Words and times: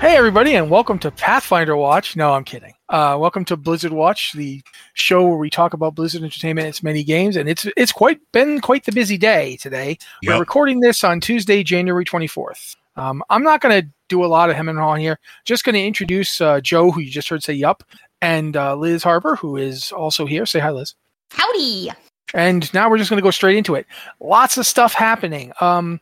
Hey, 0.00 0.16
everybody, 0.16 0.54
and 0.54 0.70
welcome 0.70 0.98
to 1.00 1.10
Pathfinder 1.10 1.76
Watch. 1.76 2.16
No, 2.16 2.32
I'm 2.32 2.42
kidding. 2.42 2.72
Uh, 2.88 3.18
welcome 3.20 3.44
to 3.44 3.54
Blizzard 3.54 3.92
Watch, 3.92 4.32
the 4.32 4.62
show 4.94 5.26
where 5.26 5.36
we 5.36 5.50
talk 5.50 5.74
about 5.74 5.94
Blizzard 5.94 6.22
Entertainment 6.22 6.64
and 6.64 6.70
its 6.70 6.82
many 6.82 7.04
games. 7.04 7.36
And 7.36 7.50
it's 7.50 7.66
it's 7.76 7.92
quite 7.92 8.18
been 8.32 8.62
quite 8.62 8.86
the 8.86 8.92
busy 8.92 9.18
day 9.18 9.58
today. 9.58 9.98
Yep. 10.22 10.32
We're 10.32 10.40
recording 10.40 10.80
this 10.80 11.04
on 11.04 11.20
Tuesday, 11.20 11.62
January 11.62 12.06
24th. 12.06 12.76
Um, 12.96 13.22
I'm 13.28 13.42
not 13.42 13.60
going 13.60 13.82
to 13.82 13.88
do 14.08 14.24
a 14.24 14.26
lot 14.26 14.48
of 14.48 14.56
him 14.56 14.70
and 14.70 14.78
haw 14.78 14.94
here. 14.94 15.18
Just 15.44 15.64
going 15.64 15.74
to 15.74 15.84
introduce 15.84 16.40
uh, 16.40 16.62
Joe, 16.62 16.90
who 16.90 17.02
you 17.02 17.10
just 17.10 17.28
heard 17.28 17.42
say 17.42 17.52
yup, 17.52 17.84
and 18.22 18.56
uh, 18.56 18.74
Liz 18.76 19.02
Harper, 19.02 19.36
who 19.36 19.58
is 19.58 19.92
also 19.92 20.24
here. 20.24 20.46
Say 20.46 20.60
hi, 20.60 20.70
Liz. 20.70 20.94
Howdy. 21.32 21.90
And 22.32 22.72
now 22.72 22.88
we're 22.88 22.96
just 22.96 23.10
going 23.10 23.20
to 23.20 23.22
go 23.22 23.30
straight 23.30 23.58
into 23.58 23.74
it. 23.74 23.84
Lots 24.18 24.56
of 24.56 24.66
stuff 24.66 24.94
happening. 24.94 25.52
Um, 25.60 26.00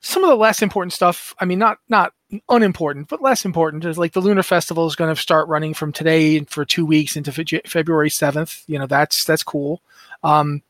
some 0.00 0.24
of 0.24 0.28
the 0.28 0.36
less 0.36 0.60
important 0.60 0.92
stuff. 0.92 1.36
I 1.38 1.44
mean, 1.44 1.60
not 1.60 1.78
not 1.88 2.14
unimportant, 2.48 3.08
but 3.08 3.22
less 3.22 3.44
important 3.44 3.84
is 3.84 3.98
like 3.98 4.12
the 4.12 4.20
Lunar 4.20 4.42
Festival 4.42 4.86
is 4.86 4.96
going 4.96 5.14
to 5.14 5.20
start 5.20 5.48
running 5.48 5.74
from 5.74 5.92
today 5.92 6.40
for 6.44 6.64
two 6.64 6.84
weeks 6.86 7.16
into 7.16 7.32
Fe- 7.32 7.62
February 7.66 8.10
seventh. 8.10 8.62
You 8.66 8.78
know, 8.78 8.86
that's 8.86 9.24
that's 9.24 9.42
cool. 9.42 9.80
Um, 10.22 10.62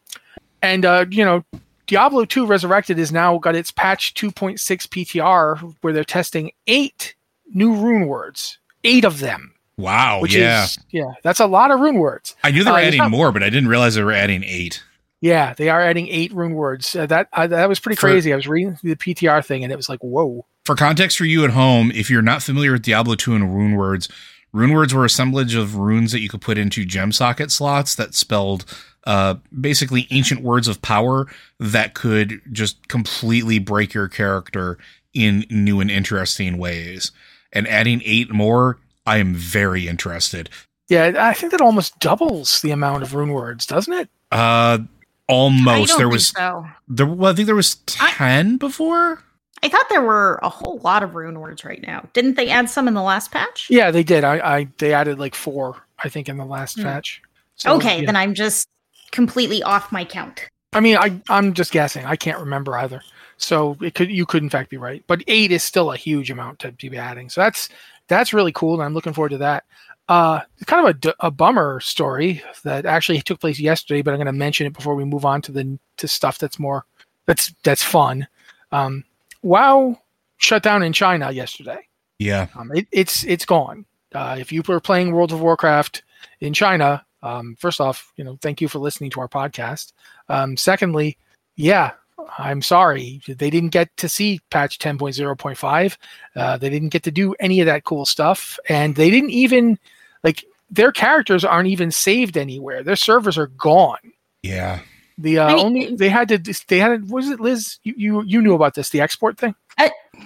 and 0.63 0.85
uh, 0.85 1.07
you 1.11 1.25
know, 1.25 1.45
Diablo 1.87 2.25
two 2.25 2.47
Resurrected 2.47 2.99
is 2.99 3.11
now 3.13 3.39
got 3.39 3.55
its 3.57 3.71
patch 3.71 4.15
two 4.15 4.31
point 4.31 4.61
six 4.61 4.87
PTR 4.87 5.75
where 5.81 5.93
they're 5.93 6.05
testing 6.05 6.53
eight 6.67 7.15
new 7.53 7.75
rune 7.75 8.07
words, 8.07 8.59
eight 8.85 9.05
of 9.05 9.21
them. 9.21 9.55
Wow. 9.77 10.21
Which 10.21 10.35
yeah. 10.35 10.65
is 10.65 10.79
yeah, 10.91 11.13
that's 11.23 11.41
a 11.41 11.47
lot 11.47 11.71
of 11.71 11.81
rune 11.81 11.99
words. 11.99 12.35
I 12.43 12.51
knew 12.51 12.65
they 12.65 12.71
were 12.71 12.77
Uh, 12.79 12.83
adding 12.83 12.99
not- 12.99 13.11
more, 13.11 13.33
but 13.33 13.43
I 13.43 13.51
didn't 13.51 13.69
realize 13.69 13.95
they 13.95 14.03
were 14.03 14.13
adding 14.13 14.43
eight. 14.45 14.83
Yeah, 15.21 15.55
they 15.55 15.69
are 15.69 15.81
adding 15.81 16.07
eight 16.09 16.33
rune 16.33 16.55
words. 16.55 16.95
Uh, 16.95 17.07
that 17.07 17.29
uh, 17.33 17.47
that 17.49 17.69
was 17.69 17.81
pretty 17.81 17.97
For- 17.97 18.09
crazy. 18.09 18.33
I 18.33 18.37
was 18.37 18.47
reading 18.47 18.79
the 18.83 18.95
PTR 18.95 19.45
thing 19.45 19.65
and 19.65 19.73
it 19.73 19.77
was 19.77 19.89
like, 19.89 19.99
whoa. 20.01 20.45
For 20.69 20.75
context 20.75 21.17
for 21.17 21.25
you 21.25 21.45
at 21.47 21.51
home, 21.53 21.91
if 21.95 22.11
you're 22.11 22.21
not 22.21 22.43
familiar 22.43 22.73
with 22.73 22.83
Diablo 22.83 23.15
2 23.15 23.35
and 23.35 23.55
rune 23.57 23.75
words, 23.75 24.07
rune 24.53 24.75
words 24.75 24.93
were 24.93 25.07
assemblage 25.07 25.55
of 25.55 25.77
runes 25.77 26.13
that 26.13 26.21
you 26.21 26.29
could 26.29 26.43
put 26.43 26.59
into 26.59 26.85
gem 26.85 27.11
socket 27.11 27.51
slots 27.51 27.95
that 27.95 28.15
spelled 28.15 28.67
uh, 29.05 29.37
basically 29.59 30.07
ancient 30.11 30.43
words 30.43 30.69
of 30.69 30.83
power 30.83 31.27
that 31.59 31.95
could 31.95 32.43
just 32.53 32.87
completely 32.87 33.59
break 33.59 33.95
your 33.95 34.09
character 34.09 34.77
in 35.15 35.47
new 35.49 35.81
and 35.81 35.91
interesting 35.91 36.59
ways. 36.59 37.13
And 37.51 37.67
adding 37.67 38.03
eight 38.05 38.31
more, 38.31 38.79
I 39.07 39.17
am 39.17 39.33
very 39.35 39.89
interested. 39.89 40.51
Yeah, 40.91 41.15
I 41.17 41.33
think 41.33 41.53
that 41.53 41.63
almost 41.63 41.99
doubles 41.99 42.61
the 42.61 42.73
amount 42.73 43.05
of 43.05 43.15
rune 43.15 43.33
words, 43.33 43.65
doesn't 43.65 43.95
it? 43.95 44.11
Uh, 44.31 44.81
I 44.85 44.87
almost. 45.29 45.89
don't 45.89 45.97
There 45.97 46.07
think 46.09 46.13
was 46.13 46.29
so. 46.29 46.67
there. 46.89 47.07
Well, 47.07 47.33
I 47.33 47.35
think 47.35 47.47
there 47.47 47.57
was 47.57 47.79
I- 47.99 48.11
ten 48.11 48.59
before. 48.59 49.23
I 49.63 49.69
thought 49.69 49.87
there 49.89 50.03
were 50.03 50.39
a 50.43 50.49
whole 50.49 50.79
lot 50.79 51.03
of 51.03 51.15
rune 51.15 51.41
words 51.41 51.65
right 51.65 51.83
now. 51.83 52.07
Didn't 52.13 52.35
they 52.35 52.49
add 52.49 52.71
some 52.71 52.89
in 52.89 52.95
the 52.95 53.03
last 53.03 53.31
patch? 53.31 53.69
Yeah, 53.71 53.91
they 53.91 54.03
did. 54.03 54.25
I, 54.25 54.59
I 54.59 54.69
they 54.79 54.93
added 54.93 55.19
like 55.19 55.35
four, 55.35 55.83
I 56.03 56.09
think, 56.09 56.29
in 56.29 56.37
the 56.37 56.45
last 56.45 56.77
Hmm. 56.77 56.85
patch. 56.85 57.23
So, 57.57 57.75
okay, 57.77 58.01
yeah. 58.01 58.07
then 58.07 58.17
I'm 58.17 58.35
just 58.35 58.69
completely 59.11 59.63
off 59.63 59.91
my 59.91 60.05
count. 60.05 60.49
I 60.73 60.81
mean, 60.81 60.97
I 60.97 61.21
I'm 61.29 61.55
just 61.55 61.73
guessing. 61.73 62.05
I 62.05 62.17
can't 62.17 62.39
remember 62.39 62.77
either. 62.77 63.03
So 63.37 63.77
it 63.81 63.95
could 63.95 64.11
you 64.11 64.27
could 64.27 64.43
in 64.43 64.51
fact 64.51 64.71
be 64.71 64.77
right, 64.77 65.03
but 65.07 65.23
eight 65.27 65.53
is 65.53 65.63
still 65.63 65.93
a 65.93 65.97
huge 65.97 66.31
amount 66.31 66.59
to 66.61 66.73
be 66.73 66.97
adding. 66.99 67.29
So 67.29 67.41
that's 67.41 67.69
that's 68.09 68.33
really 68.33 68.53
cool, 68.53 68.75
and 68.75 68.83
I'm 68.83 68.95
looking 68.95 69.13
forward 69.13 69.31
to 69.31 69.39
that. 69.39 69.65
Uh, 70.09 70.41
kind 70.67 70.89
of 70.89 70.97
a, 71.05 71.27
a 71.27 71.31
bummer 71.31 71.81
story 71.81 72.43
that 72.65 72.87
actually 72.87 73.21
took 73.21 73.41
place 73.41 73.61
yesterday, 73.61 74.01
but 74.01 74.13
I'm 74.13 74.17
going 74.17 74.27
to 74.27 74.33
mention 74.33 74.67
it 74.67 74.73
before 74.73 74.95
we 74.95 75.05
move 75.05 75.27
on 75.27 75.43
to 75.43 75.53
the 75.53 75.79
to 75.99 76.09
stuff 76.09 76.39
that's 76.39 76.59
more 76.59 76.85
that's 77.27 77.55
that's 77.63 77.83
fun. 77.83 78.27
Um, 78.73 79.05
WoW 79.43 80.01
shut 80.39 80.63
down 80.63 80.83
in 80.83 80.93
China 80.93 81.31
yesterday. 81.31 81.79
Yeah. 82.19 82.49
Um, 82.57 82.71
it, 82.75 82.87
it's 82.91 83.25
it's 83.25 83.45
gone. 83.45 83.85
Uh, 84.15 84.37
if 84.39 84.51
you 84.51 84.63
were 84.67 84.81
playing 84.81 85.13
World 85.13 85.33
of 85.33 85.41
Warcraft 85.41 86.03
in 86.41 86.55
China, 86.55 87.05
um, 87.23 87.57
first 87.59 87.81
off, 87.81 88.13
you 88.17 88.25
know, 88.25 88.39
thank 88.41 88.61
you 88.61 88.69
for 88.69 88.79
listening 88.79 89.11
to 89.11 89.21
our 89.21 89.29
podcast. 89.29 89.93
Um, 90.29 90.57
secondly, 90.57 91.19
yeah, 91.57 91.93
I'm 92.39 92.63
sorry 92.63 93.21
they 93.27 93.51
didn't 93.51 93.71
get 93.71 93.95
to 93.99 94.09
see 94.09 94.41
patch 94.51 94.79
10.0.5. 94.79 95.97
Uh, 96.35 96.57
they 96.57 96.71
didn't 96.71 96.89
get 96.89 97.03
to 97.05 97.11
do 97.11 97.35
any 97.41 97.61
of 97.61 97.67
that 97.67 97.85
cool 97.85 98.07
stuff, 98.07 98.59
and 98.69 98.95
they 98.95 99.11
didn't 99.11 99.31
even 99.31 99.79
like 100.25 100.45
their 100.71 100.93
characters 100.93 101.45
aren't 101.45 101.69
even 101.69 101.91
saved 101.91 102.37
anywhere. 102.37 102.83
Their 102.83 102.97
servers 102.97 103.39
are 103.39 103.49
gone. 103.49 104.13
Yeah. 104.43 104.81
The 105.19 105.39
uh, 105.41 105.47
I 105.47 105.55
mean- 105.55 105.67
only 105.67 105.97
they 105.97 106.09
had 106.09 106.29
to 106.29 106.39
they 106.69 106.79
had 106.79 106.89
to, 107.09 107.13
was 107.13 107.29
it 107.29 107.41
Liz? 107.41 107.79
You, 107.83 107.95
you 107.97 108.23
you 108.23 108.41
knew 108.41 108.55
about 108.55 108.75
this 108.75 108.91
the 108.91 109.01
export 109.01 109.37
thing? 109.39 109.55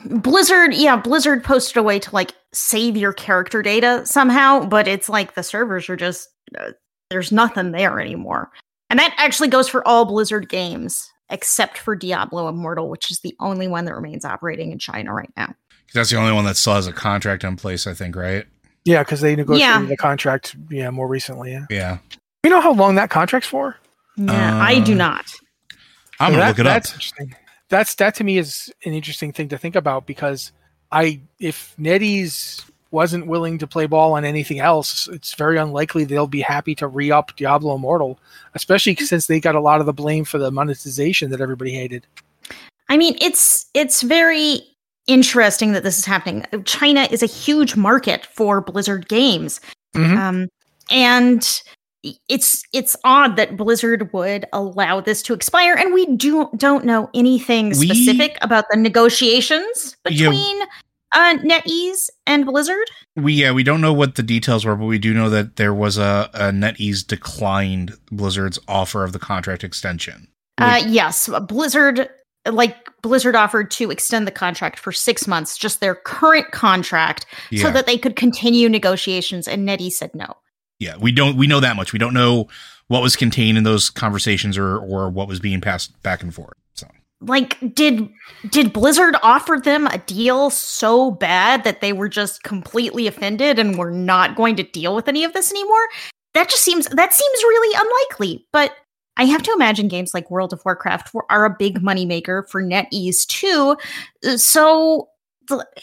Blizzard, 0.06 0.75
yeah, 0.75 0.97
Blizzard 0.97 1.44
posted 1.44 1.76
a 1.76 1.82
way 1.82 1.98
to 1.98 2.14
like 2.14 2.32
save 2.53 2.97
your 2.97 3.12
character 3.12 3.62
data 3.62 4.02
somehow, 4.04 4.64
but 4.64 4.88
it's 4.88 5.08
like 5.08 5.34
the 5.34 5.43
servers 5.43 5.88
are 5.90 5.96
just 5.96 6.28
uh, 6.58 6.72
there's 7.11 7.31
nothing 7.31 7.72
there 7.72 8.00
anymore. 8.00 8.50
And 8.90 8.99
that 8.99 9.14
actually 9.19 9.49
goes 9.49 9.69
for 9.69 9.87
all 9.87 10.05
Blizzard 10.05 10.49
games 10.49 11.11
except 11.31 11.78
for 11.78 11.94
Diablo 11.96 12.49
Immortal, 12.49 12.88
which 12.90 13.11
is 13.11 13.20
the 13.20 13.34
only 13.40 13.69
one 13.69 13.84
that 13.87 13.94
remains 13.94 14.25
operating 14.25 14.72
in 14.72 14.78
China 14.78 15.12
right 15.14 15.32
now. 15.37 15.55
That's 15.94 16.11
the 16.11 16.16
only 16.16 16.32
one 16.32 16.44
that 16.46 16.56
still 16.56 16.75
has 16.75 16.87
a 16.87 16.93
contract 16.93 17.44
in 17.44 17.56
place, 17.56 17.87
I 17.87 17.94
think, 17.94 18.16
right? 18.16 18.44
Yeah, 18.84 19.02
because 19.02 19.20
they 19.20 19.37
negotiated 19.37 19.61
Yeah. 19.82 19.84
the 19.87 19.96
contract. 19.96 20.56
Yeah, 20.70 20.90
more 20.90 21.06
recently. 21.08 21.52
Yeah. 21.52 21.66
Yeah. 21.70 21.99
You 22.44 22.50
know 22.50 22.61
how 22.61 22.72
long 22.72 22.96
that 22.96 23.08
contract's 23.11 23.49
for? 23.49 23.76
Yeah, 24.17 24.61
I 24.62 24.81
do 24.81 24.93
Uh, 24.93 24.97
not. 24.97 25.32
I'm 26.20 26.32
So 26.32 26.32
gonna 26.32 26.37
that- 26.38 26.49
look 26.49 26.59
it 26.59 26.67
up. 26.67 26.73
that's 26.75 26.93
Interesting. 26.93 27.37
That's 27.69 27.94
that 27.94 28.14
to 28.17 28.25
me 28.25 28.37
is 28.38 28.70
an 28.85 28.93
interesting 28.93 29.32
thing 29.32 29.49
to 29.49 29.56
think 29.59 29.75
about 29.76 30.06
because 30.06 30.53
I 30.91 31.20
if 31.41 31.75
NetEase 31.81 32.64
wasn't 32.91 33.26
willing 33.26 33.56
to 33.59 33.67
play 33.67 33.87
ball 33.87 34.12
on 34.12 34.26
anything 34.26 34.61
else, 34.61 35.09
it's 35.09 35.32
very 35.35 35.56
unlikely 35.56 36.05
they'll 36.05 36.26
be 36.26 36.43
happy 36.43 36.75
to 36.75 36.87
re 36.87 37.11
up 37.11 37.35
Diablo 37.37 37.75
Immortal, 37.75 38.19
especially 38.55 38.94
since 38.97 39.26
they 39.26 39.41
got 39.41 39.55
a 39.55 39.61
lot 39.61 39.81
of 39.81 39.87
the 39.87 39.94
blame 39.94 40.26
for 40.26 40.37
the 40.37 40.50
monetization 40.50 41.31
that 41.31 41.41
everybody 41.41 41.73
hated. 41.73 42.06
I 42.91 42.99
mean, 42.99 43.17
it's 43.23 43.64
it's 43.73 44.03
very 44.03 44.61
interesting 45.06 45.73
that 45.73 45.82
this 45.82 45.99
is 45.99 46.05
happening. 46.05 46.44
China 46.67 47.09
is 47.11 47.23
a 47.23 47.26
huge 47.26 47.75
market 47.75 48.26
for 48.26 48.61
Blizzard 48.61 49.09
games. 49.09 49.61
Mhm. 49.97 50.17
Um, 50.19 50.49
and 50.91 51.62
it's 52.28 52.62
it's 52.72 52.96
odd 53.04 53.37
that 53.37 53.56
Blizzard 53.56 54.12
would 54.12 54.46
allow 54.52 55.00
this 55.00 55.22
to 55.22 55.34
expire, 55.34 55.75
and 55.75 55.94
we 55.94 56.06
do 56.16 56.49
don't 56.56 56.84
know 56.84 57.08
anything 57.14 57.70
We- 57.70 57.88
specific 57.88 58.38
about 58.40 58.64
the 58.70 58.76
negotiations 58.76 59.96
Yeah. 60.08 60.31
between 60.31 60.62
uh, 61.14 61.37
NetEase 61.38 62.08
and 62.26 62.46
Blizzard. 62.46 62.90
We 63.16 63.34
yeah, 63.34 63.52
we 63.52 63.62
don't 63.62 63.81
know 63.81 63.93
what 63.93 64.14
the 64.16 64.22
details 64.22 64.64
were, 64.64 64.76
but 64.76 64.87
we 64.87 64.99
do 64.99 65.12
know 65.14 65.28
that 65.31 65.56
there 65.56 65.75
was 65.75 65.99
a, 65.99 66.31
a 66.34 66.50
NetEase 66.50 67.06
declined 67.06 67.94
Blizzard's 68.10 68.58
offer 68.66 69.04
of 69.04 69.12
the 69.12 69.19
contract 69.19 69.62
extension. 69.62 70.28
Uh, 70.58 70.82
yes, 70.87 71.28
Blizzard 71.49 72.08
like 72.50 72.76
Blizzard 73.02 73.37
offered 73.37 73.70
to 73.72 73.90
extend 73.90 74.26
the 74.26 74.32
contract 74.32 74.78
for 74.78 74.90
six 74.90 75.28
months, 75.28 75.56
just 75.56 75.81
their 75.81 75.94
current 75.94 76.50
contract, 76.50 77.26
so 77.56 77.70
that 77.70 77.87
they 77.87 77.96
could 77.99 78.16
continue 78.16 78.69
negotiations, 78.69 79.46
and 79.46 79.69
NetEase 79.69 79.93
said 79.93 80.10
no. 80.14 80.37
Yeah, 80.82 80.96
we 80.96 81.12
don't 81.12 81.37
we 81.37 81.46
know 81.46 81.61
that 81.61 81.76
much. 81.76 81.93
We 81.93 81.99
don't 81.99 82.12
know 82.12 82.49
what 82.88 83.02
was 83.02 83.14
contained 83.14 83.56
in 83.56 83.64
those 83.64 83.88
conversations 83.88 84.58
or 84.58 84.79
or 84.79 85.08
what 85.08 85.29
was 85.29 85.38
being 85.38 85.61
passed 85.61 86.00
back 86.02 86.23
and 86.23 86.34
forth. 86.34 86.56
So 86.75 86.88
like 87.20 87.56
did 87.75 88.08
did 88.50 88.73
blizzard 88.73 89.14
offer 89.23 89.61
them 89.62 89.87
a 89.87 89.99
deal 89.99 90.50
so 90.50 91.12
bad 91.12 91.62
that 91.62 91.81
they 91.81 91.93
were 91.93 92.08
just 92.08 92.43
completely 92.43 93.06
offended 93.06 93.58
and 93.58 93.79
were 93.79 93.93
not 93.93 94.34
going 94.34 94.56
to 94.56 94.64
deal 94.64 94.94
with 94.94 95.08
any 95.08 95.23
of 95.23 95.32
this 95.32 95.52
anymore 95.52 95.88
that 96.34 96.49
just 96.49 96.64
seems 96.64 96.87
that 96.88 97.12
seems 97.12 97.43
really 97.44 97.78
unlikely 97.81 98.44
but 98.52 98.75
i 99.17 99.25
have 99.25 99.43
to 99.43 99.52
imagine 99.52 99.87
games 99.87 100.12
like 100.12 100.31
world 100.32 100.52
of 100.52 100.61
warcraft 100.64 101.14
are 101.31 101.44
a 101.44 101.56
big 101.56 101.78
moneymaker 101.81 102.49
for 102.49 102.61
netease 102.61 103.25
too 103.26 103.76
so 104.37 105.08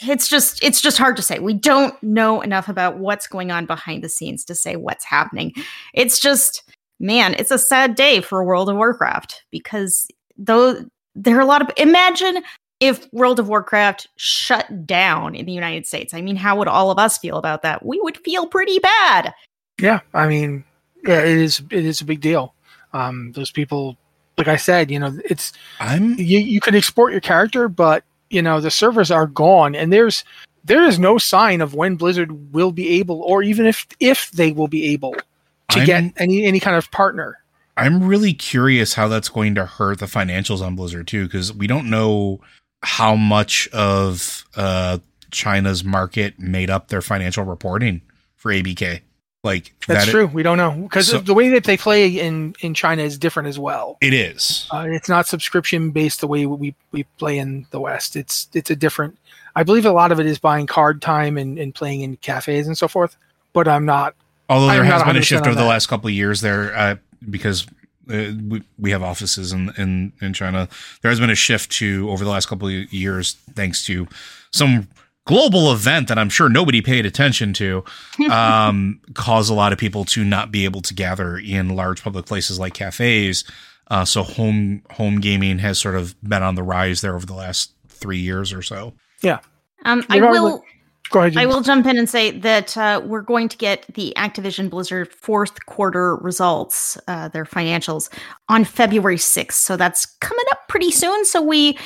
it's 0.02 0.28
just 0.28 0.64
it's 0.64 0.82
just 0.82 0.98
hard 0.98 1.16
to 1.16 1.22
say 1.22 1.40
we 1.40 1.54
don't 1.54 2.02
know 2.02 2.42
enough 2.42 2.70
about 2.70 2.98
what's 2.98 3.28
going 3.28 3.52
on 3.52 3.66
behind 3.66 4.04
the 4.04 4.10
scenes 4.10 4.44
to 4.46 4.56
say 4.56 4.76
what's 4.76 5.06
happening 5.06 5.54
it's 5.94 6.20
just 6.20 6.64
man 7.00 7.34
it's 7.36 7.52
a 7.52 7.58
sad 7.58 7.96
day 7.96 8.22
for 8.22 8.44
world 8.44 8.70
of 8.70 8.76
warcraft 8.76 9.44
because 9.52 10.08
though 10.38 10.86
there 11.16 11.38
are 11.38 11.42
a 11.42 11.46
lot 11.46 11.62
of 11.62 11.70
imagine 11.78 12.42
if 12.80 13.12
World 13.12 13.40
of 13.40 13.50
Warcraft 13.50 14.08
shut 14.16 14.86
down 14.86 15.36
in 15.36 15.46
the 15.46 15.52
United 15.52 15.86
States. 15.86 16.14
I 16.14 16.22
mean, 16.22 16.36
how 16.36 16.58
would 16.58 16.68
all 16.68 16.92
of 16.92 16.98
us 16.98 17.18
feel 17.18 17.38
about 17.38 17.62
that? 17.64 17.86
We 17.86 18.00
would 18.02 18.18
feel 18.18 18.48
pretty 18.48 18.80
bad. 18.80 19.34
Yeah, 19.80 20.00
I 20.14 20.28
mean, 20.28 20.64
yeah, 21.06 21.20
it 21.22 21.38
is 21.38 21.62
it 21.72 21.86
is 21.86 22.02
a 22.02 22.06
big 22.06 22.22
deal. 22.22 22.54
Um, 22.94 23.32
those 23.34 23.52
people, 23.52 23.98
like 24.38 24.48
I 24.48 24.56
said, 24.56 24.92
you 24.92 25.00
know, 25.00 25.18
it's 25.26 25.54
I'm 25.80 26.16
you 26.16 26.40
you 26.40 26.62
can 26.62 26.76
export 26.76 27.12
your 27.12 27.22
character, 27.22 27.68
but 27.68 28.04
you 28.30 28.42
know 28.42 28.60
the 28.62 28.72
servers 28.72 29.12
are 29.12 29.28
gone, 29.28 29.76
and 29.76 29.92
there's 29.92 30.24
there 30.64 30.84
is 30.84 31.00
no 31.00 31.18
sign 31.18 31.62
of 31.62 31.74
when 31.74 31.96
Blizzard 31.96 32.54
will 32.54 32.72
be 32.72 33.00
able, 33.00 33.22
or 33.22 33.44
even 33.44 33.66
if 33.66 33.88
if 34.00 34.32
they 34.32 34.52
will 34.52 34.68
be 34.68 34.86
able 34.94 35.14
to 35.14 35.80
I'm- 35.80 35.86
get 35.86 36.04
any 36.18 36.44
any 36.44 36.60
kind 36.60 36.76
of 36.76 36.90
partner. 36.92 37.38
I'm 37.78 38.04
really 38.06 38.34
curious 38.34 38.94
how 38.94 39.08
that's 39.08 39.30
going 39.30 39.56
to 39.56 39.66
hurt 39.66 40.00
the 40.00 40.06
financials 40.06 40.62
on 40.62 40.76
Blizzard 40.76 41.08
too, 41.08 41.24
because 41.26 41.54
we 41.54 41.66
don't 41.66 41.90
know 41.90 42.42
how 42.84 43.16
much 43.16 43.70
of 43.70 44.44
uh, 44.56 44.98
China's 45.32 45.84
market 45.84 46.38
made 46.38 46.70
up 46.70 46.90
their 46.90 47.02
financial 47.02 47.46
reporting 47.46 48.02
for 48.36 48.52
ABK. 48.52 49.00
Like 49.44 49.74
That's 49.88 50.06
that 50.06 50.12
true. 50.12 50.26
we 50.28 50.44
don't 50.44 50.58
know 50.58 50.72
because 50.72 51.08
So- 51.08 51.20
the 51.20 51.34
way 51.34 51.50
that 51.50 51.64
they 51.64 51.78
play 51.78 52.08
in 52.08 52.56
in 52.60 52.74
China 52.74 53.04
is 53.04 53.18
different 53.18 53.48
as 53.48 53.58
well. 53.58 53.98
It 54.02 54.14
is. 54.14 54.68
Uh, 54.72 54.86
it's 54.90 55.08
not 55.08 55.28
subscription 55.28 55.92
based 55.92 56.20
the 56.20 56.28
way 56.28 56.46
we 56.46 56.76
we 56.92 57.04
play 57.18 57.38
in 57.38 57.66
the 57.72 57.80
West. 57.80 58.16
It's 58.18 58.50
it's 58.54 58.70
a 58.70 58.76
different. 58.76 59.18
I 59.56 59.64
believe 59.64 59.86
a 59.86 59.92
lot 59.92 60.12
of 60.12 60.20
it 60.20 60.26
is 60.26 60.40
buying 60.40 60.68
card 60.68 61.02
time 61.02 61.38
and, 61.38 61.58
and 61.58 61.74
playing 61.74 62.02
in 62.02 62.18
cafes 62.18 62.68
and 62.68 62.78
so 62.78 62.88
forth. 62.88 63.16
But 63.54 63.68
I'm 63.68 63.86
not. 63.86 64.14
Although 64.50 64.68
there 64.68 64.82
I'm 64.82 64.88
has 64.88 65.04
been 65.04 65.16
a 65.16 65.22
shift 65.22 65.48
over 65.48 65.56
the 65.56 65.66
last 65.66 65.88
couple 65.88 66.08
of 66.08 66.14
years 66.14 66.42
there, 66.42 66.76
uh, 66.76 66.96
because 67.30 67.66
uh, 68.10 68.32
we, 68.48 68.64
we 68.78 68.92
have 68.92 69.04
offices 69.04 69.54
in, 69.54 69.72
in, 69.78 70.12
in 70.22 70.34
China. 70.34 70.68
There 71.02 71.10
has 71.12 71.20
been 71.20 71.30
a 71.30 71.36
shift 71.36 71.72
to 71.74 72.10
over 72.10 72.24
the 72.26 72.32
last 72.32 72.48
couple 72.48 72.68
of 72.68 72.92
years, 72.94 73.34
thanks 73.54 73.86
to 73.86 74.08
some 74.52 74.88
global 75.30 75.72
event 75.72 76.08
that 76.08 76.18
I'm 76.18 76.30
sure 76.30 76.50
nobody 76.50 76.82
paid 76.82 77.06
attention 77.06 77.54
to, 77.54 77.84
um, 78.32 79.00
cause 79.14 79.50
a 79.50 79.54
lot 79.54 79.72
of 79.72 79.80
people 79.80 80.04
to 80.06 80.24
not 80.24 80.52
be 80.52 80.66
able 80.66 80.82
to 80.82 80.94
gather 80.94 81.38
in 81.38 81.70
large 81.76 82.04
public 82.04 82.26
places 82.26 82.60
like 82.60 82.74
cafes. 82.74 83.44
Uh, 83.88 84.06
so 84.06 84.24
home 84.24 84.84
home 84.92 85.20
gaming 85.20 85.60
has 85.60 85.80
sort 85.80 85.96
of 85.96 86.20
been 86.22 86.44
on 86.44 86.56
the 86.56 86.64
rise 86.64 87.02
there 87.02 87.16
over 87.16 87.26
the 87.26 87.34
last 87.34 87.74
three 87.88 88.20
years 88.20 88.54
or 88.54 88.62
so. 88.62 88.94
Yeah. 89.22 89.40
Um, 89.86 90.04
I 90.10 90.18
Regardless- 90.18 90.42
will. 90.42 90.64
Go 91.12 91.22
ahead. 91.22 91.38
I 91.38 91.48
will 91.48 91.62
jump 91.62 91.88
in 91.88 91.98
and 91.98 92.08
say 92.08 92.30
that 92.30 92.78
uh, 92.78 93.02
we're 93.04 93.24
going 93.24 93.50
to 93.50 93.58
get 93.58 93.84
the 93.96 94.14
Activision 94.16 94.70
Blizzard 94.70 95.12
fourth 95.12 95.66
quarter 95.66 96.16
results, 96.18 97.00
uh, 97.08 97.30
their 97.30 97.46
financials, 97.46 98.14
on 98.48 98.64
February 98.64 99.16
6th. 99.16 99.54
So 99.54 99.76
that's 99.76 100.06
coming 100.06 100.46
up 100.52 100.68
pretty 100.68 100.92
soon. 100.92 101.26
So 101.26 101.42
we 101.42 101.80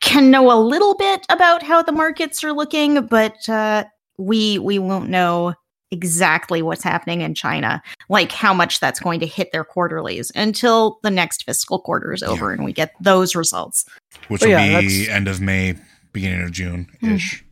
can 0.00 0.30
know 0.30 0.50
a 0.52 0.58
little 0.60 0.94
bit 0.94 1.26
about 1.28 1.62
how 1.62 1.82
the 1.82 1.92
markets 1.92 2.42
are 2.44 2.52
looking, 2.52 3.06
but 3.06 3.48
uh, 3.48 3.84
we 4.18 4.58
we 4.58 4.78
won't 4.78 5.08
know 5.08 5.54
exactly 5.92 6.62
what's 6.62 6.84
happening 6.84 7.20
in 7.20 7.34
China, 7.34 7.82
like 8.08 8.30
how 8.30 8.54
much 8.54 8.78
that's 8.78 9.00
going 9.00 9.18
to 9.18 9.26
hit 9.26 9.50
their 9.50 9.64
quarterlies 9.64 10.30
until 10.36 11.00
the 11.02 11.10
next 11.10 11.44
fiscal 11.44 11.80
quarter 11.80 12.12
is 12.12 12.22
over 12.22 12.52
and 12.52 12.62
we 12.64 12.72
get 12.72 12.92
those 13.00 13.34
results. 13.34 13.84
Which 14.28 14.40
But 14.40 14.46
will 14.46 14.52
yeah, 14.52 14.80
be 14.80 14.86
that's- 15.04 15.08
end 15.08 15.26
of 15.26 15.40
May, 15.40 15.74
beginning 16.12 16.42
of 16.42 16.52
June 16.52 16.86
ish. 17.02 17.44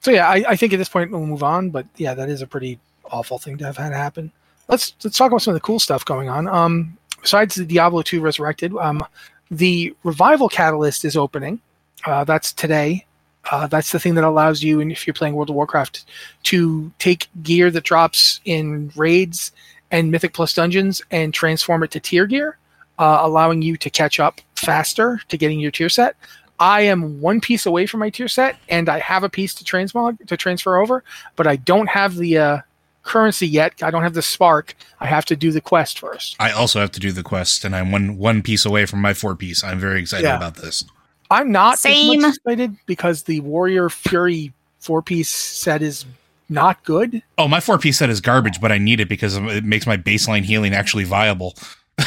So 0.00 0.10
yeah, 0.10 0.26
I, 0.30 0.42
I 0.48 0.56
think 0.56 0.72
at 0.72 0.78
this 0.78 0.88
point 0.88 1.10
we'll 1.10 1.26
move 1.26 1.42
on. 1.42 1.68
But 1.68 1.86
yeah, 1.96 2.14
that 2.14 2.30
is 2.30 2.40
a 2.40 2.46
pretty 2.46 2.78
awful 3.10 3.38
thing 3.38 3.58
to 3.58 3.64
have 3.66 3.76
had 3.76 3.92
happen. 3.92 4.32
Let's 4.68 4.94
let's 5.04 5.18
talk 5.18 5.30
about 5.30 5.42
some 5.42 5.52
of 5.52 5.56
the 5.56 5.66
cool 5.66 5.78
stuff 5.80 6.04
going 6.06 6.30
on. 6.30 6.48
Um, 6.48 6.96
besides 7.20 7.56
the 7.56 7.66
Diablo 7.66 8.00
2 8.00 8.22
Resurrected, 8.22 8.74
um, 8.76 9.04
the 9.50 9.94
Revival 10.04 10.48
Catalyst 10.48 11.04
is 11.04 11.16
opening. 11.16 11.60
Uh, 12.04 12.24
that's 12.24 12.52
today. 12.52 13.04
Uh, 13.50 13.66
that's 13.66 13.92
the 13.92 13.98
thing 13.98 14.14
that 14.14 14.24
allows 14.24 14.62
you, 14.62 14.80
and 14.80 14.92
if 14.92 15.06
you're 15.06 15.14
playing 15.14 15.34
World 15.34 15.50
of 15.50 15.56
Warcraft, 15.56 16.04
to 16.44 16.92
take 16.98 17.28
gear 17.42 17.70
that 17.70 17.84
drops 17.84 18.40
in 18.44 18.92
raids 18.96 19.52
and 19.90 20.10
Mythic 20.10 20.34
Plus 20.34 20.54
dungeons 20.54 21.02
and 21.10 21.34
transform 21.34 21.82
it 21.82 21.90
to 21.92 22.00
tier 22.00 22.26
gear, 22.26 22.58
uh, 22.98 23.20
allowing 23.22 23.62
you 23.62 23.76
to 23.78 23.90
catch 23.90 24.20
up 24.20 24.40
faster 24.56 25.20
to 25.28 25.38
getting 25.38 25.58
your 25.58 25.70
tier 25.70 25.88
set. 25.88 26.16
I 26.60 26.82
am 26.82 27.20
one 27.22 27.40
piece 27.40 27.64
away 27.64 27.86
from 27.86 28.00
my 28.00 28.10
tier 28.10 28.28
set, 28.28 28.56
and 28.68 28.88
I 28.90 28.98
have 28.98 29.24
a 29.24 29.30
piece 29.30 29.54
to 29.54 29.64
transmog 29.64 30.26
to 30.26 30.36
transfer 30.36 30.76
over, 30.76 31.02
but 31.34 31.46
I 31.46 31.56
don't 31.56 31.88
have 31.88 32.16
the 32.16 32.38
uh, 32.38 32.58
currency 33.02 33.46
yet. 33.48 33.82
I 33.82 33.90
don't 33.90 34.02
have 34.02 34.14
the 34.14 34.22
spark. 34.22 34.74
I 35.00 35.06
have 35.06 35.24
to 35.26 35.36
do 35.36 35.50
the 35.52 35.60
quest 35.60 35.98
first. 35.98 36.36
I 36.38 36.50
also 36.52 36.80
have 36.80 36.90
to 36.92 37.00
do 37.00 37.12
the 37.12 37.22
quest, 37.22 37.64
and 37.64 37.74
I'm 37.74 37.90
one 37.92 38.16
one 38.18 38.42
piece 38.42 38.64
away 38.64 38.86
from 38.86 39.00
my 39.00 39.14
four 39.14 39.34
piece. 39.36 39.62
I'm 39.64 39.78
very 39.80 40.00
excited 40.00 40.24
Yeah. 40.26 40.36
about 40.36 40.56
this. 40.56 40.84
I'm 41.30 41.52
not 41.52 41.74
as 41.74 41.80
Same. 41.80 42.22
much 42.22 42.36
excited 42.36 42.76
because 42.86 43.22
the 43.24 43.40
Warrior 43.40 43.88
Fury 43.88 44.52
four 44.80 45.00
piece 45.02 45.30
set 45.30 45.80
is 45.82 46.04
not 46.48 46.82
good. 46.84 47.22
Oh, 47.38 47.46
my 47.46 47.60
four 47.60 47.78
piece 47.78 47.98
set 47.98 48.10
is 48.10 48.20
garbage, 48.20 48.60
but 48.60 48.72
I 48.72 48.78
need 48.78 48.98
it 49.00 49.08
because 49.08 49.36
it 49.36 49.64
makes 49.64 49.86
my 49.86 49.96
baseline 49.96 50.42
healing 50.44 50.74
actually 50.74 51.04
viable. 51.04 51.54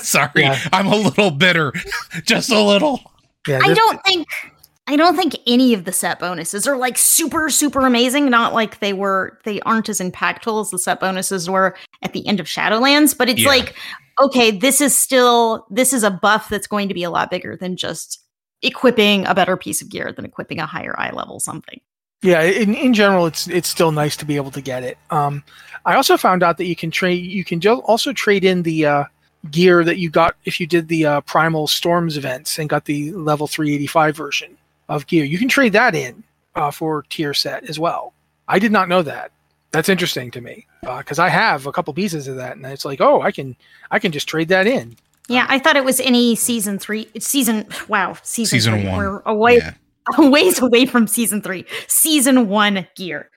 Sorry, 0.00 0.30
Yeah. 0.36 0.58
I'm 0.72 0.86
a 0.86 0.96
little 0.96 1.30
bitter, 1.30 1.72
just 2.24 2.50
a 2.50 2.60
little. 2.62 3.12
Yeah, 3.46 3.60
I 3.62 3.74
don't 3.74 4.02
think 4.04 4.26
I 4.88 4.94
don't 4.96 5.16
think 5.16 5.34
any 5.46 5.74
of 5.74 5.84
the 5.84 5.92
set 5.92 6.20
bonuses 6.20 6.66
are 6.68 6.76
like 6.76 6.96
super 6.96 7.50
super 7.50 7.86
amazing. 7.86 8.30
Not 8.30 8.54
like 8.54 8.78
they 8.80 8.92
were 8.92 9.38
they 9.44 9.60
aren't 9.62 9.88
as 9.88 10.00
impactful 10.00 10.60
as 10.60 10.70
the 10.70 10.78
set 10.78 11.00
bonuses 11.00 11.50
were 11.50 11.76
at 12.02 12.12
the 12.12 12.26
end 12.26 12.38
of 12.40 12.46
Shadowlands, 12.46 13.16
but 13.16 13.28
it's 13.28 13.40
Yeah. 13.42 13.48
like 13.48 13.74
okay, 14.22 14.50
this 14.50 14.80
is 14.80 14.94
still 14.96 15.66
this 15.70 15.92
is 15.92 16.02
a 16.02 16.10
buff 16.10 16.48
that's 16.48 16.66
going 16.66 16.88
to 16.88 16.94
be 16.94 17.02
a 17.02 17.10
lot 17.10 17.30
bigger 17.30 17.56
than 17.56 17.76
just 17.76 18.22
equipping 18.62 19.26
a 19.26 19.34
better 19.34 19.56
piece 19.56 19.82
of 19.82 19.88
gear 19.88 20.12
than 20.12 20.24
equipping 20.24 20.58
a 20.60 20.66
higher 20.66 20.94
eye 20.98 21.10
level 21.10 21.40
something. 21.40 21.80
Yeah, 22.22 22.42
in, 22.42 22.74
in 22.74 22.94
general, 22.94 23.26
it's 23.26 23.46
it's 23.48 23.68
still 23.68 23.92
nice 23.92 24.16
to 24.18 24.24
be 24.24 24.36
able 24.36 24.50
to 24.52 24.60
get 24.62 24.82
it. 24.82 24.96
Um, 25.10 25.42
I 25.84 25.96
also 25.96 26.16
found 26.16 26.42
out 26.42 26.56
that 26.58 26.64
you 26.66 26.74
can 26.76 26.90
trade 26.90 27.24
you 27.24 27.44
can 27.44 27.60
jo- 27.60 27.80
also 27.80 28.12
trade 28.12 28.44
in 28.44 28.62
the 28.62 28.86
uh, 28.86 29.04
gear 29.50 29.84
that 29.84 29.98
you 29.98 30.10
got 30.10 30.36
if 30.44 30.58
you 30.60 30.66
did 30.66 30.88
the 30.88 31.04
uh, 31.06 31.20
Primal 31.22 31.66
Storms 31.66 32.16
events 32.16 32.58
and 32.58 32.68
got 32.68 32.86
the 32.86 33.12
level 33.12 33.46
385 33.46 34.16
version 34.16 34.56
of 34.88 35.06
gear. 35.06 35.24
You 35.24 35.38
can 35.38 35.48
trade 35.48 35.72
that 35.72 35.94
in 35.94 36.22
uh, 36.54 36.70
for 36.70 37.04
tier 37.08 37.34
set 37.34 37.68
as 37.68 37.78
well. 37.78 38.12
I 38.48 38.58
did 38.58 38.72
not 38.72 38.88
know 38.88 39.02
that. 39.02 39.32
That's 39.72 39.88
interesting 39.88 40.30
to 40.30 40.40
me 40.40 40.66
because 40.82 41.18
I 41.18 41.28
have 41.28 41.66
a 41.66 41.72
couple 41.72 41.92
pieces 41.92 42.28
of 42.28 42.36
that, 42.36 42.56
and 42.56 42.64
it's 42.66 42.84
like, 42.84 43.00
oh, 43.00 43.20
I 43.20 43.30
can 43.32 43.56
I 43.90 43.98
can 43.98 44.12
just 44.12 44.28
trade 44.28 44.48
that 44.48 44.66
in. 44.66 44.96
Yeah, 45.28 45.44
I 45.48 45.58
thought 45.58 45.76
it 45.76 45.84
was 45.84 45.98
any 46.00 46.34
season 46.36 46.78
three 46.78 47.08
season. 47.18 47.66
Wow, 47.88 48.16
season, 48.22 48.58
Season 48.58 48.74
three. 48.80 48.88
one. 48.88 48.98
We're 48.98 49.20
away 49.26 49.56
Yeah. 49.56 49.72
a 50.18 50.30
ways 50.30 50.62
away 50.62 50.86
from 50.86 51.08
season 51.08 51.42
three. 51.42 51.66
Season 51.88 52.48
one 52.48 52.86
gear. 52.94 53.28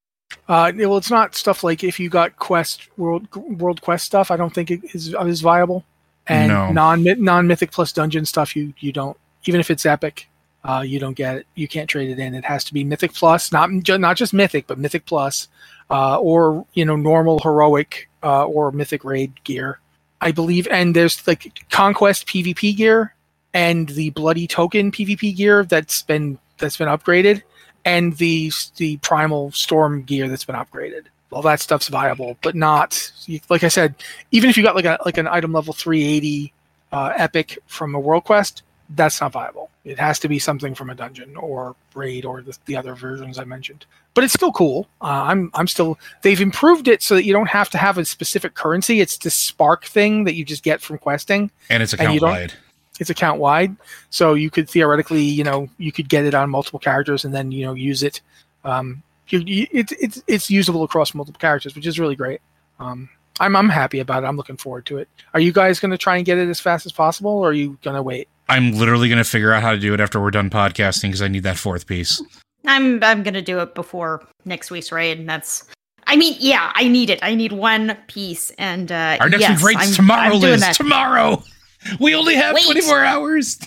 Uh, 0.48 0.72
well, 0.78 0.98
it's 0.98 1.10
not 1.10 1.34
stuff 1.36 1.64
like 1.64 1.84
if 1.84 2.00
you 2.00 2.08
got 2.10 2.38
quest 2.38 2.88
world 2.98 3.28
world 3.36 3.82
quest 3.82 4.06
stuff. 4.06 4.30
I 4.30 4.38
don't 4.38 4.54
think 4.54 4.70
it 4.70 4.82
is 4.94 5.14
is 5.16 5.42
viable. 5.42 5.84
And 6.28 6.50
No. 6.50 6.72
non 6.72 7.04
non 7.18 7.48
mythic 7.48 7.72
plus 7.72 7.92
dungeon 7.92 8.24
stuff, 8.26 8.56
you 8.56 8.72
you 8.80 8.92
don't 8.92 9.18
even 9.46 9.60
if 9.60 9.72
it's 9.72 9.86
epic. 9.86 10.30
Uh, 10.64 10.84
you 10.86 11.00
don't 11.00 11.14
get 11.14 11.38
it. 11.38 11.48
You 11.56 11.68
can't 11.68 11.90
trade 11.90 12.10
it 12.10 12.20
in. 12.20 12.36
It 12.36 12.46
has 12.46 12.64
to 12.66 12.74
be 12.74 12.84
Mythic 12.84 13.14
Plus, 13.14 13.52
not 13.52 13.70
not 13.72 14.18
just 14.18 14.34
Mythic, 14.34 14.68
but 14.68 14.78
Mythic 14.78 15.06
Plus, 15.06 15.48
uh, 15.90 16.20
or 16.20 16.66
you 16.74 16.86
know 16.86 16.96
normal 16.96 17.40
heroic 17.40 18.10
uh, 18.24 18.46
or 18.46 18.72
Mythic 18.72 19.04
Raid 19.04 19.44
gear. 19.44 19.80
I 20.22 20.32
believe, 20.32 20.68
and 20.68 20.96
there's 20.96 21.26
like 21.26 21.64
Conquest 21.70 22.28
PvP 22.28 22.76
gear 22.76 23.16
and 23.54 23.88
the 23.90 24.10
Bloody 24.12 24.48
Token 24.48 24.92
PvP 24.92 25.36
gear 25.36 25.64
that's 25.64 26.04
been 26.04 26.38
that's 26.58 26.78
been 26.78 26.90
upgraded, 26.90 27.42
and 27.86 28.16
the 28.18 28.52
the 28.78 28.98
Primal 28.98 29.52
Storm 29.52 30.04
gear 30.04 30.28
that's 30.28 30.46
been 30.46 30.56
upgraded. 30.56 31.06
All 31.32 31.42
that 31.44 31.62
stuff's 31.62 31.88
viable, 31.88 32.38
but 32.42 32.56
not 32.56 33.12
like 33.50 33.64
I 33.64 33.70
said. 33.70 33.96
Even 34.32 34.50
if 34.50 34.58
you 34.58 34.64
got 34.64 34.76
like 34.76 34.86
a 34.86 35.00
like 35.06 35.18
an 35.18 35.28
item 35.28 35.54
level 35.54 35.74
380 35.74 36.52
uh, 36.92 37.14
epic 37.16 37.60
from 37.68 37.96
a 37.96 38.00
World 38.00 38.26
Quest, 38.26 38.64
that's 38.96 39.22
not 39.22 39.32
viable. 39.32 39.70
It 39.86 40.00
has 40.00 40.20
to 40.20 40.28
be 40.28 40.40
something 40.40 40.74
from 40.74 40.90
a 40.90 40.96
dungeon 40.96 41.36
or 41.36 41.76
raid 41.94 42.26
or 42.26 42.42
the, 42.42 42.58
the 42.66 42.76
other 42.76 42.96
versions 42.96 43.38
I 43.38 43.44
mentioned. 43.44 43.86
But 44.14 44.24
it's 44.24 44.34
still 44.34 44.52
cool. 44.52 44.88
Uh, 45.02 45.26
I'm 45.28 45.52
I'm 45.54 45.68
still. 45.68 46.00
They've 46.24 46.42
improved 46.42 46.88
it 46.88 47.04
so 47.04 47.16
that 47.16 47.24
you 47.24 47.34
don't 47.34 47.50
have 47.50 47.70
to 47.72 47.78
have 47.78 47.98
a 47.98 48.06
specific 48.06 48.56
currency. 48.56 49.00
It's 49.00 49.18
this 49.18 49.36
spark 49.36 49.86
thing 49.86 50.24
that 50.24 50.34
you 50.34 50.44
just 50.44 50.64
get 50.64 50.82
from 50.82 50.98
questing. 50.98 51.52
And 51.70 51.84
it's 51.84 51.94
account 51.94 52.20
don't- 52.20 52.30
wide. 52.30 52.54
It's 53.00 53.10
account 53.10 53.40
wide, 53.40 53.78
so 54.10 54.34
you 54.34 54.50
could 54.50 54.70
theoretically, 54.70 55.24
you 55.24 55.46
know, 55.46 55.70
you 55.78 55.90
could 55.90 56.10
get 56.10 56.26
it 56.26 56.34
on 56.34 56.50
multiple 56.50 56.80
characters 56.80 57.24
and 57.24 57.34
then 57.34 57.50
you 57.50 57.66
know 57.66 57.74
use 57.74 58.04
it. 58.04 58.20
Um, 58.66 59.02
you, 59.30 59.40
you, 59.40 59.68
it's 59.72 59.94
it's 59.94 60.22
it's 60.28 60.50
usable 60.50 60.84
across 60.84 61.14
multiple 61.14 61.40
characters, 61.40 61.76
which 61.76 61.88
is 61.88 61.98
really 61.98 62.18
great. 62.18 62.42
Um, 62.78 63.08
I'm 63.40 63.56
I'm 63.56 63.70
happy 63.70 64.00
about 64.00 64.24
it. 64.24 64.28
I'm 64.28 64.36
looking 64.36 64.58
forward 64.58 64.86
to 64.88 64.98
it. 64.98 65.08
Are 65.34 65.40
you 65.40 65.54
guys 65.54 65.80
going 65.80 65.92
to 65.92 65.98
try 65.98 66.18
and 66.18 66.26
get 66.26 66.38
it 66.38 66.50
as 66.50 66.60
fast 66.60 66.86
as 66.86 66.92
possible, 66.92 67.32
or 67.32 67.50
are 67.50 67.54
you 67.54 67.78
going 67.84 67.96
to 67.96 68.04
wait? 68.04 68.28
I'm 68.50 68.74
literally 68.74 69.08
going 69.10 69.20
to 69.24 69.30
figure 69.30 69.54
out 69.54 69.62
how 69.62 69.72
to 69.72 69.80
do 69.80 69.94
it 69.94 70.00
after 70.00 70.20
we're 70.20 70.32
done 70.32 70.50
podcasting 70.50 71.04
because 71.04 71.22
I 71.22 71.28
need 71.28 71.44
that 71.44 71.58
fourth 71.58 71.88
piece. 71.88 72.22
I'm 72.66 73.02
I'm 73.04 73.24
gonna 73.24 73.42
do 73.42 73.60
it 73.60 73.74
before 73.74 74.22
next 74.46 74.70
week's 74.70 74.92
raid, 74.92 75.18
and 75.20 75.30
that's. 75.30 75.64
I 76.08 76.16
mean, 76.18 76.36
yeah, 76.40 76.72
I 76.76 76.88
need 76.88 77.10
it. 77.10 77.20
I 77.22 77.34
need 77.36 77.52
one 77.54 77.96
piece, 78.08 78.52
and 78.58 78.92
uh, 78.92 79.18
Our 79.22 79.30
next 79.30 79.42
yes, 79.42 79.50
week's 79.52 79.64
raid's 79.64 79.82
I'm- 79.82 79.94
tomorrow, 79.94 80.34
I'm 80.36 80.40
Liz. 80.42 80.68
Tomorrow. 80.76 81.44
We 82.02 82.14
only 82.16 82.36
have 82.36 82.56
Wait. 82.56 82.66
24 82.66 83.06
hours. 83.06 83.58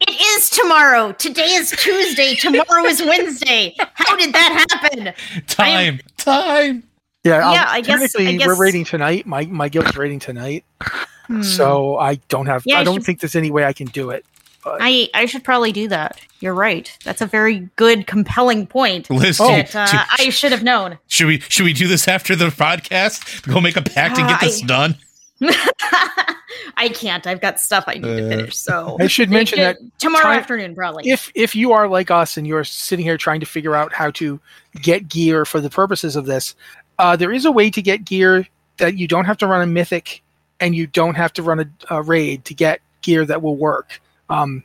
It 0.00 0.10
is 0.38 0.48
tomorrow. 0.48 1.12
Today 1.12 1.50
is 1.52 1.70
Tuesday. 1.72 2.34
Tomorrow 2.34 2.84
is 2.86 3.00
Wednesday. 3.02 3.74
How 3.92 4.16
did 4.16 4.32
that 4.32 4.66
happen? 4.70 5.12
Time. 5.48 6.00
Time. 6.16 6.82
Yeah, 7.24 7.52
Yeah, 7.52 7.66
I 7.68 7.82
guess- 7.82 8.16
I 8.16 8.32
guess- 8.36 8.46
we're 8.46 8.56
rating 8.56 8.84
tonight. 8.86 9.26
My 9.26 9.44
my 9.44 9.68
guild's 9.68 9.94
rating 9.96 10.18
tonight, 10.20 10.64
Hmm. 11.26 11.42
so 11.42 11.98
I 11.98 12.16
don't 12.28 12.46
have. 12.46 12.62
Yeah, 12.66 12.78
I 12.78 12.80
I 12.80 12.84
don't 12.84 12.94
should- 12.96 13.04
think 13.04 13.20
there's 13.20 13.36
any 13.36 13.50
way 13.50 13.64
I 13.64 13.72
can 13.72 13.86
do 13.88 14.10
it. 14.10 14.24
I 14.64 15.08
I 15.12 15.26
should 15.26 15.42
probably 15.42 15.72
do 15.72 15.88
that. 15.88 16.20
You're 16.40 16.54
right. 16.54 16.96
That's 17.04 17.20
a 17.20 17.26
very 17.26 17.68
good, 17.76 18.06
compelling 18.06 18.66
point 18.68 19.10
Liz, 19.10 19.40
Oh. 19.40 19.48
that 19.48 19.74
uh, 19.74 19.86
do- 19.90 19.98
I 20.24 20.30
should 20.30 20.52
have 20.52 20.62
known. 20.62 20.98
should 21.08 21.26
we 21.26 21.40
should 21.40 21.64
we 21.64 21.72
do 21.72 21.88
this 21.88 22.06
after 22.06 22.36
the 22.36 22.46
podcast? 22.46 23.42
Go 23.52 23.60
make 23.60 23.76
a 23.76 23.82
pact 23.82 24.18
and 24.18 24.28
get 24.28 24.40
this 24.40 24.62
I- 24.62 24.66
done. 24.66 24.96
I 26.76 26.88
can't. 26.88 27.26
I've 27.26 27.40
got 27.40 27.60
stuff 27.60 27.84
I 27.86 27.94
need 27.94 28.02
to 28.02 28.26
Uh, 28.26 28.28
finish. 28.28 28.56
So 28.56 28.96
I 29.00 29.06
should 29.08 29.30
mention 29.30 29.58
that 29.58 29.78
tomorrow 29.98 30.22
try- 30.22 30.36
afternoon, 30.36 30.74
probably. 30.74 31.08
if 31.10 31.30
if 31.34 31.54
you 31.54 31.72
are 31.72 31.88
like 31.88 32.10
us 32.10 32.36
and 32.36 32.46
you're 32.46 32.64
sitting 32.64 33.04
here 33.04 33.16
trying 33.16 33.40
to 33.40 33.46
figure 33.46 33.74
out 33.74 33.92
how 33.92 34.10
to 34.12 34.40
get 34.80 35.08
gear 35.08 35.44
for 35.44 35.60
the 35.60 35.70
purposes 35.70 36.14
of 36.16 36.26
this, 36.26 36.54
uh, 36.98 37.16
there 37.16 37.32
is 37.32 37.44
a 37.44 37.52
way 37.52 37.70
to 37.70 37.82
get 37.82 38.04
gear 38.04 38.46
that 38.78 38.96
you 38.96 39.06
don't 39.08 39.24
have 39.24 39.38
to 39.38 39.46
run 39.46 39.60
a 39.62 39.66
mythic 39.66 40.22
and 40.62 40.76
you 40.76 40.86
don't 40.86 41.16
have 41.16 41.32
to 41.32 41.42
run 41.42 41.58
a, 41.58 41.68
a 41.90 42.02
raid 42.02 42.44
to 42.44 42.54
get 42.54 42.80
gear 43.02 43.26
that 43.26 43.42
will 43.42 43.56
work. 43.56 44.00
Um, 44.30 44.62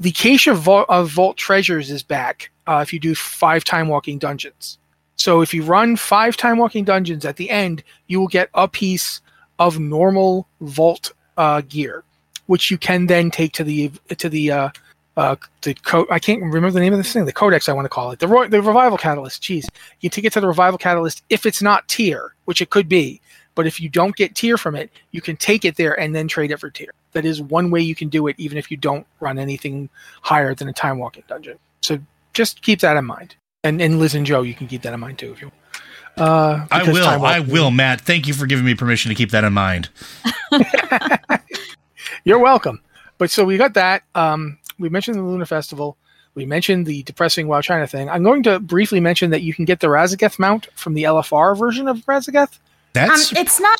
the 0.00 0.10
cache 0.10 0.48
of 0.48 0.58
Vault, 0.58 0.86
of 0.88 1.08
Vault 1.08 1.36
treasures 1.36 1.88
is 1.88 2.02
back 2.02 2.50
uh, 2.66 2.80
if 2.82 2.92
you 2.92 2.98
do 2.98 3.14
five 3.14 3.62
time 3.62 3.86
walking 3.86 4.18
dungeons. 4.18 4.76
So 5.14 5.40
if 5.40 5.54
you 5.54 5.62
run 5.62 5.96
five 5.96 6.36
time 6.36 6.58
walking 6.58 6.84
dungeons 6.84 7.24
at 7.24 7.36
the 7.36 7.48
end, 7.48 7.84
you 8.08 8.18
will 8.18 8.26
get 8.26 8.50
a 8.54 8.66
piece 8.66 9.20
of 9.60 9.78
normal 9.78 10.48
Vault 10.62 11.12
uh, 11.36 11.60
gear, 11.60 12.02
which 12.46 12.70
you 12.70 12.76
can 12.76 13.06
then 13.06 13.30
take 13.30 13.52
to 13.52 13.62
the 13.62 13.92
to 14.16 14.28
the 14.28 14.50
uh, 14.50 14.70
uh, 15.16 15.36
the 15.62 15.76
I 16.10 16.18
can't 16.18 16.42
remember 16.42 16.72
the 16.72 16.80
name 16.80 16.92
of 16.92 16.98
this 16.98 17.12
thing. 17.12 17.24
The 17.24 17.32
codex 17.32 17.68
I 17.68 17.72
want 17.72 17.84
to 17.84 17.90
call 17.90 18.10
it. 18.10 18.18
The 18.18 18.26
ro- 18.26 18.48
the 18.48 18.62
revival 18.62 18.98
catalyst. 18.98 19.42
Jeez, 19.42 19.66
you 20.00 20.10
take 20.10 20.24
it 20.24 20.32
to 20.32 20.40
the 20.40 20.48
revival 20.48 20.78
catalyst 20.78 21.22
if 21.28 21.46
it's 21.46 21.62
not 21.62 21.86
tier, 21.86 22.34
which 22.46 22.60
it 22.60 22.70
could 22.70 22.88
be. 22.88 23.20
But 23.54 23.66
if 23.66 23.80
you 23.80 23.88
don't 23.88 24.14
get 24.16 24.34
tier 24.34 24.56
from 24.56 24.74
it, 24.74 24.90
you 25.10 25.20
can 25.20 25.36
take 25.36 25.64
it 25.64 25.76
there 25.76 25.98
and 25.98 26.14
then 26.14 26.28
trade 26.28 26.50
it 26.50 26.60
for 26.60 26.70
tier. 26.70 26.92
That 27.12 27.24
is 27.24 27.42
one 27.42 27.70
way 27.70 27.80
you 27.80 27.94
can 27.94 28.08
do 28.08 28.26
it, 28.28 28.36
even 28.38 28.56
if 28.56 28.70
you 28.70 28.76
don't 28.76 29.06
run 29.18 29.38
anything 29.38 29.88
higher 30.22 30.54
than 30.54 30.68
a 30.68 30.72
time 30.72 30.98
walking 30.98 31.24
dungeon. 31.28 31.58
So 31.80 31.98
just 32.32 32.62
keep 32.62 32.80
that 32.80 32.96
in 32.96 33.04
mind. 33.04 33.36
And 33.64 33.82
and 33.82 33.98
Liz 33.98 34.14
and 34.14 34.24
Joe, 34.24 34.42
you 34.42 34.54
can 34.54 34.68
keep 34.68 34.82
that 34.82 34.94
in 34.94 35.00
mind 35.00 35.18
too 35.18 35.32
if 35.32 35.42
you. 35.42 35.50
Uh, 36.16 36.66
I 36.70 36.90
will. 36.90 37.24
I 37.24 37.40
will, 37.40 37.70
Matt. 37.70 38.00
Thank 38.00 38.26
you 38.26 38.34
for 38.34 38.46
giving 38.46 38.64
me 38.64 38.74
permission 38.74 39.08
to 39.10 39.14
keep 39.14 39.30
that 39.30 39.44
in 39.44 39.52
mind. 39.52 39.88
You're 42.24 42.38
welcome. 42.38 42.80
But 43.18 43.30
so 43.30 43.44
we 43.44 43.56
got 43.56 43.74
that. 43.74 44.02
Um, 44.14 44.58
we 44.78 44.88
mentioned 44.88 45.18
the 45.18 45.22
Lunar 45.22 45.46
Festival. 45.46 45.96
We 46.34 46.46
mentioned 46.46 46.86
the 46.86 47.02
depressing 47.02 47.48
WoW 47.48 47.60
China 47.60 47.86
thing. 47.86 48.08
I'm 48.08 48.22
going 48.22 48.42
to 48.44 48.60
briefly 48.60 49.00
mention 49.00 49.30
that 49.30 49.42
you 49.42 49.52
can 49.52 49.64
get 49.64 49.80
the 49.80 49.88
Raszageth 49.88 50.38
mount 50.38 50.68
from 50.74 50.94
the 50.94 51.04
LFR 51.04 51.58
version 51.58 51.88
of 51.88 51.98
Raszageth. 52.06 52.58
Um, 52.96 53.08
That's 53.08 53.32
it's 53.32 53.60
not. 53.60 53.78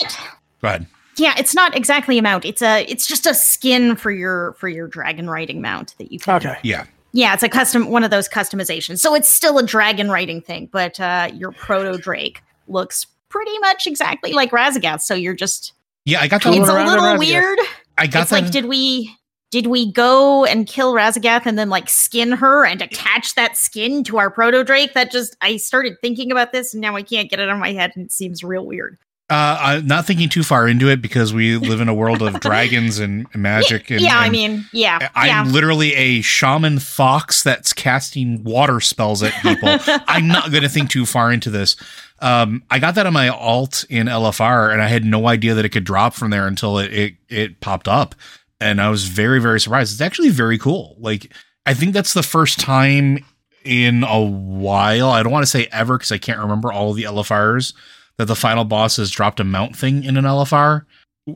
go 0.62 0.69
ahead. 0.69 0.87
Yeah, 1.17 1.35
it's 1.37 1.55
not 1.55 1.76
exactly 1.76 2.17
a 2.19 2.23
mount. 2.23 2.45
It's 2.45 2.62
a. 2.62 2.85
It's 2.88 3.07
just 3.07 3.26
a 3.26 3.35
skin 3.35 3.97
for 3.97 4.11
your 4.11 4.55
for 4.55 4.69
your 4.69 4.87
dragon 4.87 5.29
riding 5.29 5.61
mount 5.61 5.95
that 5.99 6.12
you 6.12 6.19
can. 6.19 6.37
Okay. 6.37 6.57
Yeah. 6.62 6.87
Yeah, 7.12 7.35
it's 7.35 7.43
a 7.43 7.49
custom 7.49 7.90
one 7.90 8.05
of 8.05 8.11
those 8.11 8.29
customizations. 8.29 9.00
So 9.00 9.14
it's 9.14 9.29
still 9.29 9.59
a 9.59 9.64
dragon 9.64 10.11
riding 10.11 10.40
thing, 10.40 10.69
but 10.71 11.00
uh, 11.00 11.29
your 11.35 11.50
proto 11.50 11.99
drake 11.99 12.40
looks 12.69 13.07
pretty 13.29 13.59
much 13.59 13.87
exactly 13.87 14.33
like 14.33 14.52
Raszageth. 14.52 15.00
So 15.00 15.14
you're 15.14 15.35
just. 15.35 15.73
Yeah, 16.05 16.21
I 16.21 16.29
got 16.29 16.40
Totally 16.43 16.64
the 16.64 16.73
It's 16.73 16.73
a 16.73 16.97
little 16.97 17.19
weird. 17.19 17.59
I 17.99 18.07
got 18.07 18.23
it's 18.23 18.31
that. 18.31 18.43
like 18.43 18.52
did 18.52 18.64
we 18.64 19.14
did 19.50 19.66
we 19.66 19.90
go 19.90 20.45
and 20.45 20.66
kill 20.66 20.95
Raszageth 20.95 21.45
and 21.45 21.59
then 21.59 21.69
like 21.69 21.88
skin 21.88 22.33
her 22.33 22.64
and 22.64 22.80
attach 22.80 23.35
that 23.35 23.57
skin 23.57 24.04
to 24.04 24.19
our 24.19 24.30
proto 24.30 24.62
drake? 24.64 24.95
That 24.95 25.11
just 25.11 25.37
I 25.40 25.57
started 25.57 25.97
thinking 26.00 26.30
about 26.30 26.52
this 26.52 26.73
and 26.73 26.80
now 26.80 26.97
I 26.97 27.02
can't 27.02 27.28
get 27.28 27.40
it 27.40 27.49
on 27.49 27.59
my 27.59 27.73
head 27.73 27.92
and 27.97 28.07
it 28.07 28.12
seems 28.12 28.45
real 28.45 28.64
weird. 28.64 28.97
uh, 29.30 29.59
I'm 29.61 29.87
not 29.87 30.07
thinking 30.07 30.28
too 30.28 30.42
far 30.42 30.66
into 30.66 30.88
it 30.88 31.00
because 31.00 31.33
we 31.33 31.57
live 31.57 31.80
in 31.80 31.88
a 31.88 31.95
world 31.95 32.21
of 32.21 32.40
dragons 32.40 32.99
and 32.99 33.26
magic. 33.35 33.90
And, 33.90 34.00
yeah, 34.00 34.19
I 34.19 34.28
mean, 34.28 34.66
yeah, 34.73 35.09
I'm 35.14 35.47
yeah. 35.47 35.52
literally 35.52 35.95
a 35.95 36.21
shaman 36.21 36.78
fox 36.78 37.42
that's 37.42 37.73
casting 37.73 38.45
water 38.45 38.80
spells 38.80 39.23
at 39.23 39.33
people. 39.42 39.69
I'm 40.07 40.28
not 40.28 40.50
going 40.50 40.62
to 40.62 40.69
think 40.69 40.90
too 40.90 41.07
far 41.07 41.33
into 41.33 41.50
this. 41.50 41.76
Um, 42.21 42.62
I 42.71 42.78
got 42.78 42.95
that 42.97 43.07
on 43.07 43.12
my 43.12 43.28
alt 43.28 43.85
in 43.88 44.07
LFR, 44.07 44.73
and 44.73 44.83
I 44.83 44.88
had 44.88 45.04
no 45.04 45.26
idea 45.26 45.54
that 45.54 45.64
it 45.64 45.71
could 45.71 45.85
drop 45.85 46.14
from 46.14 46.30
there 46.30 46.47
until 46.47 46.78
it 46.78 46.92
it, 46.92 47.14
it 47.28 47.61
popped 47.61 47.88
up, 47.88 48.14
and 48.61 48.81
I 48.81 48.88
was 48.90 49.07
very 49.09 49.40
very 49.40 49.61
surprised. 49.61 49.93
It's 49.93 50.00
actually 50.00 50.31
very 50.31 50.59
cool. 50.59 50.97
Like 50.99 51.33
I 51.67 51.75
think 51.75 51.93
that's 51.93 52.14
the 52.14 52.23
first 52.23 52.59
time 52.61 53.25
in 53.64 54.05
a 54.05 54.21
while. 54.23 55.11
I 55.11 55.23
don't 55.23 55.33
want 55.33 55.43
to 55.45 55.50
say 55.50 55.69
ever 55.73 55.99
because 55.99 56.12
I 56.12 56.19
can't 56.19 56.38
remember 56.38 56.73
all 56.73 56.90
of 56.90 56.97
the 56.97 57.05
LFRs 57.05 57.75
that 58.17 58.26
the 58.26 58.37
final 58.37 58.64
boss 58.64 58.97
has 58.97 59.11
dropped 59.11 59.40
a 59.40 59.45
mount 59.45 59.76
thing 59.76 60.05
in 60.05 60.17
an 60.17 60.25
LFR, 60.25 60.85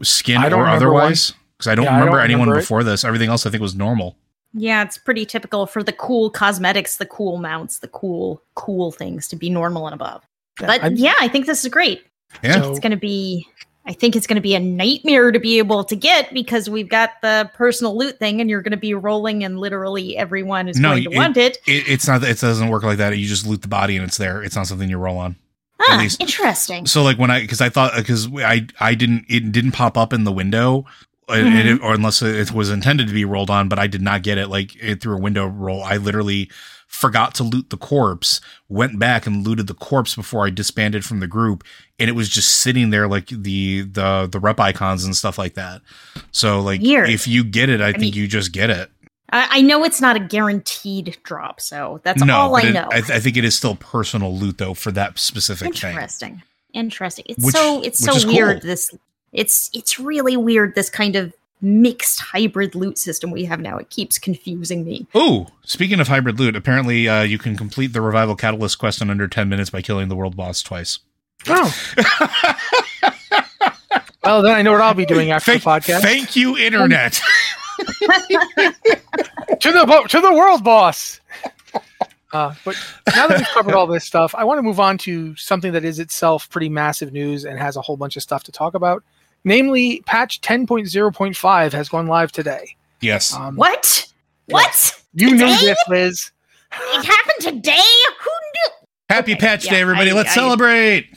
skin 0.03 0.39
I 0.39 0.51
or 0.51 0.67
otherwise. 0.67 1.33
Because 1.59 1.69
I 1.71 1.75
don't 1.75 1.85
Yeah, 1.85 1.93
I 1.93 1.99
remember 1.99 2.19
don't 2.19 2.25
anyone 2.25 2.49
remember 2.49 2.61
before 2.63 2.83
this. 2.83 3.05
Everything 3.05 3.29
else 3.31 3.47
I 3.47 3.51
think 3.51 3.61
was 3.63 3.75
normal. 3.75 4.17
Yeah, 4.53 4.83
it's 4.83 4.99
pretty 4.99 5.25
typical 5.27 5.67
for 5.67 5.83
the 5.83 5.93
cool 5.93 6.31
cosmetics, 6.31 6.97
the 6.97 7.07
cool 7.07 7.39
mounts, 7.39 7.79
the 7.81 7.89
cool, 7.89 8.43
cool 8.55 8.93
things 8.93 9.29
to 9.29 9.37
be 9.37 9.51
normal 9.51 9.87
and 9.87 9.95
above. 9.95 10.23
But 10.59 10.83
I- 10.85 10.89
yeah, 10.89 11.15
I 11.21 11.29
think 11.29 11.47
this 11.47 11.65
is 11.65 11.71
great. 11.71 12.05
Yeah. 12.43 12.61
So- 12.63 12.71
It's 12.71 12.81
going 12.81 12.91
to 12.93 12.97
be, 12.97 13.47
I 13.87 13.93
think 13.93 14.17
it's 14.17 14.27
going 14.27 14.37
to 14.37 14.41
be 14.43 14.55
a 14.55 14.61
nightmare 14.61 15.31
to 15.31 15.39
be 15.39 15.59
able 15.59 15.85
to 15.85 15.95
get 15.97 16.33
because 16.33 16.71
we've 16.71 16.89
got 16.89 17.11
the 17.21 17.51
personal 17.55 17.97
loot 17.99 18.19
thing 18.19 18.41
and 18.41 18.49
you're 18.49 18.63
going 18.63 18.71
to 18.71 18.77
be 18.79 18.95
rolling 18.95 19.45
and 19.45 19.59
literally 19.59 20.17
everyone 20.17 20.69
is 20.69 20.79
No, 20.79 20.91
going 20.93 21.05
to 21.05 21.11
it- 21.13 21.17
want 21.17 21.37
it. 21.37 21.59
It, 21.67 21.89
it's 21.89 22.09
not. 22.09 22.23
It 22.25 22.41
doesn't 22.41 22.69
work 22.69 22.83
like 22.83 22.99
that. 22.99 23.17
You 23.19 23.27
just 23.29 23.47
loot 23.47 23.61
the 23.63 23.69
body 23.69 23.97
and 23.97 24.05
it's 24.07 24.17
there. 24.17 24.43
It's 24.43 24.57
not 24.57 24.67
something 24.67 24.89
you 24.89 24.97
roll 24.99 25.19
on. 25.19 25.37
Ah, 25.89 25.97
least- 25.99 26.21
interesting. 26.21 26.87
So 26.87 27.03
like 27.03 27.19
when 27.19 27.31
I 27.31 27.41
because 27.41 27.61
I 27.61 27.69
thought 27.69 27.93
because 27.97 28.29
I 28.37 28.67
I 28.81 28.95
didn't 28.95 29.27
it 29.29 29.53
didn't 29.53 29.73
pop 29.73 29.99
up 29.99 30.13
in 30.13 30.25
the 30.25 30.33
window. 30.33 30.87
Mm-hmm. 31.29 31.57
and 31.57 31.69
it- 31.69 31.81
or 31.83 31.95
unless 31.95 32.21
it 32.21 32.53
was 32.53 32.69
intended 32.71 33.09
to 33.09 33.15
be 33.15 33.25
rolled 33.25 33.49
on, 33.49 33.69
but 33.71 33.79
I 33.79 33.87
did 33.87 34.03
not 34.03 34.23
get 34.23 34.37
it 34.39 34.49
like 34.49 34.77
it 34.83 35.01
through 35.01 35.17
a 35.17 35.21
window 35.21 35.47
roll. 35.47 35.83
I 35.83 35.97
literally 35.97 36.51
forgot 36.87 37.35
to 37.37 37.43
loot 37.43 37.71
the 37.71 37.77
corpse, 37.77 38.41
went 38.69 38.99
back 38.99 39.27
and 39.27 39.47
looted 39.47 39.67
the 39.67 39.75
corpse 39.75 40.15
before 40.15 40.47
I 40.47 40.51
disbanded 40.51 41.05
from 41.05 41.21
the 41.21 41.27
group, 41.27 41.65
and 41.99 42.09
it 42.09 42.13
was 42.15 42.29
just 42.29 42.59
sitting 42.59 42.91
there 42.91 43.09
like 43.09 43.27
the 43.29 43.83
the 43.83 44.29
the 44.31 44.41
rep 44.41 44.61
icons 44.61 45.05
and 45.05 45.17
stuff 45.17 45.39
like 45.39 45.55
that. 45.55 45.83
So 46.33 46.61
like 46.61 46.81
Weird. 46.81 47.11
if 47.11 47.27
you 47.27 47.45
get 47.45 47.69
it, 47.69 47.81
I, 47.81 47.93
think 47.93 48.01
mean- 48.03 48.13
you 48.15 48.29
just 48.29 48.53
get 48.53 48.71
it. 48.71 48.91
I, 49.31 49.59
I 49.59 49.61
know 49.63 49.85
it's 49.85 50.01
not 50.01 50.17
a 50.17 50.21
guaranteed 50.21 51.17
drop, 51.25 51.61
so 51.61 52.01
that's 52.05 52.23
no, 52.23 52.37
all 52.37 52.57
I 52.57 52.63
it- 52.63 52.73
know. 52.73 52.89
I, 52.93 53.01
th- 53.01 53.11
I 53.11 53.21
think 53.21 53.37
it 53.37 53.45
is 53.45 53.57
still 53.57 53.75
personal 53.77 54.37
loot 54.37 54.59
though 54.59 54.75
for 54.75 54.93
that 54.93 55.19
specific 55.19 55.75
thing. 55.75 55.91
Interesting. 55.91 56.43
Interesting. 56.73 57.25
It's 57.29 57.45
Which- 57.45 57.55
so 57.55 57.83
it's 57.83 57.99
so 57.99 58.13
cool. 58.21 58.35
weird. 58.35 58.63
This 58.63 58.91
it's 59.33 59.71
it's 59.73 59.99
really 59.99 60.37
weird. 60.37 60.75
This 60.75 60.91
kind 60.91 61.17
of 61.17 61.33
mixed 61.65 62.21
hybrid 62.21 62.75
loot 62.75 62.99
system 62.99 63.31
we 63.31 63.45
have 63.45 63.61
now. 63.61 63.79
It 63.79 63.91
keeps 63.91 64.19
confusing 64.19 64.85
me. 64.85 65.07
Oh, 65.15 65.49
speaking 65.65 66.01
of 66.01 66.09
hybrid 66.09 66.39
loot, 66.39 66.55
apparently 66.57 67.09
uh, 67.09 67.23
you 67.23 67.39
can 67.39 67.57
complete 67.57 67.93
the 67.93 68.01
revival 68.01 68.37
catalyst 68.37 68.79
quest 68.79 69.01
in 69.01 69.11
under 69.11 69.27
10 69.27 69.49
minutes 69.49 69.71
by 69.71 69.83
killing 69.83 70.09
the 70.09 70.17
world 70.17 70.37
boss 70.37 70.63
twice. 70.63 71.01
Oh. 71.49 71.75
well, 74.23 74.43
then 74.43 74.53
I 74.53 74.63
know 74.63 74.73
what 74.73 74.81
I'll 74.81 74.95
be 74.95 75.07
doing 75.07 75.31
after 75.31 75.59
thank, 75.59 75.65
the 75.65 75.71
podcast. 75.71 76.01
Thank 76.01 76.37
you, 76.37 76.57
Internet. 76.57 77.15
to 77.79 79.73
the 79.73 80.07
to 80.09 80.21
the 80.21 80.33
world 80.33 80.63
boss. 80.65 81.21
Uh, 82.33 82.53
but 82.65 82.77
now 83.15 83.29
that 83.29 83.39
we've 83.39 83.49
covered 83.49 83.75
all 83.75 83.87
this 83.87 84.05
stuff, 84.05 84.35
I 84.35 84.43
want 84.43 84.59
to 84.59 84.63
move 84.63 84.81
on 84.81 84.99
to 84.99 85.37
something 85.37 85.73
that 85.73 85.85
is 85.85 86.01
itself 86.01 86.51
pretty 86.51 86.69
massive 86.69 87.13
news 87.13 87.45
and 87.45 87.61
has 87.61 87.77
a 87.77 87.81
whole 87.81 87.97
bunch 87.97 88.17
of 88.17 88.25
stuff 88.25 88.43
to 88.45 88.53
talk 88.53 88.75
about. 88.75 89.05
Namely, 89.45 90.03
patch 90.07 90.41
10.0.5 90.41 91.73
has 91.73 91.89
gone 91.89 92.07
live 92.07 92.33
today. 92.33 92.77
yes. 93.01 93.35
Um, 93.35 93.57
What? 93.57 94.07
What? 94.47 95.01
You 95.15 95.31
knew 95.31 95.47
this, 95.59 95.79
Liz. 95.89 96.31
It 96.73 97.05
happened 97.05 97.41
today? 97.63 97.73
Who 98.21 98.31
knew? 98.31 98.87
Happy 99.09 99.33
okay, 99.33 99.41
patch 99.41 99.65
yeah, 99.67 99.73
day, 99.73 99.81
everybody. 99.83 100.11
I- 100.11 100.15
Let's 100.15 100.31
I- 100.31 100.35
celebrate. 100.35 101.09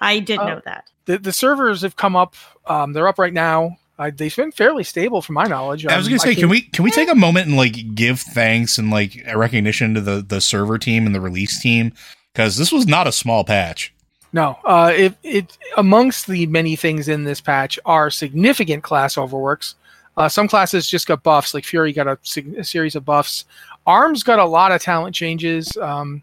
I 0.00 0.20
did 0.20 0.38
Oh. 0.38 0.46
know 0.46 0.60
that. 0.64 0.84
The, 1.06 1.18
the 1.18 1.32
servers 1.32 1.82
have 1.82 1.96
come 1.96 2.14
up. 2.14 2.34
Um, 2.66 2.92
they're 2.92 3.08
up 3.08 3.18
right 3.18 3.32
now. 3.32 3.76
Uh, 3.98 4.12
they've 4.14 4.34
been 4.36 4.52
fairly 4.52 4.84
stable, 4.84 5.20
from 5.20 5.34
my 5.34 5.44
knowledge. 5.44 5.84
I 5.84 5.96
was 5.96 6.06
Um, 6.06 6.10
gonna 6.12 6.18
say, 6.20 6.26
think- 6.28 6.38
can 6.38 6.48
we 6.48 6.60
can 6.62 6.84
we 6.84 6.92
take 6.92 7.08
a 7.10 7.14
moment 7.16 7.48
and 7.48 7.56
like 7.56 7.94
give 7.96 8.20
thanks 8.20 8.78
and 8.78 8.90
like 8.90 9.20
a 9.26 9.36
recognition 9.36 9.94
to 9.94 10.00
the 10.00 10.22
the 10.22 10.40
server 10.40 10.78
team 10.78 11.04
and 11.06 11.14
the 11.14 11.20
release 11.20 11.60
team 11.60 11.92
because 12.32 12.56
this 12.56 12.70
was 12.70 12.86
not 12.86 13.08
a 13.08 13.12
small 13.12 13.42
patch. 13.42 13.92
No, 14.32 14.58
uh, 14.64 14.92
it, 14.94 15.16
it 15.22 15.58
amongst 15.76 16.26
the 16.26 16.46
many 16.46 16.76
things 16.76 17.08
in 17.08 17.24
this 17.24 17.40
patch 17.40 17.78
are 17.86 18.10
significant 18.10 18.82
class 18.82 19.16
overworks. 19.16 19.74
Uh, 20.16 20.28
some 20.28 20.48
classes 20.48 20.88
just 20.88 21.06
got 21.06 21.22
buffs, 21.22 21.54
like 21.54 21.64
Fury 21.64 21.92
got 21.92 22.06
a, 22.06 22.18
a 22.58 22.64
series 22.64 22.94
of 22.94 23.04
buffs. 23.04 23.44
Arms 23.86 24.22
got 24.22 24.38
a 24.38 24.44
lot 24.44 24.72
of 24.72 24.82
talent 24.82 25.14
changes. 25.14 25.76
Um, 25.76 26.22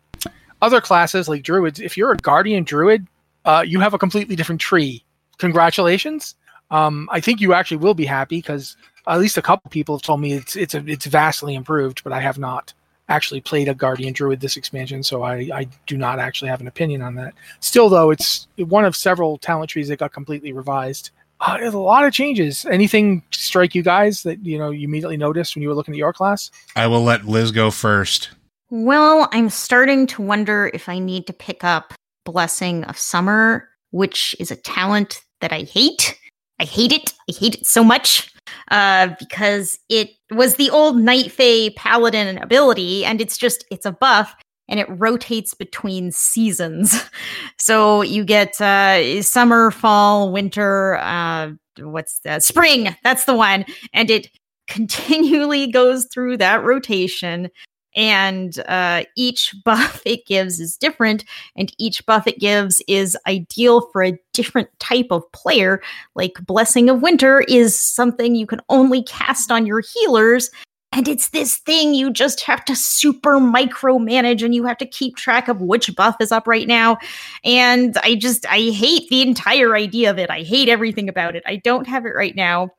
other 0.61 0.81
classes 0.81 1.27
like 1.27 1.43
Druids, 1.43 1.79
if 1.79 1.97
you're 1.97 2.11
a 2.11 2.17
Guardian 2.17 2.63
Druid, 2.63 3.07
uh, 3.45 3.63
you 3.65 3.79
have 3.79 3.93
a 3.93 3.97
completely 3.97 4.35
different 4.35 4.61
tree. 4.61 5.03
Congratulations! 5.37 6.35
Um, 6.71 7.07
I 7.11 7.19
think 7.19 7.41
you 7.41 7.53
actually 7.53 7.77
will 7.77 7.93
be 7.93 8.05
happy 8.05 8.37
because 8.37 8.75
at 9.07 9.19
least 9.19 9.37
a 9.37 9.41
couple 9.41 9.69
people 9.69 9.95
have 9.95 10.01
told 10.01 10.21
me 10.21 10.33
it's 10.33 10.55
it's 10.55 10.73
a, 10.73 10.83
it's 10.87 11.05
vastly 11.05 11.55
improved, 11.55 12.03
but 12.03 12.13
I 12.13 12.19
have 12.19 12.37
not 12.37 12.73
actually 13.07 13.41
played 13.41 13.67
a 13.67 13.75
Guardian 13.75 14.13
Druid 14.13 14.39
this 14.39 14.57
expansion, 14.57 15.03
so 15.03 15.23
I, 15.23 15.49
I 15.53 15.67
do 15.85 15.97
not 15.97 16.19
actually 16.19 16.49
have 16.49 16.61
an 16.61 16.67
opinion 16.67 17.01
on 17.01 17.15
that. 17.15 17.33
Still, 17.59 17.89
though, 17.89 18.11
it's 18.11 18.47
one 18.57 18.85
of 18.85 18.95
several 18.95 19.37
talent 19.37 19.69
trees 19.69 19.87
that 19.89 19.99
got 19.99 20.13
completely 20.13 20.53
revised. 20.53 21.11
Uh, 21.41 21.57
there's 21.57 21.73
a 21.73 21.79
lot 21.79 22.05
of 22.05 22.13
changes. 22.13 22.65
Anything 22.65 23.21
strike 23.31 23.75
you 23.75 23.83
guys 23.83 24.23
that 24.23 24.43
you 24.45 24.57
know 24.57 24.69
you 24.69 24.87
immediately 24.87 25.17
noticed 25.17 25.55
when 25.55 25.61
you 25.61 25.67
were 25.67 25.75
looking 25.75 25.93
at 25.93 25.97
your 25.97 26.13
class? 26.13 26.49
I 26.75 26.87
will 26.87 27.03
let 27.03 27.25
Liz 27.25 27.51
go 27.51 27.71
first. 27.71 28.29
Well, 28.69 29.29
I'm 29.31 29.49
starting 29.49 30.07
to 30.07 30.21
wonder 30.21 30.71
if 30.73 30.89
I 30.89 30.97
need 30.97 31.27
to 31.27 31.33
pick 31.33 31.63
up 31.63 31.93
Blessing 32.23 32.83
of 32.85 32.97
Summer, 32.97 33.69
which 33.91 34.35
is 34.39 34.49
a 34.49 34.55
talent 34.55 35.21
that 35.41 35.53
I 35.53 35.61
hate. 35.61 36.17
I 36.59 36.63
hate 36.63 36.91
it. 36.91 37.13
I 37.29 37.33
hate 37.33 37.55
it 37.55 37.67
so 37.67 37.83
much 37.83 38.33
uh, 38.71 39.09
because 39.19 39.79
it 39.89 40.11
was 40.31 40.55
the 40.55 40.69
old 40.69 40.97
Night 40.97 41.31
Fae 41.31 41.69
Paladin 41.75 42.37
ability, 42.37 43.05
and 43.05 43.21
it's 43.21 43.37
just 43.37 43.65
it's 43.71 43.85
a 43.85 43.91
buff, 43.91 44.35
and 44.67 44.79
it 44.79 44.87
rotates 44.89 45.53
between 45.53 46.11
seasons. 46.11 47.01
So 47.57 48.03
you 48.03 48.23
get 48.25 48.61
uh, 48.61 49.23
summer, 49.23 49.71
fall, 49.71 50.31
winter. 50.31 50.97
Uh, 50.97 51.53
what's 51.79 52.19
that? 52.19 52.43
Spring. 52.43 52.95
That's 53.03 53.25
the 53.25 53.33
one, 53.33 53.65
and 53.91 54.11
it 54.11 54.27
continually 54.67 55.71
goes 55.71 56.07
through 56.13 56.37
that 56.37 56.63
rotation 56.63 57.49
and 57.95 58.59
uh, 58.67 59.03
each 59.15 59.55
buff 59.65 60.01
it 60.05 60.25
gives 60.25 60.59
is 60.59 60.77
different 60.77 61.25
and 61.55 61.73
each 61.77 62.05
buff 62.05 62.27
it 62.27 62.39
gives 62.39 62.81
is 62.87 63.17
ideal 63.27 63.81
for 63.91 64.03
a 64.03 64.17
different 64.33 64.69
type 64.79 65.07
of 65.11 65.29
player. 65.31 65.81
Like 66.13 66.45
blessing 66.45 66.89
of 66.89 67.01
winter 67.01 67.41
is 67.47 67.79
something 67.79 68.35
you 68.35 68.45
can 68.45 68.61
only 68.69 69.03
cast 69.03 69.51
on 69.51 69.65
your 69.65 69.81
healers 69.81 70.51
and 70.95 71.09
it's 71.09 71.29
this 71.29 71.57
thing 71.57 71.93
you 71.93 72.09
just 72.09 72.39
have 72.41 72.63
to 72.65 72.75
super 72.75 73.33
micromanage 73.33 74.41
and 74.41 74.55
you 74.55 74.63
have 74.63 74.77
to 74.77 74.85
keep 74.85 75.17
track 75.17 75.49
of 75.49 75.59
which 75.59 75.93
buff 75.93 76.15
is 76.21 76.31
up 76.31 76.47
right 76.47 76.67
now. 76.67 76.97
And 77.43 77.97
i 77.97 78.15
just 78.15 78.45
i 78.49 78.59
hate 78.59 79.09
the 79.09 79.21
entire 79.21 79.75
idea 79.75 80.09
of 80.09 80.17
it. 80.17 80.29
I 80.29 80.43
hate 80.43 80.69
everything 80.69 81.09
about 81.09 81.35
it. 81.35 81.43
I 81.45 81.57
don't 81.57 81.85
have 81.87 82.05
it 82.05 82.15
right 82.15 82.35
now. 82.35 82.69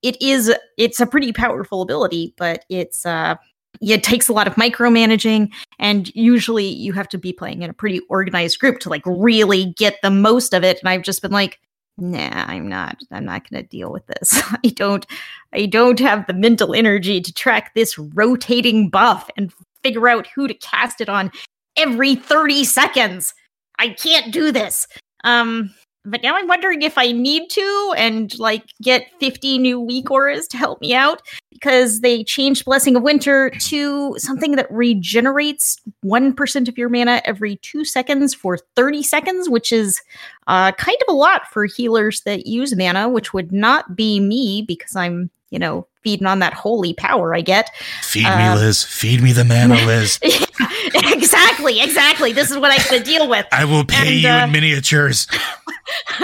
It 0.00 0.20
is 0.22 0.50
it's 0.78 0.98
a 0.98 1.06
pretty 1.06 1.32
powerful 1.32 1.82
ability 1.82 2.34
but 2.38 2.64
it's 2.70 3.04
uh 3.04 3.36
it 3.82 4.02
takes 4.02 4.28
a 4.28 4.32
lot 4.32 4.46
of 4.46 4.54
micromanaging 4.54 5.52
and 5.78 6.14
usually 6.14 6.66
you 6.66 6.92
have 6.92 7.08
to 7.08 7.18
be 7.18 7.32
playing 7.32 7.62
in 7.62 7.70
a 7.70 7.74
pretty 7.74 8.00
organized 8.08 8.58
group 8.58 8.78
to 8.78 8.88
like 8.88 9.02
really 9.04 9.74
get 9.76 9.96
the 10.02 10.10
most 10.10 10.54
of 10.54 10.62
it 10.62 10.78
and 10.80 10.88
i've 10.88 11.02
just 11.02 11.20
been 11.20 11.32
like 11.32 11.60
nah 11.98 12.44
i'm 12.46 12.68
not 12.68 12.96
i'm 13.10 13.24
not 13.24 13.48
going 13.48 13.62
to 13.62 13.68
deal 13.68 13.92
with 13.92 14.06
this. 14.06 14.40
I 14.64 14.68
don't 14.68 15.04
i 15.52 15.66
don't 15.66 15.98
have 15.98 16.26
the 16.26 16.34
mental 16.34 16.74
energy 16.74 17.20
to 17.20 17.32
track 17.32 17.74
this 17.74 17.98
rotating 17.98 18.88
buff 18.88 19.28
and 19.36 19.52
figure 19.82 20.08
out 20.08 20.28
who 20.28 20.46
to 20.46 20.54
cast 20.54 21.00
it 21.00 21.08
on 21.08 21.30
every 21.76 22.14
30 22.14 22.64
seconds. 22.64 23.34
I 23.78 23.88
can't 23.88 24.32
do 24.32 24.52
this. 24.52 24.86
Um 25.24 25.74
but 26.04 26.22
now 26.22 26.36
i'm 26.36 26.48
wondering 26.48 26.82
if 26.82 26.98
i 26.98 27.12
need 27.12 27.48
to 27.50 27.94
and 27.96 28.38
like 28.38 28.64
get 28.82 29.06
50 29.20 29.58
new 29.58 29.80
weak 29.80 30.10
auras 30.10 30.46
to 30.48 30.56
help 30.56 30.80
me 30.80 30.94
out 30.94 31.22
because 31.62 32.00
they 32.00 32.24
changed 32.24 32.64
Blessing 32.64 32.96
of 32.96 33.04
Winter 33.04 33.50
to 33.50 34.18
something 34.18 34.56
that 34.56 34.68
regenerates 34.68 35.76
1% 36.04 36.68
of 36.68 36.76
your 36.76 36.88
mana 36.88 37.22
every 37.24 37.54
two 37.56 37.84
seconds 37.84 38.34
for 38.34 38.58
30 38.74 39.04
seconds, 39.04 39.48
which 39.48 39.70
is 39.70 40.02
uh, 40.48 40.72
kind 40.72 40.98
of 41.06 41.14
a 41.14 41.16
lot 41.16 41.46
for 41.46 41.66
healers 41.66 42.22
that 42.22 42.46
use 42.48 42.74
mana, 42.76 43.08
which 43.08 43.32
would 43.32 43.52
not 43.52 43.94
be 43.94 44.18
me 44.18 44.64
because 44.66 44.96
I'm, 44.96 45.30
you 45.52 45.58
know, 45.58 45.86
feeding 46.02 46.26
on 46.26 46.38
that 46.40 46.54
holy 46.54 46.94
power 46.94 47.34
I 47.34 47.42
get. 47.42 47.70
Feed 48.02 48.24
me, 48.24 48.28
Uh, 48.28 48.56
Liz. 48.56 48.82
Feed 48.82 49.22
me 49.22 49.32
the 49.32 49.44
mana, 49.44 49.74
Liz. 49.86 50.18
exactly, 50.24 51.80
exactly. 51.80 52.32
This 52.32 52.50
is 52.50 52.58
what 52.58 52.70
I 52.70 52.74
have 52.74 52.88
to 52.88 53.00
deal 53.00 53.28
with. 53.28 53.46
I 53.52 53.64
will 53.64 53.84
pay 53.84 54.14
And, 54.14 54.20
you 54.22 54.28
uh, 54.28 54.44
in 54.46 54.52
miniatures. 54.52 55.26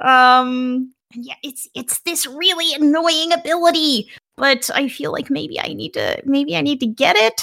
um 0.00 0.92
yeah 1.12 1.34
it's 1.44 1.68
it's 1.74 2.00
this 2.00 2.26
really 2.26 2.74
annoying 2.74 3.32
ability 3.32 4.10
but 4.36 4.68
i 4.74 4.88
feel 4.88 5.12
like 5.12 5.30
maybe 5.30 5.60
i 5.60 5.72
need 5.72 5.94
to 5.94 6.20
maybe 6.24 6.56
i 6.56 6.60
need 6.60 6.80
to 6.80 6.86
get 6.86 7.14
it 7.16 7.40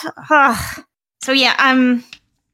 so 1.24 1.32
yeah 1.32 1.56
um 1.58 2.04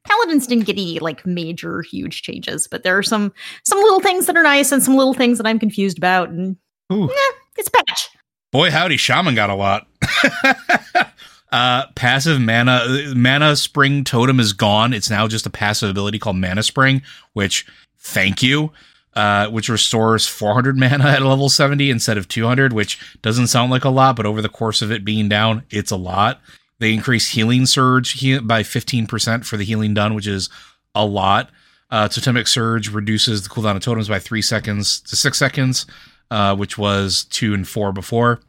paladins 0.06 0.46
didn't 0.46 0.64
get 0.64 0.74
any 0.76 0.98
like 1.00 1.26
major 1.26 1.82
huge 1.82 2.22
changes 2.22 2.68
but 2.70 2.84
there 2.84 2.96
are 2.96 3.02
some 3.02 3.32
some 3.64 3.78
little 3.80 4.00
things 4.00 4.26
that 4.26 4.36
are 4.36 4.42
nice 4.44 4.70
and 4.70 4.82
some 4.82 4.94
little 4.96 5.14
things 5.14 5.38
that 5.38 5.46
i'm 5.46 5.58
confused 5.58 5.98
about 5.98 6.28
and 6.28 6.56
Ooh. 6.92 7.10
eh, 7.10 7.32
it's 7.56 7.68
patch 7.68 8.10
Boy, 8.50 8.70
howdy, 8.70 8.96
Shaman 8.96 9.34
got 9.34 9.50
a 9.50 9.54
lot. 9.54 9.86
uh, 11.52 11.86
passive 11.94 12.40
mana, 12.40 13.12
mana 13.14 13.56
spring 13.56 14.04
totem 14.04 14.40
is 14.40 14.54
gone. 14.54 14.94
It's 14.94 15.10
now 15.10 15.28
just 15.28 15.44
a 15.44 15.50
passive 15.50 15.90
ability 15.90 16.18
called 16.18 16.36
Mana 16.36 16.62
Spring, 16.62 17.02
which, 17.34 17.66
thank 17.98 18.42
you, 18.42 18.72
uh, 19.12 19.48
which 19.48 19.68
restores 19.68 20.26
400 20.26 20.76
mana 20.80 21.04
at 21.08 21.20
level 21.20 21.50
70 21.50 21.90
instead 21.90 22.16
of 22.16 22.26
200, 22.26 22.72
which 22.72 22.98
doesn't 23.20 23.48
sound 23.48 23.70
like 23.70 23.84
a 23.84 23.90
lot, 23.90 24.16
but 24.16 24.24
over 24.24 24.40
the 24.40 24.48
course 24.48 24.80
of 24.80 24.90
it 24.90 25.04
being 25.04 25.28
down, 25.28 25.62
it's 25.68 25.90
a 25.90 25.96
lot. 25.96 26.40
They 26.78 26.94
increase 26.94 27.28
healing 27.28 27.66
surge 27.66 28.12
he- 28.12 28.38
by 28.38 28.62
15% 28.62 29.44
for 29.44 29.58
the 29.58 29.64
healing 29.64 29.92
done, 29.92 30.14
which 30.14 30.26
is 30.26 30.48
a 30.94 31.04
lot. 31.04 31.50
Uh, 31.90 32.08
Totemic 32.08 32.46
Surge 32.46 32.88
reduces 32.90 33.42
the 33.42 33.48
cooldown 33.48 33.76
of 33.76 33.82
totems 33.82 34.08
by 34.08 34.18
three 34.18 34.42
seconds 34.42 35.00
to 35.02 35.16
six 35.16 35.38
seconds, 35.38 35.86
uh, 36.30 36.54
which 36.56 36.78
was 36.78 37.24
two 37.24 37.54
and 37.54 37.66
four 37.66 37.92
before. 37.92 38.40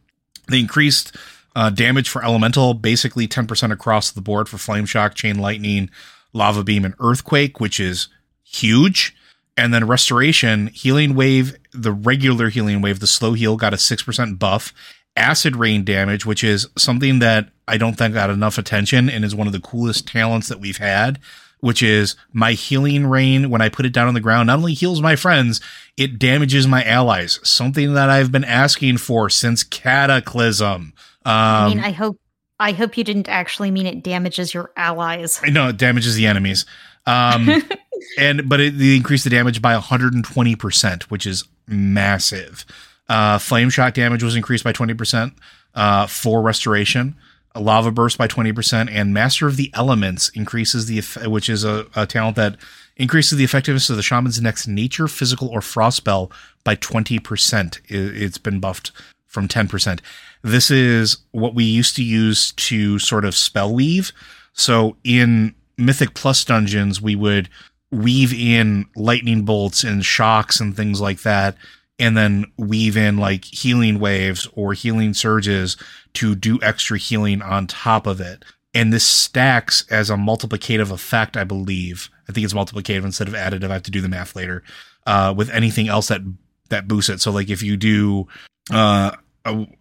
They 0.47 0.59
increased 0.59 1.15
uh, 1.55 1.69
damage 1.69 2.09
for 2.09 2.23
Elemental, 2.23 2.73
basically 2.73 3.27
10% 3.27 3.71
across 3.71 4.11
the 4.11 4.21
board 4.21 4.49
for 4.49 4.57
Flame 4.57 4.85
Shock, 4.85 5.15
Chain 5.15 5.39
Lightning, 5.39 5.89
Lava 6.33 6.63
Beam, 6.63 6.85
and 6.85 6.93
Earthquake, 6.99 7.59
which 7.59 7.79
is 7.79 8.07
huge. 8.43 9.15
And 9.57 9.73
then 9.73 9.87
Restoration, 9.87 10.67
Healing 10.67 11.15
Wave, 11.15 11.57
the 11.73 11.91
regular 11.91 12.49
Healing 12.49 12.81
Wave, 12.81 12.99
the 12.99 13.07
slow 13.07 13.33
heal 13.33 13.57
got 13.57 13.73
a 13.73 13.77
6% 13.77 14.39
buff. 14.39 14.73
Acid 15.17 15.55
Rain 15.55 15.83
damage, 15.83 16.25
which 16.25 16.43
is 16.43 16.67
something 16.77 17.19
that 17.19 17.49
I 17.67 17.77
don't 17.77 17.97
think 17.97 18.13
got 18.13 18.29
enough 18.29 18.57
attention 18.57 19.09
and 19.09 19.25
is 19.25 19.35
one 19.35 19.47
of 19.47 19.53
the 19.53 19.59
coolest 19.59 20.07
talents 20.07 20.47
that 20.47 20.61
we've 20.61 20.77
had 20.77 21.19
which 21.59 21.83
is 21.83 22.15
my 22.31 22.53
healing 22.53 23.07
rain 23.07 23.49
when 23.49 23.61
I 23.61 23.69
put 23.69 23.85
it 23.85 23.93
down 23.93 24.07
on 24.07 24.13
the 24.13 24.19
ground 24.19 24.47
not 24.47 24.59
only 24.59 24.73
heals 24.73 25.01
my 25.01 25.15
friends, 25.15 25.61
it 25.97 26.19
damages 26.19 26.67
my 26.67 26.83
allies. 26.83 27.39
Something 27.43 27.93
that 27.93 28.09
I've 28.09 28.31
been 28.31 28.43
asking 28.43 28.97
for 28.97 29.29
since 29.29 29.63
Cataclysm. 29.63 30.93
Um, 31.25 31.33
i 31.35 31.67
mean 31.67 31.79
i 31.81 31.91
hope 31.91 32.17
i 32.61 32.71
hope 32.71 32.97
you 32.97 33.03
didn't 33.03 33.27
actually 33.27 33.71
mean 33.71 33.85
it 33.85 34.03
damages 34.03 34.53
your 34.53 34.71
allies 34.77 35.41
no, 35.45 35.67
it 35.67 35.77
damages 35.77 36.15
the 36.15 36.27
enemies. 36.27 36.65
Um, 37.05 37.49
and 38.17 38.47
but 38.47 38.59
it 38.59 38.77
they 38.77 38.95
increased 38.95 39.23
the 39.23 39.29
damage 39.29 39.61
by 39.61 39.77
120%, 39.77 41.03
which 41.03 41.25
is 41.25 41.45
massive. 41.67 42.65
Uh, 43.07 43.39
Flame 43.39 43.69
Shock 43.69 43.95
damage 43.95 44.23
was 44.23 44.35
increased 44.35 44.63
by 44.63 44.71
20% 44.71 45.33
uh, 45.73 46.07
for 46.07 46.41
restoration. 46.41 47.15
A 47.55 47.61
lava 47.61 47.91
burst 47.91 48.17
by 48.17 48.27
20%, 48.27 48.89
and 48.91 49.13
Master 49.13 49.47
of 49.47 49.57
the 49.57 49.71
Elements 49.73 50.29
increases 50.29 50.85
the, 50.85 50.99
eff- 50.99 51.27
which 51.27 51.49
is 51.49 51.63
a, 51.63 51.87
a 51.95 52.05
talent 52.05 52.35
that 52.35 52.57
increases 52.95 53.37
the 53.37 53.43
effectiveness 53.43 53.89
of 53.89 53.95
the 53.95 54.03
shaman's 54.03 54.41
next 54.41 54.67
nature, 54.67 55.07
physical, 55.07 55.47
or 55.47 55.61
frost 55.61 55.97
spell 55.97 56.31
by 56.63 56.75
20%. 56.75 57.79
It, 57.87 58.21
it's 58.21 58.37
been 58.37 58.59
buffed 58.59 58.91
from 59.25 59.47
10%. 59.47 59.99
This 60.43 60.69
is 60.69 61.17
what 61.31 61.55
we 61.55 61.63
used 61.63 61.95
to 61.95 62.03
use 62.03 62.51
to 62.53 62.99
sort 62.99 63.25
of 63.25 63.35
spell 63.35 63.73
weave. 63.73 64.11
So 64.53 64.97
in 65.03 65.55
Mythic 65.77 66.13
Plus 66.13 66.43
dungeons, 66.43 67.01
we 67.01 67.15
would 67.15 67.49
weave 67.91 68.33
in 68.33 68.85
lightning 68.95 69.43
bolts 69.43 69.83
and 69.83 70.05
shocks 70.05 70.59
and 70.59 70.75
things 70.75 71.01
like 71.01 71.21
that, 71.21 71.55
and 71.97 72.15
then 72.15 72.45
weave 72.57 72.95
in 72.95 73.17
like 73.17 73.45
healing 73.45 73.99
waves 73.99 74.47
or 74.53 74.73
healing 74.73 75.13
surges 75.13 75.77
to 76.13 76.35
do 76.35 76.59
extra 76.61 76.97
healing 76.97 77.41
on 77.41 77.67
top 77.67 78.07
of 78.07 78.19
it. 78.19 78.43
And 78.73 78.93
this 78.93 79.03
stacks 79.03 79.85
as 79.89 80.09
a 80.09 80.15
multiplicative 80.15 80.91
effect, 80.91 81.35
I 81.35 81.43
believe. 81.43 82.09
I 82.27 82.31
think 82.31 82.45
it's 82.45 82.53
multiplicative 82.53 83.03
instead 83.03 83.27
of 83.27 83.33
additive. 83.33 83.69
I 83.69 83.73
have 83.73 83.83
to 83.83 83.91
do 83.91 84.01
the 84.01 84.09
math 84.09 84.35
later. 84.35 84.63
Uh, 85.07 85.33
with 85.35 85.49
anything 85.49 85.87
else 85.87 86.07
that 86.09 86.21
that 86.69 86.87
boosts 86.87 87.09
it. 87.09 87.19
So 87.19 87.31
like 87.31 87.49
if 87.49 87.63
you 87.63 87.77
do 87.77 88.27
uh 88.71 89.11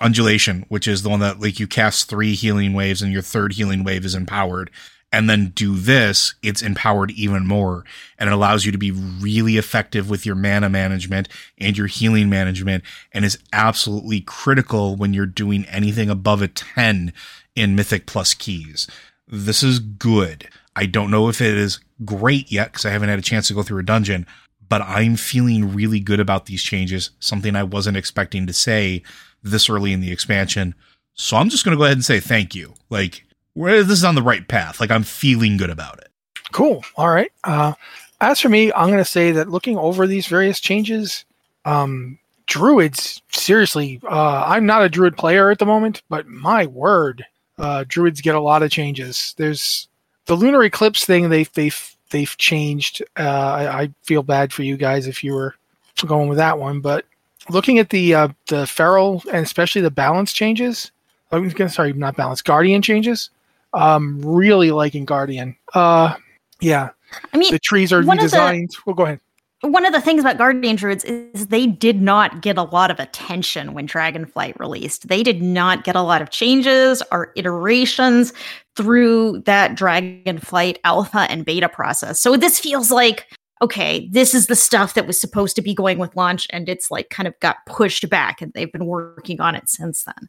undulation, 0.01 0.65
which 0.69 0.89
is 0.89 1.03
the 1.03 1.09
one 1.09 1.21
that 1.21 1.41
like 1.41 1.61
you 1.61 1.67
cast 1.67 2.09
three 2.09 2.35
healing 2.35 2.73
waves 2.73 3.03
and 3.03 3.13
your 3.13 3.23
third 3.23 3.53
healing 3.53 3.85
wave 3.85 4.05
is 4.05 4.15
empowered, 4.15 4.71
and 5.11 5.29
then 5.29 5.53
do 5.55 5.77
this, 5.77 6.35
it's 6.43 6.63
empowered 6.63 7.11
even 7.13 7.47
more. 7.47 7.85
And 8.19 8.29
it 8.29 8.33
allows 8.33 8.67
you 8.67 8.73
to 8.73 8.79
be 8.79 8.91
really 8.91 9.57
effective 9.57 10.11
with 10.11 10.27
your 10.27 10.35
mana 10.35 10.69
management 10.69 11.29
and 11.57 11.79
your 11.79 11.87
healing 11.87 12.29
management 12.29 12.85
and 13.13 13.25
is 13.25 13.39
absolutely 13.53 14.21
critical 14.21 14.97
when 14.97 15.15
you're 15.15 15.27
doing 15.27 15.65
anything 15.67 16.11
above 16.11 16.43
a 16.43 16.49
10 16.49 17.13
in 17.57 17.75
Mythic 17.75 18.07
Plus 18.07 18.35
keys. 18.35 18.87
This 19.27 19.63
is 19.63 19.79
good. 19.79 20.49
I 20.77 20.87
don't 20.87 21.11
know 21.11 21.29
if 21.29 21.41
it 21.41 21.57
is 21.57 21.81
great 22.05 22.53
yet 22.53 22.73
because 22.73 22.85
I 22.85 22.91
haven't 22.91 23.09
had 23.09 23.19
a 23.19 23.23
chance 23.23 23.49
to 23.49 23.55
go 23.55 23.63
through 23.63 23.81
a 23.81 23.85
dungeon, 23.85 24.27
but 24.69 24.83
I'm 24.83 25.17
feeling 25.17 25.75
really 25.75 26.01
good 26.01 26.21
about 26.21 26.47
these 26.47 26.63
changes, 26.63 27.11
something 27.19 27.57
I 27.57 27.63
wasn't 27.63 27.97
expecting 27.97 28.47
to 28.47 28.53
say 28.53 29.03
this 29.43 29.71
early 29.71 29.93
in 29.93 30.01
the 30.01 30.13
expansion. 30.13 30.75
So 31.15 31.37
I'm 31.37 31.49
just 31.49 31.65
going 31.65 31.77
to 31.77 31.79
go 31.79 31.85
ahead 31.85 31.97
and 31.97 32.05
say 32.05 32.21
thank 32.21 32.55
you. 32.55 32.75
Like, 32.91 33.25
this 33.55 33.91
is 33.91 34.05
on 34.05 34.15
the 34.15 34.23
right 34.23 34.47
path. 34.47 34.81
Like, 34.81 34.91
I'm 34.91 35.03
feeling 35.03 35.57
good 35.57 35.71
about 35.71 35.99
it. 35.99 36.09
Cool. 36.53 36.85
All 36.97 37.11
right. 37.11 37.33
Uh, 37.45 37.75
as 38.21 38.41
for 38.41 38.49
me, 38.49 38.73
I'm 38.73 38.89
going 38.89 38.99
to 38.99 39.05
say 39.05 39.33
that 39.33 39.51
looking 39.51 39.77
over 39.77 40.07
these 40.07 40.27
various 40.27 40.61
changes, 40.61 41.25
um, 41.65 42.19
druids, 42.47 43.23
seriously, 43.31 44.01
uh, 44.09 44.45
I'm 44.47 44.67
not 44.67 44.83
a 44.83 44.89
druid 44.89 45.17
player 45.17 45.51
at 45.51 45.59
the 45.59 45.67
moment, 45.67 46.03
but 46.09 46.27
my 46.27 46.67
word, 46.67 47.25
uh, 47.59 47.85
druids 47.87 48.21
get 48.21 48.35
a 48.35 48.41
lot 48.41 48.63
of 48.63 48.71
changes. 48.71 49.35
There's 49.37 49.89
the 50.27 50.37
lunar 50.37 50.65
eclipse 50.65 51.05
thing. 51.05 51.29
They've 51.29 51.53
they've 51.53 51.97
they've 52.11 52.37
changed. 52.39 53.03
Uh, 53.19 53.23
I, 53.23 53.83
I 53.83 53.91
feel 54.03 54.23
bad 54.23 54.53
for 54.53 54.63
you 54.63 54.77
guys 54.77 55.07
if 55.07 55.23
you 55.23 55.35
were 55.35 55.55
going 56.07 56.29
with 56.29 56.39
that 56.39 56.59
one, 56.59 56.81
but 56.81 57.05
looking 57.51 57.79
at 57.79 57.91
the 57.91 58.15
uh, 58.15 58.29
the 58.47 58.67
feral 58.67 59.23
and 59.33 59.45
especially 59.45 59.83
the 59.83 59.91
balance 59.91 60.33
changes. 60.33 60.91
I'm 61.31 61.51
sorry, 61.69 61.93
not 61.93 62.17
balance, 62.17 62.41
guardian 62.41 62.81
changes. 62.81 63.29
Um, 63.73 64.21
really 64.23 64.71
liking 64.71 65.05
guardian. 65.05 65.57
Uh, 65.75 66.15
yeah, 66.61 66.91
I 67.33 67.37
mean, 67.37 67.53
the 67.53 67.59
trees 67.59 67.93
are 67.93 68.03
of 68.19 68.31
the- 68.31 68.69
well, 68.87 68.95
go 68.95 69.05
ahead. 69.05 69.21
one 69.63 69.85
of 69.85 69.93
the 69.93 70.01
things 70.01 70.21
about 70.21 70.39
Guardian 70.39 70.77
Druids 70.77 71.05
is 71.05 71.49
they 71.49 71.67
did 71.67 72.01
not 72.01 72.43
get 72.43 72.57
a 72.57 72.63
lot 72.63 72.91
of 72.91 73.01
attention 73.01 73.75
when 73.75 73.87
Dragonflight 73.89 74.59
released. 74.59 75.09
They 75.09 75.23
did 75.23 75.43
not 75.43 75.85
get 75.85 75.97
a 75.97 76.03
lot 76.03 76.23
of 76.23 76.31
changes 76.31 77.03
or 77.11 77.33
iterations 77.37 78.33
through 78.77 79.41
that 79.47 79.73
Dragonflight 79.77 80.77
alpha 80.85 81.27
and 81.29 81.45
beta 81.45 81.69
process. 81.69 82.21
So 82.21 82.37
this 82.37 82.61
feels 82.61 82.91
like, 82.93 83.27
okay, 83.61 84.09
this 84.13 84.33
is 84.35 84.47
the 84.47 84.55
stuff 84.55 84.95
that 84.95 85.09
was 85.09 85.21
supposed 85.21 85.57
to 85.57 85.63
be 85.63 85.75
going 85.75 85.99
with 85.99 86.15
launch, 86.15 86.47
and 86.51 86.69
it's 86.69 86.91
like 86.91 87.11
kind 87.11 87.27
of 87.27 87.35
got 87.41 87.57
pushed 87.67 88.09
back, 88.09 88.41
and 88.41 88.53
they've 88.53 88.73
been 88.73 88.87
working 88.87 89.41
on 89.41 89.57
it 89.57 89.69
since 89.69 90.05
then. 90.05 90.29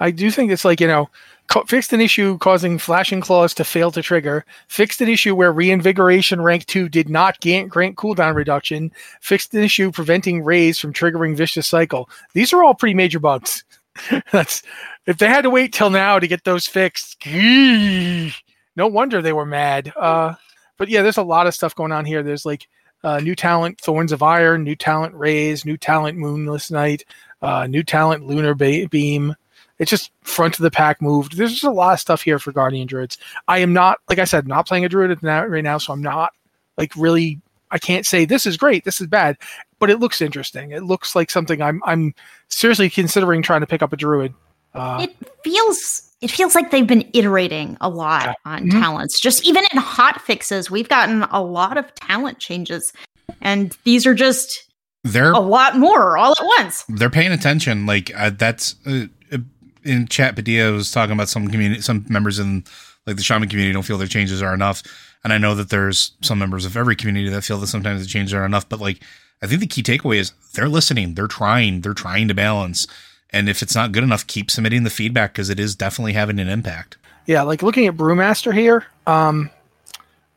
I 0.00 0.10
do 0.10 0.30
think 0.30 0.50
it's 0.52 0.64
like 0.64 0.80
you 0.80 0.86
know, 0.86 1.08
co- 1.48 1.64
fixed 1.64 1.92
an 1.92 2.00
issue 2.00 2.38
causing 2.38 2.78
flashing 2.78 3.20
claws 3.20 3.54
to 3.54 3.64
fail 3.64 3.90
to 3.92 4.02
trigger. 4.02 4.44
Fixed 4.68 5.00
an 5.00 5.08
issue 5.08 5.34
where 5.34 5.52
reinvigoration 5.52 6.40
rank 6.40 6.66
two 6.66 6.88
did 6.88 7.08
not 7.08 7.40
grant, 7.40 7.68
grant 7.70 7.96
cooldown 7.96 8.34
reduction. 8.34 8.92
Fixed 9.20 9.54
an 9.54 9.62
issue 9.62 9.90
preventing 9.90 10.42
Raze 10.42 10.78
from 10.78 10.92
triggering 10.92 11.36
vicious 11.36 11.66
cycle. 11.68 12.08
These 12.34 12.52
are 12.52 12.62
all 12.62 12.74
pretty 12.74 12.94
major 12.94 13.18
bugs. 13.18 13.64
That's 14.32 14.62
if 15.06 15.18
they 15.18 15.28
had 15.28 15.42
to 15.42 15.50
wait 15.50 15.72
till 15.72 15.90
now 15.90 16.18
to 16.18 16.26
get 16.28 16.44
those 16.44 16.66
fixed. 16.66 17.20
gee, 17.20 18.32
No 18.76 18.86
wonder 18.86 19.20
they 19.20 19.32
were 19.32 19.46
mad. 19.46 19.92
Uh, 19.96 20.34
but 20.78 20.88
yeah, 20.88 21.02
there's 21.02 21.18
a 21.18 21.22
lot 21.22 21.46
of 21.46 21.54
stuff 21.54 21.74
going 21.74 21.92
on 21.92 22.04
here. 22.04 22.22
There's 22.22 22.46
like 22.46 22.66
uh, 23.04 23.18
new 23.20 23.34
talent, 23.34 23.80
Thorns 23.80 24.12
of 24.12 24.22
Iron, 24.22 24.64
new 24.64 24.76
talent, 24.76 25.14
Raze, 25.14 25.64
new 25.64 25.76
talent, 25.76 26.18
Moonless 26.18 26.70
Night, 26.70 27.04
uh, 27.42 27.66
new 27.66 27.82
talent, 27.82 28.26
Lunar 28.26 28.54
ba- 28.54 28.88
Beam. 28.90 29.34
It's 29.82 29.90
just 29.90 30.12
front 30.22 30.54
of 30.58 30.62
the 30.62 30.70
pack 30.70 31.02
moved. 31.02 31.36
There's 31.36 31.50
just 31.50 31.64
a 31.64 31.70
lot 31.70 31.92
of 31.94 32.00
stuff 32.00 32.22
here 32.22 32.38
for 32.38 32.52
Guardian 32.52 32.86
Druids. 32.86 33.18
I 33.48 33.58
am 33.58 33.72
not, 33.72 33.98
like 34.08 34.18
I 34.20 34.24
said, 34.24 34.46
not 34.46 34.66
playing 34.66 34.84
a 34.84 34.88
Druid 34.88 35.20
right 35.22 35.64
now, 35.64 35.76
so 35.78 35.92
I'm 35.92 36.00
not 36.02 36.32
like 36.78 36.92
really. 36.96 37.40
I 37.72 37.78
can't 37.78 38.04
say 38.06 38.24
this 38.26 38.44
is 38.46 38.56
great, 38.58 38.84
this 38.84 39.00
is 39.00 39.06
bad, 39.06 39.38
but 39.78 39.88
it 39.90 39.98
looks 39.98 40.20
interesting. 40.20 40.72
It 40.72 40.82
looks 40.84 41.16
like 41.16 41.30
something 41.30 41.60
I'm 41.60 41.82
I'm 41.84 42.14
seriously 42.48 42.88
considering 42.90 43.42
trying 43.42 43.62
to 43.62 43.66
pick 43.66 43.82
up 43.82 43.92
a 43.92 43.96
Druid. 43.96 44.32
Uh, 44.74 44.98
it 45.08 45.16
feels 45.42 46.08
it 46.20 46.30
feels 46.30 46.54
like 46.54 46.70
they've 46.70 46.86
been 46.86 47.08
iterating 47.14 47.76
a 47.80 47.88
lot 47.88 48.26
Yeah. 48.26 48.34
on 48.44 48.66
Mhm. 48.68 48.70
talents. 48.72 49.18
Just 49.18 49.44
even 49.48 49.64
in 49.72 49.78
hot 49.78 50.20
fixes, 50.20 50.70
we've 50.70 50.88
gotten 50.88 51.24
a 51.24 51.42
lot 51.42 51.76
of 51.76 51.92
talent 51.96 52.38
changes, 52.38 52.92
and 53.40 53.76
these 53.84 54.06
are 54.06 54.14
just 54.14 54.70
They're 55.02 55.32
a 55.32 55.40
lot 55.40 55.76
more 55.78 56.16
all 56.16 56.32
at 56.38 56.44
once. 56.58 56.84
they're 56.90 57.10
paying 57.10 57.32
attention. 57.32 57.86
Like 57.86 58.12
uh, 58.14 58.30
that's 58.30 58.76
uh, 58.86 59.06
in 59.84 60.06
chat. 60.08 60.36
Padilla 60.36 60.72
was 60.72 60.90
talking 60.90 61.12
about 61.12 61.28
some 61.28 61.48
community, 61.48 61.80
some 61.80 62.04
members 62.08 62.38
in 62.38 62.64
like 63.06 63.16
the 63.16 63.22
shaman 63.22 63.48
community 63.48 63.72
don't 63.72 63.82
feel 63.82 63.98
their 63.98 64.06
changes 64.06 64.42
are 64.42 64.54
enough, 64.54 64.82
and 65.24 65.32
I 65.32 65.38
know 65.38 65.54
that 65.54 65.70
there's 65.70 66.12
some 66.22 66.38
members 66.38 66.64
of 66.64 66.76
every 66.76 66.96
community 66.96 67.28
that 67.30 67.42
feel 67.42 67.58
that 67.58 67.66
sometimes 67.66 68.00
the 68.00 68.06
changes 68.06 68.34
are 68.34 68.44
enough. 68.44 68.68
But 68.68 68.80
like, 68.80 69.00
I 69.42 69.46
think 69.46 69.60
the 69.60 69.66
key 69.66 69.82
takeaway 69.82 70.16
is 70.16 70.32
they're 70.54 70.68
listening, 70.68 71.14
they're 71.14 71.26
trying, 71.26 71.80
they're 71.80 71.94
trying 71.94 72.28
to 72.28 72.34
balance, 72.34 72.86
and 73.30 73.48
if 73.48 73.62
it's 73.62 73.74
not 73.74 73.92
good 73.92 74.04
enough, 74.04 74.26
keep 74.26 74.50
submitting 74.50 74.84
the 74.84 74.90
feedback 74.90 75.32
because 75.32 75.50
it 75.50 75.58
is 75.58 75.74
definitely 75.74 76.12
having 76.12 76.38
an 76.38 76.48
impact. 76.48 76.96
Yeah, 77.26 77.42
like 77.42 77.62
looking 77.62 77.86
at 77.86 77.96
Brewmaster 77.96 78.52
here, 78.52 78.86
um, 79.06 79.50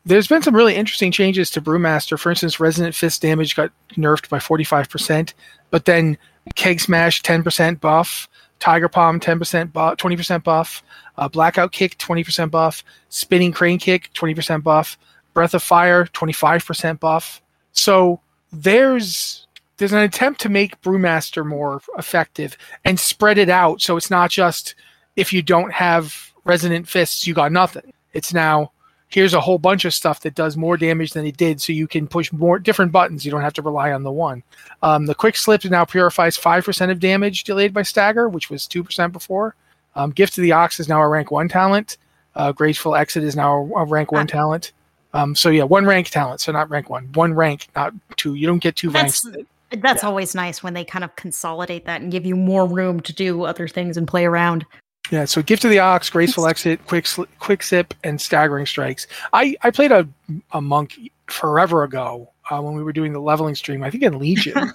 there's 0.06 0.28
been 0.28 0.42
some 0.42 0.54
really 0.54 0.76
interesting 0.76 1.10
changes 1.10 1.50
to 1.50 1.60
Brewmaster. 1.60 2.18
For 2.18 2.30
instance, 2.30 2.60
Resonant 2.60 2.94
Fist 2.94 3.20
damage 3.22 3.56
got 3.56 3.72
nerfed 3.96 4.28
by 4.28 4.38
45%, 4.38 5.34
but 5.70 5.84
then 5.84 6.16
Keg 6.54 6.80
Smash 6.80 7.22
10% 7.22 7.80
buff, 7.80 8.28
Tiger 8.58 8.88
Palm 8.88 9.20
10% 9.20 9.72
buff, 9.72 9.96
20% 9.98 10.42
buff, 10.42 10.82
uh, 11.18 11.28
Blackout 11.28 11.72
Kick 11.72 11.98
20% 11.98 12.50
buff, 12.50 12.82
Spinning 13.08 13.52
Crane 13.52 13.78
Kick 13.78 14.10
20% 14.14 14.62
buff, 14.62 14.98
Breath 15.34 15.54
of 15.54 15.62
Fire 15.62 16.06
25% 16.06 17.00
buff. 17.00 17.42
So 17.72 18.20
there's 18.52 19.46
there's 19.78 19.92
an 19.92 19.98
attempt 19.98 20.40
to 20.40 20.48
make 20.48 20.80
Brewmaster 20.80 21.44
more 21.44 21.82
effective 21.98 22.56
and 22.86 22.98
spread 22.98 23.36
it 23.36 23.50
out 23.50 23.82
so 23.82 23.98
it's 23.98 24.10
not 24.10 24.30
just 24.30 24.74
if 25.16 25.34
you 25.34 25.42
don't 25.42 25.72
have 25.72 26.32
resonant 26.44 26.88
fists, 26.88 27.26
you 27.26 27.34
got 27.34 27.52
nothing. 27.52 27.92
It's 28.14 28.32
now 28.32 28.72
here's 29.08 29.34
a 29.34 29.40
whole 29.40 29.58
bunch 29.58 29.84
of 29.84 29.94
stuff 29.94 30.20
that 30.20 30.34
does 30.34 30.56
more 30.56 30.76
damage 30.76 31.12
than 31.12 31.26
it 31.26 31.36
did, 31.36 31.60
so 31.60 31.72
you 31.72 31.86
can 31.86 32.06
push 32.06 32.32
more 32.32 32.58
different 32.58 32.92
buttons. 32.92 33.24
You 33.24 33.30
don't 33.30 33.42
have 33.42 33.54
to 33.54 33.62
rely 33.62 33.92
on 33.92 34.02
the 34.02 34.12
one. 34.12 34.42
Um, 34.82 35.06
the 35.06 35.14
Quick 35.14 35.36
Sip 35.36 35.64
now 35.64 35.84
purifies 35.84 36.36
five 36.36 36.64
percent 36.64 36.92
of 36.92 37.00
damage 37.00 37.44
delayed 37.44 37.72
by 37.72 37.82
stagger, 37.82 38.28
which 38.28 38.50
was 38.50 38.66
two 38.66 38.82
percent 38.82 39.12
before. 39.12 39.54
Um, 39.94 40.10
Gift 40.10 40.36
of 40.36 40.42
the 40.42 40.52
Ox 40.52 40.78
is 40.78 40.88
now 40.88 41.00
a 41.00 41.08
rank 41.08 41.30
one 41.30 41.48
talent. 41.48 41.96
Uh, 42.34 42.52
Graceful 42.52 42.94
Exit 42.94 43.24
is 43.24 43.34
now 43.34 43.70
a, 43.74 43.84
rank 43.84 44.12
one 44.12 44.26
talent. 44.26 44.72
Um, 45.14 45.34
so 45.34 45.48
yeah, 45.48 45.64
one 45.64 45.86
rank 45.86 46.10
talent, 46.10 46.42
so 46.42 46.52
not 46.52 46.68
rank 46.68 46.90
one. 46.90 47.10
One 47.14 47.32
rank, 47.32 47.68
not 47.74 47.94
two. 48.16 48.34
You 48.34 48.46
don't 48.46 48.58
get 48.58 48.76
two 48.76 48.90
That's 48.90 49.24
ranks. 49.24 49.48
that's 49.78 50.04
always 50.04 50.34
nice 50.34 50.62
when 50.62 50.74
they 50.74 50.84
kind 50.84 51.02
of 51.02 51.16
consolidate 51.16 51.86
that 51.86 52.02
and 52.02 52.12
give 52.12 52.26
you 52.26 52.36
more 52.36 52.66
room 52.66 53.00
to 53.00 53.12
do 53.14 53.44
other 53.44 53.66
things 53.66 53.96
and 53.96 54.06
play 54.06 54.26
around. 54.26 54.66
Yeah, 55.10 55.24
so 55.24 55.42
Gift 55.42 55.64
of 55.64 55.70
the 55.70 55.78
Ox, 55.78 56.10
Graceful 56.10 56.46
Exit, 56.46 56.84
Quick 56.86 57.06
Quick 57.38 57.62
Sip, 57.62 57.94
and 58.04 58.20
Staggering 58.20 58.66
Strikes. 58.66 59.06
I, 59.32 59.56
I 59.62 59.70
played 59.70 59.92
a, 59.92 60.08
a 60.52 60.60
monk 60.60 60.98
forever 61.26 61.82
ago 61.82 62.30
uh, 62.50 62.60
when 62.60 62.74
we 62.74 62.82
were 62.82 62.92
doing 62.92 63.12
the 63.12 63.20
leveling 63.20 63.54
stream, 63.54 63.82
I 63.82 63.90
think 63.90 64.02
in 64.02 64.18
Legion. 64.18 64.56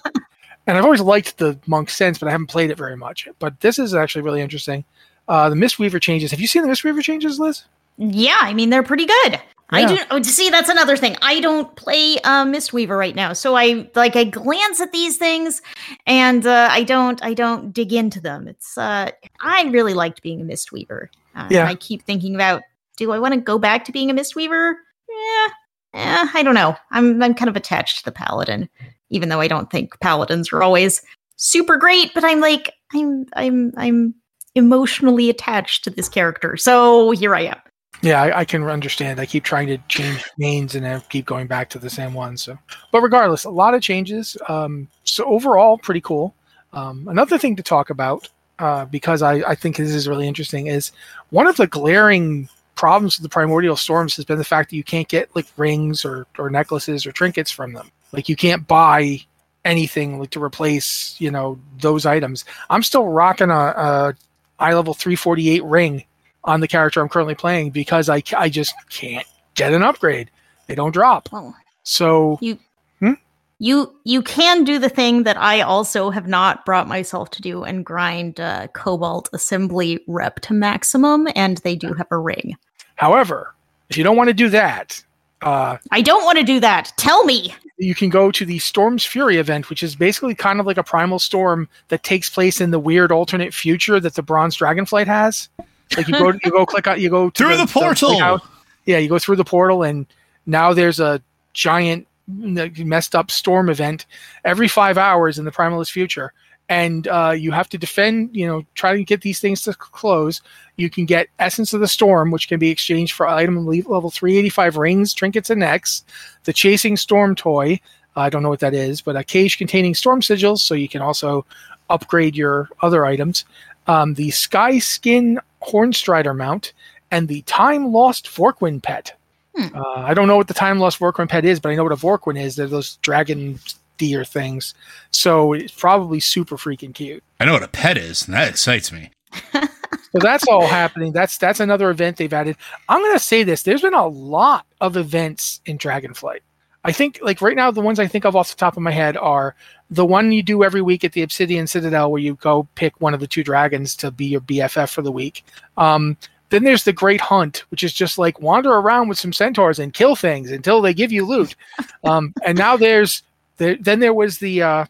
and 0.66 0.78
I've 0.78 0.84
always 0.84 1.00
liked 1.00 1.38
the 1.38 1.58
monk 1.66 1.90
since, 1.90 2.18
but 2.18 2.28
I 2.28 2.30
haven't 2.30 2.48
played 2.48 2.70
it 2.70 2.78
very 2.78 2.96
much. 2.96 3.28
But 3.38 3.60
this 3.60 3.78
is 3.78 3.94
actually 3.94 4.22
really 4.22 4.40
interesting. 4.40 4.84
Uh, 5.28 5.48
the 5.48 5.56
Mistweaver 5.56 6.00
changes. 6.00 6.30
Have 6.30 6.40
you 6.40 6.46
seen 6.46 6.62
the 6.62 6.68
Mistweaver 6.68 7.02
changes, 7.02 7.38
Liz? 7.38 7.64
Yeah, 7.98 8.38
I 8.40 8.54
mean 8.54 8.70
they're 8.70 8.82
pretty 8.82 9.06
good. 9.06 9.40
I 9.72 9.86
do 9.86 9.98
oh, 10.10 10.22
see 10.22 10.50
that's 10.50 10.68
another 10.68 10.96
thing. 10.96 11.16
I 11.22 11.40
don't 11.40 11.74
play 11.76 12.18
uh, 12.24 12.44
Mistweaver 12.44 12.98
right 12.98 13.14
now, 13.14 13.32
so 13.32 13.56
I 13.56 13.88
like 13.94 14.16
I 14.16 14.24
glance 14.24 14.80
at 14.80 14.92
these 14.92 15.16
things, 15.16 15.62
and 16.06 16.46
uh, 16.46 16.68
I 16.70 16.82
don't 16.82 17.22
I 17.24 17.32
don't 17.34 17.72
dig 17.72 17.92
into 17.92 18.20
them. 18.20 18.48
It's 18.48 18.76
uh, 18.76 19.10
I 19.40 19.62
really 19.64 19.94
liked 19.94 20.22
being 20.22 20.40
a 20.40 20.44
Mistweaver. 20.44 21.08
Uh, 21.34 21.48
Yeah. 21.50 21.66
I 21.66 21.74
keep 21.74 22.02
thinking 22.02 22.34
about 22.34 22.62
do 22.96 23.12
I 23.12 23.18
want 23.18 23.34
to 23.34 23.40
go 23.40 23.58
back 23.58 23.84
to 23.86 23.92
being 23.92 24.10
a 24.10 24.14
Mistweaver? 24.14 24.74
Yeah, 25.08 25.48
eh, 25.94 26.28
I 26.34 26.42
don't 26.42 26.54
know. 26.54 26.76
I'm 26.90 27.22
I'm 27.22 27.34
kind 27.34 27.48
of 27.48 27.56
attached 27.56 27.98
to 27.98 28.04
the 28.04 28.12
Paladin, 28.12 28.68
even 29.08 29.30
though 29.30 29.40
I 29.40 29.48
don't 29.48 29.70
think 29.70 29.98
Paladins 30.00 30.52
are 30.52 30.62
always 30.62 31.02
super 31.36 31.78
great. 31.78 32.12
But 32.14 32.24
I'm 32.24 32.40
like 32.40 32.74
I'm 32.92 33.26
I'm 33.34 33.72
I'm 33.76 34.14
emotionally 34.54 35.30
attached 35.30 35.84
to 35.84 35.90
this 35.90 36.10
character, 36.10 36.58
so 36.58 37.12
here 37.12 37.34
I 37.34 37.42
am. 37.42 37.60
Yeah, 38.02 38.20
I, 38.20 38.40
I 38.40 38.44
can 38.44 38.64
understand. 38.64 39.20
I 39.20 39.26
keep 39.26 39.44
trying 39.44 39.68
to 39.68 39.78
change 39.88 40.24
names 40.36 40.74
and 40.74 40.86
I 40.86 40.98
keep 41.08 41.24
going 41.24 41.46
back 41.46 41.70
to 41.70 41.78
the 41.78 41.88
same 41.88 42.14
one. 42.14 42.36
So, 42.36 42.58
but 42.90 43.00
regardless, 43.00 43.44
a 43.44 43.50
lot 43.50 43.74
of 43.74 43.82
changes. 43.82 44.36
Um, 44.48 44.88
so 45.04 45.24
overall, 45.24 45.78
pretty 45.78 46.00
cool. 46.00 46.34
Um, 46.72 47.06
another 47.08 47.38
thing 47.38 47.54
to 47.56 47.62
talk 47.62 47.90
about, 47.90 48.28
uh, 48.58 48.86
because 48.86 49.22
I, 49.22 49.34
I 49.48 49.54
think 49.54 49.76
this 49.76 49.92
is 49.92 50.08
really 50.08 50.26
interesting, 50.26 50.66
is 50.66 50.90
one 51.30 51.46
of 51.46 51.56
the 51.56 51.68
glaring 51.68 52.48
problems 52.74 53.18
with 53.18 53.22
the 53.22 53.28
primordial 53.28 53.76
storms 53.76 54.16
has 54.16 54.24
been 54.24 54.38
the 54.38 54.44
fact 54.44 54.70
that 54.70 54.76
you 54.76 54.82
can't 54.84 55.08
get 55.08 55.34
like 55.36 55.46
rings 55.56 56.04
or 56.04 56.26
or 56.38 56.50
necklaces 56.50 57.06
or 57.06 57.12
trinkets 57.12 57.50
from 57.50 57.72
them. 57.72 57.90
Like 58.10 58.28
you 58.28 58.34
can't 58.34 58.66
buy 58.66 59.20
anything 59.64 60.18
like 60.18 60.30
to 60.30 60.42
replace 60.42 61.14
you 61.20 61.30
know 61.30 61.60
those 61.78 62.06
items. 62.06 62.44
I'm 62.70 62.82
still 62.82 63.06
rocking 63.06 63.50
a, 63.50 64.14
level 64.58 64.94
348 64.94 65.64
ring 65.64 66.04
on 66.44 66.60
the 66.60 66.68
character 66.68 67.00
I'm 67.00 67.08
currently 67.08 67.34
playing 67.34 67.70
because 67.70 68.08
I, 68.08 68.22
I 68.36 68.48
just 68.48 68.74
can't 68.90 69.26
get 69.54 69.72
an 69.72 69.82
upgrade. 69.82 70.30
They 70.66 70.74
don't 70.74 70.92
drop. 70.92 71.28
Well, 71.32 71.54
So 71.82 72.38
you 72.40 72.58
Hmm? 73.00 73.12
you 73.58 73.94
you 74.04 74.22
can 74.22 74.64
do 74.64 74.78
the 74.78 74.88
thing 74.88 75.24
that 75.24 75.36
I 75.36 75.60
also 75.60 76.10
have 76.10 76.26
not 76.28 76.64
brought 76.64 76.86
myself 76.88 77.30
to 77.30 77.42
do 77.42 77.64
and 77.64 77.84
grind 77.84 78.38
uh, 78.40 78.68
Cobalt 78.68 79.28
Assembly 79.32 80.00
rep 80.06 80.40
to 80.40 80.54
maximum, 80.54 81.28
and 81.34 81.58
they 81.58 81.74
do 81.76 81.92
have 81.94 82.06
a 82.10 82.18
ring. 82.18 82.56
however, 82.96 83.54
if 83.90 83.96
you 83.98 84.04
don't 84.04 84.16
want 84.16 84.28
to 84.28 84.34
do 84.34 84.48
that, 84.50 85.02
uh, 85.42 85.76
I 85.90 86.00
don't 86.02 86.24
want 86.24 86.38
to 86.38 86.44
do 86.44 86.60
that. 86.60 86.92
Tell 86.96 87.24
me. 87.24 87.54
you 87.78 87.94
can 87.96 88.08
go 88.10 88.30
to 88.30 88.44
the 88.46 88.58
Storm's 88.60 89.04
Fury 89.04 89.38
event, 89.38 89.68
which 89.68 89.82
is 89.82 89.96
basically 89.96 90.34
kind 90.36 90.60
of 90.60 90.66
like 90.66 90.76
a 90.78 90.84
primal 90.84 91.18
storm 91.18 91.68
that 91.88 92.04
takes 92.04 92.30
place 92.30 92.60
in 92.60 92.70
the 92.70 92.78
weird 92.78 93.10
alternate 93.10 93.52
future 93.52 93.98
that 93.98 94.14
the 94.14 94.22
Bronze 94.22 94.56
Dragonflight 94.56 95.06
has. 95.08 95.48
Like 95.96 96.08
you 96.08 96.18
go, 96.18 96.32
you 96.44 96.50
go 96.50 96.66
click 96.66 96.86
on, 96.86 97.00
you 97.00 97.10
go 97.10 97.30
Through 97.30 97.56
the 97.56 97.66
portal! 97.66 98.10
click 98.10 98.42
yeah, 98.84 98.98
you 98.98 99.08
go 99.08 99.18
through 99.18 99.36
the 99.36 99.44
portal, 99.44 99.82
and 99.82 100.06
now 100.46 100.72
there's 100.72 101.00
a 101.00 101.22
giant 101.52 102.06
messed 102.28 103.14
up 103.14 103.30
storm 103.30 103.68
event 103.68 104.06
every 104.44 104.68
five 104.68 104.96
hours 104.98 105.38
in 105.38 105.44
the 105.44 105.50
Primalist 105.50 105.90
future, 105.90 106.32
and 106.68 107.06
uh, 107.08 107.34
you 107.36 107.52
have 107.52 107.68
to 107.70 107.78
defend. 107.78 108.34
You 108.34 108.46
know, 108.46 108.66
try 108.74 108.96
to 108.96 109.04
get 109.04 109.20
these 109.22 109.40
things 109.40 109.62
to 109.62 109.74
close. 109.74 110.40
You 110.76 110.90
can 110.90 111.04
get 111.04 111.28
Essence 111.38 111.72
of 111.72 111.80
the 111.80 111.88
Storm, 111.88 112.30
which 112.30 112.48
can 112.48 112.58
be 112.58 112.70
exchanged 112.70 113.12
for 113.12 113.26
item 113.26 113.66
level 113.66 114.10
385 114.10 114.76
rings, 114.76 115.14
trinkets, 115.14 115.50
and 115.50 115.60
necks. 115.60 116.04
The 116.44 116.52
Chasing 116.52 116.96
Storm 116.96 117.34
toy. 117.34 117.80
I 118.14 118.28
don't 118.28 118.42
know 118.42 118.50
what 118.50 118.60
that 118.60 118.74
is, 118.74 119.00
but 119.00 119.16
a 119.16 119.24
cage 119.24 119.56
containing 119.56 119.94
storm 119.94 120.20
sigils, 120.20 120.58
so 120.58 120.74
you 120.74 120.86
can 120.86 121.00
also 121.00 121.46
upgrade 121.88 122.36
your 122.36 122.68
other 122.82 123.06
items. 123.06 123.46
Um, 123.86 124.14
the 124.14 124.30
Sky 124.30 124.78
Skin 124.78 125.40
Hornstrider 125.62 126.36
mount 126.36 126.72
and 127.10 127.28
the 127.28 127.42
Time 127.42 127.92
Lost 127.92 128.26
Vorquin 128.26 128.82
pet. 128.82 129.14
Hmm. 129.56 129.76
Uh, 129.76 129.98
I 129.98 130.14
don't 130.14 130.28
know 130.28 130.36
what 130.36 130.48
the 130.48 130.54
Time 130.54 130.78
Lost 130.78 130.98
Vorquin 130.98 131.28
pet 131.28 131.44
is, 131.44 131.60
but 131.60 131.70
I 131.70 131.74
know 131.74 131.84
what 131.84 131.92
a 131.92 131.96
Vorquin 131.96 132.40
is. 132.40 132.56
They're 132.56 132.66
those 132.66 132.96
dragon 132.96 133.58
deer 133.98 134.24
things. 134.24 134.74
So 135.10 135.52
it's 135.52 135.72
probably 135.72 136.20
super 136.20 136.56
freaking 136.56 136.94
cute. 136.94 137.22
I 137.38 137.44
know 137.44 137.52
what 137.52 137.62
a 137.62 137.68
pet 137.68 137.98
is, 137.98 138.26
and 138.26 138.34
that 138.34 138.48
excites 138.48 138.92
me. 138.92 139.10
So 140.12 140.18
that's 140.18 140.46
all 140.46 140.66
happening. 140.66 141.12
That's 141.12 141.38
that's 141.38 141.58
another 141.58 141.88
event 141.90 142.18
they've 142.18 142.32
added. 142.32 142.56
I'm 142.88 143.02
gonna 143.02 143.18
say 143.18 143.44
this: 143.44 143.62
there's 143.62 143.80
been 143.80 143.94
a 143.94 144.06
lot 144.06 144.66
of 144.80 144.96
events 144.96 145.60
in 145.64 145.78
Dragonflight. 145.78 146.40
I 146.84 146.92
think, 146.92 147.20
like 147.22 147.40
right 147.40 147.56
now, 147.56 147.70
the 147.70 147.80
ones 147.80 148.00
I 148.00 148.08
think 148.08 148.24
of 148.24 148.34
off 148.34 148.50
the 148.50 148.56
top 148.56 148.76
of 148.76 148.82
my 148.82 148.90
head 148.90 149.16
are 149.16 149.54
the 149.90 150.04
one 150.04 150.32
you 150.32 150.42
do 150.42 150.64
every 150.64 150.82
week 150.82 151.04
at 151.04 151.12
the 151.12 151.22
Obsidian 151.22 151.66
Citadel, 151.66 152.10
where 152.10 152.20
you 152.20 152.34
go 152.36 152.66
pick 152.74 153.00
one 153.00 153.14
of 153.14 153.20
the 153.20 153.26
two 153.26 153.44
dragons 153.44 153.94
to 153.96 154.10
be 154.10 154.26
your 154.26 154.40
BFF 154.40 154.92
for 154.92 155.02
the 155.02 155.12
week. 155.12 155.44
Um, 155.76 156.16
then 156.50 156.64
there's 156.64 156.84
the 156.84 156.92
Great 156.92 157.20
Hunt, 157.20 157.64
which 157.70 157.82
is 157.82 157.92
just 157.92 158.18
like 158.18 158.40
wander 158.40 158.72
around 158.72 159.08
with 159.08 159.18
some 159.18 159.32
centaurs 159.32 159.78
and 159.78 159.94
kill 159.94 160.16
things 160.16 160.50
until 160.50 160.82
they 160.82 160.92
give 160.94 161.12
you 161.12 161.24
loot. 161.24 161.56
Um, 162.04 162.34
and 162.44 162.58
now 162.58 162.76
there's 162.76 163.22
there, 163.58 163.76
then 163.76 164.00
there 164.00 164.12
was 164.12 164.38
the 164.38 164.60
uh, 164.60 164.86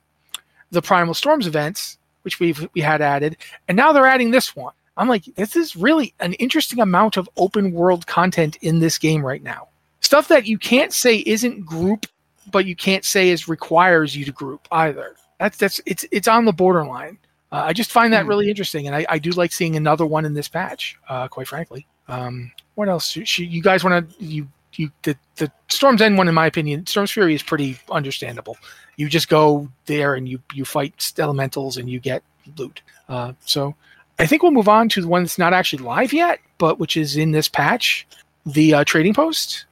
the 0.70 0.80
Primal 0.80 1.12
Storms 1.12 1.46
events, 1.46 1.98
which 2.22 2.40
we've 2.40 2.66
we 2.72 2.80
had 2.80 3.02
added, 3.02 3.36
and 3.68 3.76
now 3.76 3.92
they're 3.92 4.06
adding 4.06 4.30
this 4.30 4.56
one. 4.56 4.72
I'm 4.96 5.08
like, 5.08 5.24
this 5.36 5.54
is 5.56 5.76
really 5.76 6.14
an 6.20 6.32
interesting 6.34 6.80
amount 6.80 7.18
of 7.18 7.28
open 7.36 7.72
world 7.72 8.06
content 8.06 8.56
in 8.62 8.78
this 8.78 8.96
game 8.96 9.24
right 9.24 9.42
now. 9.42 9.68
Stuff 10.02 10.28
that 10.28 10.46
you 10.46 10.58
can't 10.58 10.92
say 10.92 11.22
isn't 11.26 11.64
group, 11.64 12.06
but 12.50 12.66
you 12.66 12.76
can't 12.76 13.04
say 13.04 13.30
is 13.30 13.48
requires 13.48 14.14
you 14.16 14.24
to 14.24 14.32
group 14.32 14.66
either. 14.72 15.14
That's 15.38 15.56
that's 15.56 15.80
it's 15.86 16.04
it's 16.12 16.28
on 16.28 16.44
the 16.44 16.52
borderline. 16.52 17.18
Uh, 17.50 17.64
I 17.66 17.72
just 17.72 17.90
find 17.92 18.12
that 18.12 18.22
Hmm. 18.24 18.28
really 18.28 18.48
interesting, 18.48 18.86
and 18.86 18.96
I, 18.96 19.06
I 19.08 19.18
do 19.18 19.30
like 19.30 19.52
seeing 19.52 19.76
another 19.76 20.06
one 20.06 20.24
in 20.24 20.34
this 20.34 20.48
patch. 20.48 20.96
Uh, 21.08 21.28
quite 21.28 21.48
frankly, 21.48 21.86
um, 22.08 22.50
what 22.74 22.88
else? 22.88 23.10
Sh- 23.24 23.38
You 23.40 23.62
guys 23.62 23.84
want 23.84 24.08
to 24.18 24.24
you 24.24 24.48
you 24.74 24.90
the 25.02 25.16
the 25.36 25.50
Storm's 25.68 26.00
End 26.02 26.16
one, 26.18 26.28
in 26.28 26.34
my 26.34 26.46
opinion, 26.46 26.86
Storm's 26.86 27.10
Fury 27.10 27.34
is 27.34 27.42
pretty 27.42 27.78
understandable. 27.90 28.56
You 28.96 29.08
just 29.08 29.28
go 29.28 29.68
there 29.86 30.14
and 30.14 30.28
you 30.28 30.40
you 30.54 30.64
fight 30.64 31.12
elementals 31.18 31.76
and 31.76 31.88
you 31.90 32.00
get 32.00 32.22
loot. 32.58 32.82
Uh, 33.08 33.32
so 33.44 33.74
I 34.18 34.26
think 34.26 34.42
we'll 34.42 34.52
move 34.52 34.68
on 34.68 34.88
to 34.90 35.00
the 35.00 35.08
one 35.08 35.22
that's 35.22 35.38
not 35.38 35.52
actually 35.52 35.82
live 35.84 36.12
yet, 36.12 36.38
but 36.58 36.78
which 36.78 36.96
is 36.96 37.16
in 37.16 37.32
this 37.32 37.48
patch, 37.48 38.06
the 38.46 38.74
uh, 38.74 38.84
trading 38.84 39.14
post. 39.14 39.66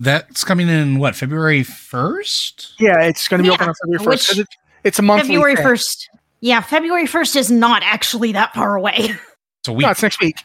That's 0.00 0.42
coming 0.44 0.68
in 0.68 0.98
what 0.98 1.14
February 1.14 1.62
first? 1.62 2.74
Yeah, 2.78 3.00
it's 3.02 3.28
going 3.28 3.38
to 3.38 3.42
be 3.44 3.48
Yeah, 3.48 3.54
open 3.54 3.68
on 3.68 3.74
February 3.82 4.04
first. 4.04 4.26
first. 4.26 4.28
'cause 4.28 4.38
It's, 4.40 4.56
it's 4.84 4.98
a 4.98 5.02
month. 5.02 5.22
February 5.22 5.56
first. 5.56 6.10
Yeah, 6.40 6.60
February 6.60 7.06
first 7.06 7.36
is 7.36 7.50
not 7.50 7.82
actually 7.84 8.32
that 8.32 8.52
far 8.54 8.74
away. 8.76 9.14
So 9.64 9.72
we 9.72 9.82
No, 9.82 9.90
it's 9.92 10.02
next 10.02 10.20
week. 10.20 10.36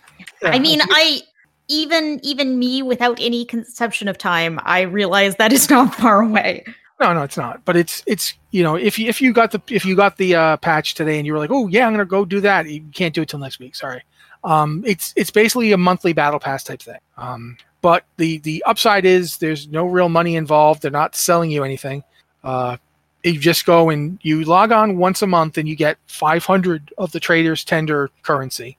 Yeah, 0.42 0.52
I 0.52 0.60
mean, 0.60 0.80
it's- 0.80 0.88
I 0.98 1.22
even 1.68 2.22
even 2.24 2.58
me 2.58 2.82
without 2.82 3.18
any 3.20 3.44
conception 3.44 4.08
of 4.08 4.18
time, 4.18 4.62
I 4.64 4.82
realize 4.84 5.36
that 5.36 5.52
is 5.52 5.70
not 5.70 5.94
far 5.96 6.22
away. 6.22 6.64
No, 7.02 7.12
no, 7.14 7.24
it's 7.24 7.36
not. 7.36 7.66
But 7.66 7.76
it's 7.76 8.02
it's 8.08 8.34
you 8.52 8.64
know 8.64 8.76
if 8.78 8.98
you 8.98 9.10
if 9.10 9.22
you 9.22 9.34
got 9.34 9.52
the 9.52 9.62
if 9.68 9.84
you 9.84 9.94
got 9.98 10.16
the 10.16 10.36
uh, 10.36 10.56
patch 10.58 10.94
today 10.96 11.18
and 11.18 11.28
you 11.28 11.34
were 11.34 11.40
like, 11.40 11.52
oh 11.52 11.68
yeah, 11.68 11.86
I'm 11.86 11.92
gonna 11.92 12.06
go 12.06 12.24
do 12.24 12.40
that. 12.40 12.66
You 12.70 12.82
can't 12.94 13.14
do 13.14 13.22
it 13.24 13.28
till 13.28 13.40
next 13.40 13.60
week. 13.60 13.76
Sorry. 13.76 14.02
Um, 14.46 14.86
it's 14.88 15.14
it's 15.18 15.32
basically 15.32 15.74
a 15.74 15.78
monthly 15.78 16.14
battle 16.14 16.40
pass 16.40 16.64
type 16.64 16.82
thing. 16.82 17.00
Um, 17.18 17.58
but 17.82 18.06
the 18.18 18.40
the 18.40 18.64
upside 18.66 19.06
is 19.06 19.38
there's 19.38 19.68
no 19.68 19.86
real 19.86 20.10
money 20.10 20.36
involved. 20.36 20.82
They're 20.82 20.92
not 20.92 21.16
selling 21.16 21.52
you 21.52 21.64
anything. 21.64 22.04
Uh, 22.44 22.78
you 23.24 23.40
just 23.40 23.66
go 23.66 23.90
and 23.90 24.18
you 24.22 24.44
log 24.46 24.72
on 24.72 24.98
once 24.98 25.22
a 25.22 25.28
month 25.28 25.58
and 25.58 25.68
you 25.68 25.76
get 25.76 25.98
500 26.08 26.94
of 26.98 27.12
the 27.12 27.20
trader's 27.20 27.66
tender 27.66 28.10
currency. 28.24 28.78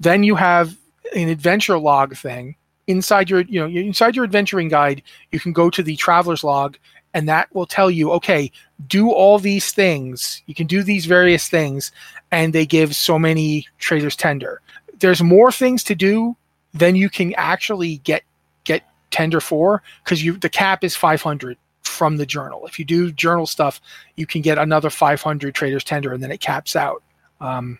Then 0.00 0.24
you 0.24 0.34
have 0.34 0.76
an 1.14 1.28
adventure 1.28 1.78
log 1.78 2.16
thing 2.16 2.56
inside 2.88 3.30
your 3.30 3.42
you 3.42 3.60
know 3.60 3.66
inside 3.66 4.16
your 4.16 4.24
adventuring 4.24 4.68
guide. 4.68 5.02
You 5.32 5.40
can 5.40 5.52
go 5.52 5.70
to 5.70 5.82
the 5.82 5.96
traveler's 5.96 6.44
log 6.44 6.76
and 7.16 7.28
that 7.28 7.52
will 7.54 7.66
tell 7.66 7.90
you 7.90 8.12
okay 8.12 8.52
do 8.86 9.10
all 9.10 9.38
these 9.38 9.72
things 9.72 10.42
you 10.46 10.54
can 10.54 10.66
do 10.66 10.82
these 10.82 11.06
various 11.06 11.48
things 11.48 11.90
and 12.30 12.52
they 12.52 12.66
give 12.66 12.94
so 12.94 13.18
many 13.18 13.66
traders 13.78 14.14
tender 14.14 14.60
there's 14.98 15.22
more 15.22 15.50
things 15.50 15.82
to 15.82 15.94
do 15.94 16.36
than 16.74 16.94
you 16.94 17.08
can 17.08 17.32
actually 17.34 17.96
get 17.98 18.22
get 18.22 18.22
tender 19.10 19.40
for 19.40 19.82
because 20.04 20.24
you 20.24 20.36
the 20.36 20.48
cap 20.48 20.84
is 20.84 20.96
500 20.96 21.56
from 21.82 22.16
the 22.16 22.26
journal 22.26 22.66
if 22.66 22.78
you 22.78 22.84
do 22.84 23.12
journal 23.12 23.46
stuff 23.46 23.80
you 24.16 24.26
can 24.26 24.42
get 24.42 24.58
another 24.58 24.90
500 24.90 25.54
traders 25.54 25.84
tender 25.84 26.12
and 26.12 26.22
then 26.22 26.32
it 26.32 26.40
caps 26.40 26.76
out 26.76 27.02
um, 27.40 27.78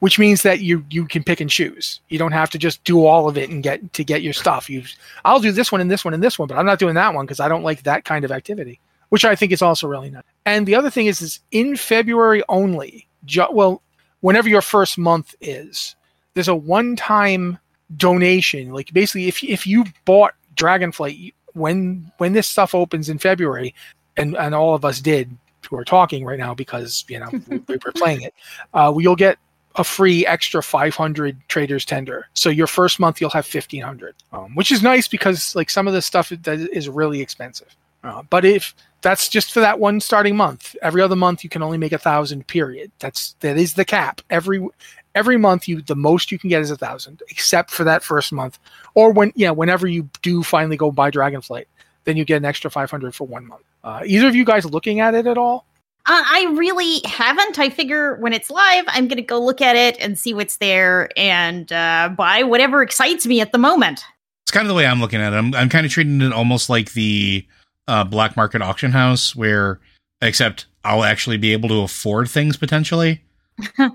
which 0.00 0.18
means 0.18 0.42
that 0.42 0.60
you 0.60 0.84
you 0.90 1.06
can 1.06 1.24
pick 1.24 1.40
and 1.40 1.50
choose 1.50 2.00
you 2.08 2.18
don't 2.18 2.32
have 2.32 2.50
to 2.50 2.58
just 2.58 2.82
do 2.84 3.04
all 3.04 3.28
of 3.28 3.36
it 3.36 3.50
and 3.50 3.62
get 3.62 3.92
to 3.92 4.04
get 4.04 4.22
your 4.22 4.32
stuff 4.32 4.70
you 4.70 4.82
I'll 5.24 5.40
do 5.40 5.52
this 5.52 5.72
one 5.72 5.80
and 5.80 5.90
this 5.90 6.04
one 6.04 6.14
and 6.14 6.22
this 6.22 6.38
one, 6.38 6.48
but 6.48 6.56
I'm 6.56 6.66
not 6.66 6.78
doing 6.78 6.94
that 6.94 7.14
one 7.14 7.26
because 7.26 7.40
I 7.40 7.48
don't 7.48 7.62
like 7.62 7.82
that 7.82 8.04
kind 8.04 8.24
of 8.24 8.32
activity, 8.32 8.80
which 9.08 9.24
I 9.24 9.34
think 9.34 9.52
is 9.52 9.62
also 9.62 9.88
really 9.88 10.10
nice. 10.10 10.22
And 10.46 10.66
the 10.66 10.74
other 10.74 10.90
thing 10.90 11.06
is, 11.06 11.20
is 11.20 11.40
in 11.50 11.76
February 11.76 12.42
only. 12.48 13.06
Ju- 13.24 13.48
well, 13.52 13.82
whenever 14.20 14.48
your 14.48 14.62
first 14.62 14.98
month 14.98 15.34
is, 15.40 15.96
there's 16.34 16.48
a 16.48 16.54
one-time 16.54 17.58
donation. 17.96 18.70
Like 18.70 18.92
basically, 18.92 19.28
if 19.28 19.42
if 19.42 19.66
you 19.66 19.84
bought 20.04 20.34
Dragonflight 20.58 21.32
when 21.54 22.10
when 22.18 22.32
this 22.32 22.46
stuff 22.46 22.74
opens 22.74 23.08
in 23.08 23.18
February, 23.18 23.74
and 24.16 24.36
and 24.36 24.54
all 24.54 24.74
of 24.74 24.84
us 24.84 25.00
did 25.00 25.36
who 25.68 25.76
are 25.76 25.84
talking 25.84 26.24
right 26.24 26.38
now 26.38 26.54
because 26.54 27.04
you 27.08 27.18
know 27.18 27.28
we, 27.48 27.62
we're 27.68 27.92
playing 27.94 28.22
it, 28.22 28.34
uh, 28.74 28.92
you'll 28.96 29.16
get 29.16 29.38
a 29.76 29.84
free 29.84 30.26
extra 30.26 30.62
500 30.62 31.36
traders 31.48 31.84
tender. 31.84 32.26
So 32.34 32.48
your 32.48 32.66
first 32.66 32.98
month 32.98 33.20
you'll 33.20 33.30
have 33.30 33.46
1500, 33.46 34.14
um, 34.32 34.54
which 34.54 34.72
is 34.72 34.82
nice 34.82 35.06
because 35.06 35.54
like 35.54 35.70
some 35.70 35.86
of 35.86 35.94
the 35.94 36.02
stuff 36.02 36.30
that 36.30 36.58
is 36.72 36.88
really 36.88 37.20
expensive. 37.20 37.74
Uh, 38.02 38.22
but 38.28 38.44
if 38.44 38.74
that's 39.00 39.28
just 39.28 39.52
for 39.52 39.60
that 39.60 39.78
one 39.78 40.00
starting 40.00 40.36
month, 40.36 40.74
every 40.82 41.02
other 41.02 41.16
month 41.16 41.44
you 41.44 41.50
can 41.50 41.62
only 41.62 41.78
make 41.78 41.92
a 41.92 41.98
thousand. 41.98 42.46
Period. 42.46 42.90
That's 42.98 43.34
that 43.40 43.56
is 43.56 43.74
the 43.74 43.84
cap. 43.84 44.20
Every 44.30 44.66
every 45.14 45.36
month 45.36 45.68
you 45.68 45.82
the 45.82 45.96
most 45.96 46.32
you 46.32 46.38
can 46.38 46.50
get 46.50 46.62
is 46.62 46.70
a 46.70 46.76
thousand, 46.76 47.22
except 47.28 47.70
for 47.70 47.84
that 47.84 48.02
first 48.02 48.32
month, 48.32 48.58
or 48.94 49.12
when 49.12 49.32
yeah 49.36 49.50
whenever 49.50 49.86
you 49.86 50.08
do 50.22 50.42
finally 50.42 50.76
go 50.76 50.90
buy 50.90 51.10
Dragonflight, 51.10 51.66
then 52.04 52.16
you 52.16 52.24
get 52.24 52.36
an 52.38 52.44
extra 52.44 52.70
500 52.70 53.14
for 53.14 53.26
one 53.26 53.46
month. 53.46 53.62
Uh, 53.84 54.02
either 54.04 54.26
of 54.26 54.34
you 54.34 54.44
guys 54.44 54.64
looking 54.64 55.00
at 55.00 55.14
it 55.14 55.26
at 55.26 55.38
all? 55.38 55.66
Uh, 56.06 56.22
I 56.24 56.54
really 56.56 57.02
haven't. 57.04 57.58
I 57.58 57.68
figure 57.68 58.16
when 58.16 58.32
it's 58.32 58.50
live, 58.50 58.84
I'm 58.88 59.08
going 59.08 59.18
to 59.18 59.22
go 59.22 59.38
look 59.38 59.60
at 59.60 59.76
it 59.76 59.96
and 60.00 60.18
see 60.18 60.32
what's 60.32 60.56
there 60.56 61.10
and 61.18 61.70
uh, 61.70 62.08
buy 62.16 62.44
whatever 62.44 62.82
excites 62.82 63.26
me 63.26 63.42
at 63.42 63.52
the 63.52 63.58
moment. 63.58 64.04
It's 64.42 64.50
kind 64.50 64.64
of 64.64 64.68
the 64.68 64.74
way 64.74 64.86
I'm 64.86 65.00
looking 65.00 65.20
at 65.20 65.34
it. 65.34 65.36
I'm, 65.36 65.54
I'm 65.54 65.68
kind 65.68 65.84
of 65.84 65.92
treating 65.92 66.22
it 66.22 66.32
almost 66.32 66.70
like 66.70 66.94
the 66.94 67.46
uh, 67.88 68.04
black 68.04 68.36
market 68.36 68.62
auction 68.62 68.92
house, 68.92 69.34
where 69.34 69.80
except 70.22 70.66
I'll 70.84 71.04
actually 71.04 71.38
be 71.38 71.52
able 71.52 71.68
to 71.70 71.80
afford 71.80 72.30
things 72.30 72.56
potentially. 72.56 73.22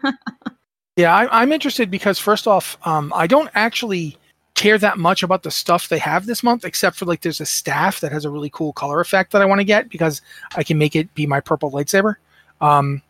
yeah, 0.98 1.16
I, 1.16 1.44
am 1.44 1.52
interested 1.52 1.90
because 1.90 2.20
first 2.20 2.48
off, 2.48 2.78
um, 2.86 3.14
I 3.16 3.28
don't 3.28 3.50
actually 3.54 4.18
care 4.56 4.78
that 4.78 4.98
much 4.98 5.24
about 5.24 5.44
the 5.44 5.52
stuff 5.52 5.90
they 5.90 5.98
have 6.00 6.26
this 6.26 6.44
month, 6.44 6.66
except 6.66 6.98
for 6.98 7.06
like 7.06 7.22
there's 7.22 7.40
a 7.40 7.46
staff 7.46 8.00
that 8.02 8.12
has 8.12 8.26
a 8.26 8.30
really 8.30 8.50
cool 8.50 8.74
color 8.74 9.00
effect 9.00 9.32
that 9.32 9.42
I 9.42 9.46
want 9.46 9.60
to 9.60 9.66
get 9.66 9.90
because 9.90 10.22
I 10.56 10.64
can 10.64 10.78
make 10.78 10.96
it 10.96 11.14
be 11.14 11.26
my 11.26 11.40
purple 11.40 11.72
lightsaber. 11.72 12.16
Um, 12.62 13.02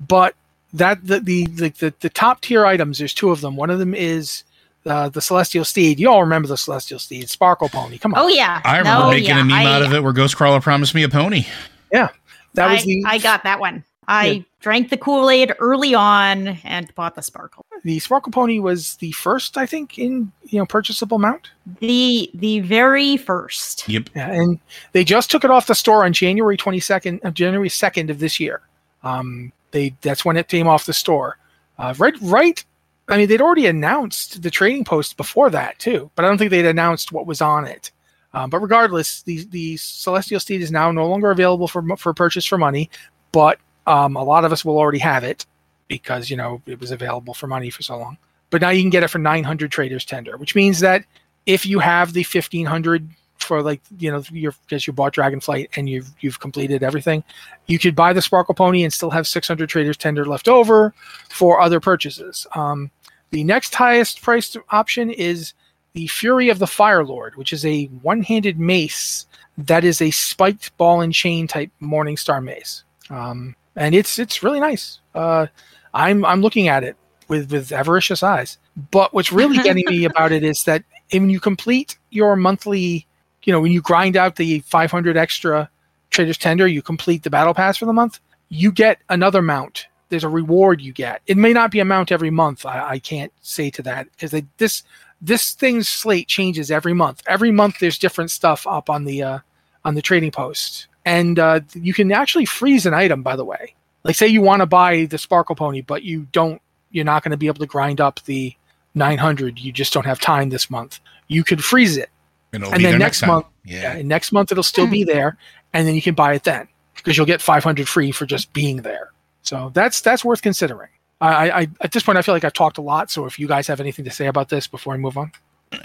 but 0.00 0.34
that 0.72 1.06
the, 1.06 1.20
the 1.20 1.46
the, 1.46 1.68
the 1.70 1.94
the 2.00 2.10
top 2.10 2.40
tier 2.40 2.64
items, 2.64 2.98
there's 2.98 3.14
two 3.14 3.30
of 3.30 3.40
them. 3.40 3.56
One 3.56 3.70
of 3.70 3.78
them 3.78 3.94
is 3.94 4.44
uh, 4.86 5.08
the 5.08 5.20
Celestial 5.20 5.64
Steed. 5.64 6.00
You 6.00 6.10
all 6.10 6.22
remember 6.22 6.48
the 6.48 6.56
Celestial 6.56 6.98
Steed, 6.98 7.28
Sparkle 7.28 7.68
Pony. 7.68 7.98
Come 7.98 8.14
on. 8.14 8.20
Oh 8.20 8.28
yeah, 8.28 8.60
I 8.64 8.78
remember 8.78 9.04
no, 9.04 9.10
making 9.10 9.28
yeah. 9.28 9.40
a 9.40 9.44
meme 9.44 9.52
I, 9.52 9.64
out 9.66 9.82
of 9.82 9.92
it 9.92 10.02
where 10.02 10.12
Ghostcrawler 10.12 10.62
promised 10.62 10.94
me 10.94 11.02
a 11.02 11.08
pony. 11.08 11.44
Yeah, 11.92 12.08
that 12.54 12.70
was 12.70 12.82
I, 12.82 12.86
the. 12.86 13.04
I 13.06 13.18
got 13.18 13.44
that 13.44 13.60
one. 13.60 13.84
I 14.08 14.26
yeah. 14.26 14.42
drank 14.60 14.90
the 14.90 14.96
Kool 14.96 15.30
Aid 15.30 15.52
early 15.60 15.94
on 15.94 16.48
and 16.64 16.92
bought 16.94 17.14
the 17.14 17.22
Sparkle. 17.22 17.64
The 17.84 17.98
Sparkle 18.00 18.32
Pony 18.32 18.58
was 18.58 18.96
the 18.96 19.12
first, 19.12 19.56
I 19.56 19.66
think, 19.66 19.98
in 19.98 20.32
you 20.44 20.58
know 20.58 20.66
purchasable 20.66 21.18
mount. 21.18 21.50
The 21.80 22.30
the 22.34 22.60
very 22.60 23.16
first. 23.16 23.88
Yep. 23.88 24.10
Yeah, 24.14 24.30
and 24.30 24.58
they 24.92 25.04
just 25.04 25.30
took 25.30 25.44
it 25.44 25.50
off 25.50 25.66
the 25.66 25.74
store 25.74 26.04
on 26.04 26.12
January 26.12 26.56
twenty 26.56 26.80
second, 26.80 27.20
uh, 27.24 27.30
January 27.30 27.68
second 27.68 28.10
of 28.10 28.18
this 28.18 28.40
year. 28.40 28.60
Um, 29.02 29.52
they 29.70 29.94
that's 30.00 30.24
when 30.24 30.36
it 30.36 30.48
came 30.48 30.66
off 30.68 30.86
the 30.86 30.92
store. 30.92 31.38
Uh, 31.78 31.94
right, 31.98 32.14
right. 32.20 32.64
I 33.08 33.16
mean, 33.16 33.28
they'd 33.28 33.40
already 33.40 33.66
announced 33.66 34.42
the 34.42 34.50
trading 34.50 34.84
post 34.84 35.16
before 35.16 35.50
that 35.50 35.78
too, 35.78 36.10
but 36.14 36.24
I 36.24 36.28
don't 36.28 36.38
think 36.38 36.50
they'd 36.50 36.66
announced 36.66 37.12
what 37.12 37.26
was 37.26 37.40
on 37.40 37.66
it. 37.66 37.90
Um, 38.34 38.48
but 38.48 38.60
regardless, 38.60 39.22
the 39.22 39.44
the 39.50 39.76
Celestial 39.76 40.40
Steed 40.40 40.62
is 40.62 40.70
now 40.70 40.90
no 40.90 41.06
longer 41.06 41.30
available 41.30 41.68
for 41.68 41.84
for 41.96 42.14
purchase 42.14 42.46
for 42.46 42.56
money, 42.56 42.90
but 43.30 43.58
um, 43.86 44.16
a 44.16 44.24
lot 44.24 44.44
of 44.44 44.52
us 44.52 44.64
will 44.64 44.78
already 44.78 45.00
have 45.00 45.24
it 45.24 45.44
because 45.88 46.30
you 46.30 46.36
know 46.36 46.62
it 46.66 46.80
was 46.80 46.90
available 46.90 47.34
for 47.34 47.46
money 47.46 47.68
for 47.68 47.82
so 47.82 47.98
long. 47.98 48.16
But 48.50 48.60
now 48.60 48.70
you 48.70 48.82
can 48.82 48.90
get 48.90 49.02
it 49.02 49.08
for 49.08 49.18
900 49.18 49.70
traders 49.70 50.04
tender, 50.04 50.36
which 50.36 50.54
means 50.54 50.80
that 50.80 51.04
if 51.46 51.66
you 51.66 51.78
have 51.80 52.12
the 52.12 52.20
1500 52.20 53.08
for 53.38 53.62
like 53.62 53.80
you 53.98 54.10
know 54.10 54.22
your 54.30 54.54
because 54.66 54.86
you 54.86 54.92
bought 54.92 55.14
Dragonflight 55.14 55.70
and 55.76 55.88
you've 55.88 56.10
you've 56.20 56.40
completed 56.40 56.82
everything, 56.82 57.24
you 57.66 57.78
could 57.78 57.94
buy 57.94 58.12
the 58.12 58.22
Sparkle 58.22 58.54
Pony 58.54 58.82
and 58.82 58.92
still 58.92 59.10
have 59.10 59.26
600 59.26 59.68
traders 59.68 59.96
tender 59.96 60.24
left 60.24 60.48
over 60.48 60.94
for 61.28 61.60
other 61.60 61.80
purchases. 61.80 62.46
Um, 62.54 62.90
the 63.30 63.44
next 63.44 63.74
highest 63.74 64.22
priced 64.22 64.56
option 64.70 65.10
is 65.10 65.54
the 65.94 66.06
Fury 66.06 66.48
of 66.48 66.58
the 66.58 66.66
Fire 66.66 67.04
Lord, 67.04 67.36
which 67.36 67.52
is 67.52 67.64
a 67.66 67.86
one-handed 67.86 68.58
mace 68.58 69.26
that 69.58 69.84
is 69.84 70.00
a 70.00 70.10
spiked 70.10 70.76
ball 70.76 71.00
and 71.00 71.12
chain 71.12 71.46
type 71.46 71.70
Morningstar 71.80 72.42
mace. 72.42 72.84
Um, 73.10 73.54
and 73.76 73.94
it's 73.94 74.18
it's 74.18 74.42
really 74.42 74.60
nice. 74.60 75.00
Uh, 75.14 75.46
I'm 75.94 76.24
I'm 76.24 76.40
looking 76.40 76.68
at 76.68 76.84
it 76.84 76.96
with 77.28 77.52
with 77.52 77.72
avaricious 77.72 78.22
eyes. 78.22 78.58
But 78.90 79.12
what's 79.12 79.32
really 79.32 79.58
getting 79.62 79.84
me 79.86 80.04
about 80.10 80.32
it 80.32 80.44
is 80.44 80.64
that 80.64 80.84
when 81.10 81.30
you 81.30 81.40
complete 81.40 81.98
your 82.10 82.36
monthly, 82.36 83.06
you 83.44 83.52
know, 83.52 83.60
when 83.60 83.72
you 83.72 83.80
grind 83.80 84.16
out 84.16 84.36
the 84.36 84.60
500 84.60 85.16
extra 85.16 85.68
traders 86.10 86.38
tender, 86.38 86.66
you 86.66 86.82
complete 86.82 87.22
the 87.22 87.30
battle 87.30 87.54
pass 87.54 87.76
for 87.76 87.86
the 87.86 87.92
month. 87.92 88.20
You 88.48 88.70
get 88.72 88.98
another 89.08 89.42
mount. 89.42 89.86
There's 90.08 90.24
a 90.24 90.28
reward 90.28 90.80
you 90.80 90.92
get. 90.92 91.22
It 91.26 91.38
may 91.38 91.52
not 91.52 91.70
be 91.70 91.80
a 91.80 91.84
mount 91.84 92.12
every 92.12 92.30
month. 92.30 92.66
I, 92.66 92.90
I 92.90 92.98
can't 92.98 93.32
say 93.40 93.70
to 93.70 93.82
that 93.82 94.08
because 94.10 94.34
this 94.58 94.82
this 95.20 95.52
thing's 95.52 95.88
slate 95.88 96.28
changes 96.28 96.70
every 96.70 96.92
month. 96.92 97.22
Every 97.26 97.50
month 97.50 97.78
there's 97.78 97.98
different 97.98 98.30
stuff 98.30 98.66
up 98.66 98.90
on 98.90 99.04
the 99.04 99.22
uh, 99.22 99.38
on 99.84 99.94
the 99.94 100.02
trading 100.02 100.30
post 100.30 100.88
and 101.04 101.38
uh, 101.38 101.60
you 101.74 101.92
can 101.92 102.12
actually 102.12 102.44
freeze 102.44 102.86
an 102.86 102.94
item 102.94 103.22
by 103.22 103.36
the 103.36 103.44
way 103.44 103.74
like 104.04 104.16
say 104.16 104.26
you 104.26 104.40
want 104.40 104.60
to 104.60 104.66
buy 104.66 105.04
the 105.06 105.18
sparkle 105.18 105.56
pony 105.56 105.80
but 105.80 106.02
you 106.02 106.26
don't 106.32 106.60
you're 106.90 107.04
not 107.04 107.22
going 107.22 107.30
to 107.30 107.36
be 107.36 107.46
able 107.46 107.58
to 107.58 107.66
grind 107.66 108.00
up 108.00 108.20
the 108.24 108.54
900 108.94 109.58
you 109.58 109.72
just 109.72 109.92
don't 109.92 110.06
have 110.06 110.20
time 110.20 110.50
this 110.50 110.70
month 110.70 111.00
you 111.28 111.42
could 111.42 111.64
freeze 111.64 111.96
it 111.96 112.10
and, 112.52 112.64
and 112.64 112.84
then 112.84 112.98
next, 112.98 113.22
next 113.22 113.26
month 113.26 113.46
yeah. 113.64 113.96
yeah 113.96 114.02
next 114.02 114.32
month 114.32 114.52
it'll 114.52 114.62
still 114.62 114.86
be 114.86 115.02
hmm. 115.02 115.08
there 115.08 115.38
and 115.72 115.86
then 115.86 115.94
you 115.94 116.02
can 116.02 116.14
buy 116.14 116.34
it 116.34 116.44
then 116.44 116.68
because 116.94 117.16
you'll 117.16 117.26
get 117.26 117.40
500 117.40 117.88
free 117.88 118.12
for 118.12 118.26
just 118.26 118.52
being 118.52 118.78
there 118.82 119.12
so 119.42 119.70
that's 119.74 120.00
that's 120.00 120.24
worth 120.24 120.42
considering 120.42 120.88
I, 121.20 121.50
I 121.50 121.68
at 121.80 121.92
this 121.92 122.02
point 122.02 122.18
i 122.18 122.22
feel 122.22 122.34
like 122.34 122.44
i've 122.44 122.52
talked 122.52 122.78
a 122.78 122.82
lot 122.82 123.10
so 123.10 123.26
if 123.26 123.38
you 123.38 123.46
guys 123.46 123.66
have 123.68 123.80
anything 123.80 124.04
to 124.04 124.10
say 124.10 124.26
about 124.26 124.48
this 124.48 124.66
before 124.66 124.94
i 124.94 124.96
move 124.96 125.16
on 125.16 125.32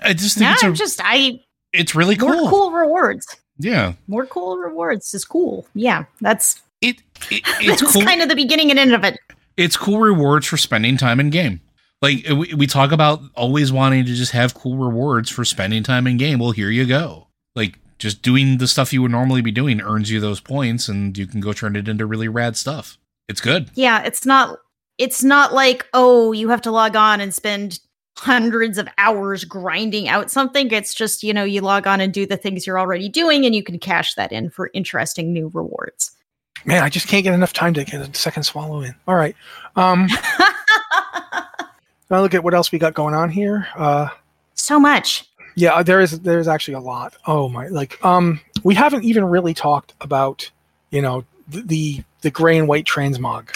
i 0.01 0.13
just 0.13 0.38
think 0.38 0.49
no, 0.49 0.53
it's 0.53 0.63
a, 0.63 0.84
just 0.84 1.01
i 1.03 1.39
it's 1.73 1.93
really 1.95 2.15
cool 2.15 2.30
more 2.30 2.49
cool 2.49 2.71
rewards 2.71 3.38
yeah. 3.60 3.93
More 4.08 4.25
cool 4.25 4.58
rewards 4.58 5.13
is 5.13 5.25
cool. 5.25 5.67
Yeah. 5.73 6.06
That's 6.21 6.62
it, 6.82 7.01
it 7.32 7.43
it's 7.60 7.82
that's 7.82 7.93
cool. 7.93 8.03
kind 8.03 8.21
of 8.21 8.30
the 8.30 8.36
beginning 8.36 8.69
and 8.69 8.80
end 8.80 8.93
of 8.93 9.03
it. 9.03 9.19
It's 9.56 9.75
cool 9.75 9.99
rewards 9.99 10.45
for 10.45 10.58
spending 10.58 10.97
time 10.97 11.19
in 11.19 11.30
game. 11.30 11.62
Like 12.01 12.25
we, 12.29 12.53
we 12.53 12.67
talk 12.67 12.91
about 12.91 13.21
always 13.36 13.71
wanting 13.71 14.05
to 14.05 14.13
just 14.13 14.31
have 14.31 14.53
cool 14.53 14.77
rewards 14.77 15.29
for 15.29 15.43
spending 15.43 15.83
time 15.83 16.07
in 16.07 16.17
game. 16.17 16.39
Well, 16.39 16.51
here 16.51 16.69
you 16.69 16.86
go. 16.86 17.27
Like 17.55 17.79
just 17.97 18.21
doing 18.21 18.60
the 18.60 18.67
stuff 18.67 18.93
you 18.93 19.01
would 19.01 19.12
normally 19.12 19.41
be 19.41 19.51
doing 19.51 19.81
earns 19.81 20.12
you 20.12 20.19
those 20.19 20.39
points 20.39 20.88
and 20.88 21.17
you 21.17 21.25
can 21.25 21.41
go 21.41 21.53
turn 21.53 21.75
it 21.75 21.88
into 21.88 22.05
really 22.05 22.27
rad 22.27 22.55
stuff. 22.55 22.97
It's 23.27 23.41
good. 23.41 23.71
Yeah, 23.73 24.03
it's 24.03 24.25
not 24.25 24.60
it's 24.97 25.23
not 25.23 25.53
like, 25.53 25.88
oh, 25.93 26.31
you 26.31 26.49
have 26.49 26.62
to 26.63 26.71
log 26.71 26.95
on 26.95 27.19
and 27.21 27.33
spend 27.33 27.79
hundreds 28.17 28.79
of 28.79 28.88
hours 28.97 29.43
grinding 29.43 30.07
out 30.07 30.31
something. 30.31 30.71
It's 30.71 30.93
just, 30.93 31.21
you 31.21 31.33
know, 31.33 31.43
you 31.43 31.62
log 31.62 31.86
on 31.86 32.01
and 32.01 32.12
do 32.12 32.25
the 32.25 32.38
things 32.38 32.65
you're 32.65 32.79
already 32.79 33.10
doing 33.10 33.45
and 33.45 33.53
you 33.53 33.63
can 33.63 33.77
cash 33.77 34.15
that 34.15 34.31
in 34.31 34.49
for 34.49 34.71
interesting 34.73 35.31
new 35.31 35.51
rewards. 35.53 36.12
Man, 36.65 36.83
I 36.83 36.89
just 36.89 37.07
can't 37.07 37.23
get 37.23 37.36
enough 37.36 37.53
time 37.53 37.75
to 37.75 37.83
get 37.83 38.01
a 38.01 38.12
second 38.17 38.43
swallow 38.43 38.81
in. 38.81 38.95
All 39.07 39.15
right. 39.15 39.36
Um 39.75 40.07
now 42.10 42.22
look 42.22 42.34
at 42.34 42.43
what 42.43 42.54
else 42.54 42.72
we 42.72 42.80
got 42.80 42.93
going 42.93 43.13
on 43.13 43.30
here. 43.30 43.67
Uh 43.76 44.10
so 44.54 44.80
much. 44.80 45.30
Yeah, 45.56 45.84
there 45.84 46.02
is 46.02 46.20
there's 46.22 46.48
actually 46.48 46.76
a 46.76 46.80
lot. 46.80 47.15
Oh 47.26 47.50
my 47.50 47.67
like 47.67 48.04
um 48.04 48.39
we 48.63 48.76
haven't 48.76 49.04
even 49.04 49.26
really 49.26 49.54
talked 49.54 49.93
about, 50.02 50.50
you 50.91 51.02
know, 51.02 51.26
the 51.48 51.62
the, 51.62 52.04
the 52.22 52.32
gray 52.32 52.58
and 52.58 52.67
white 52.67 52.86
transmog 52.86 53.50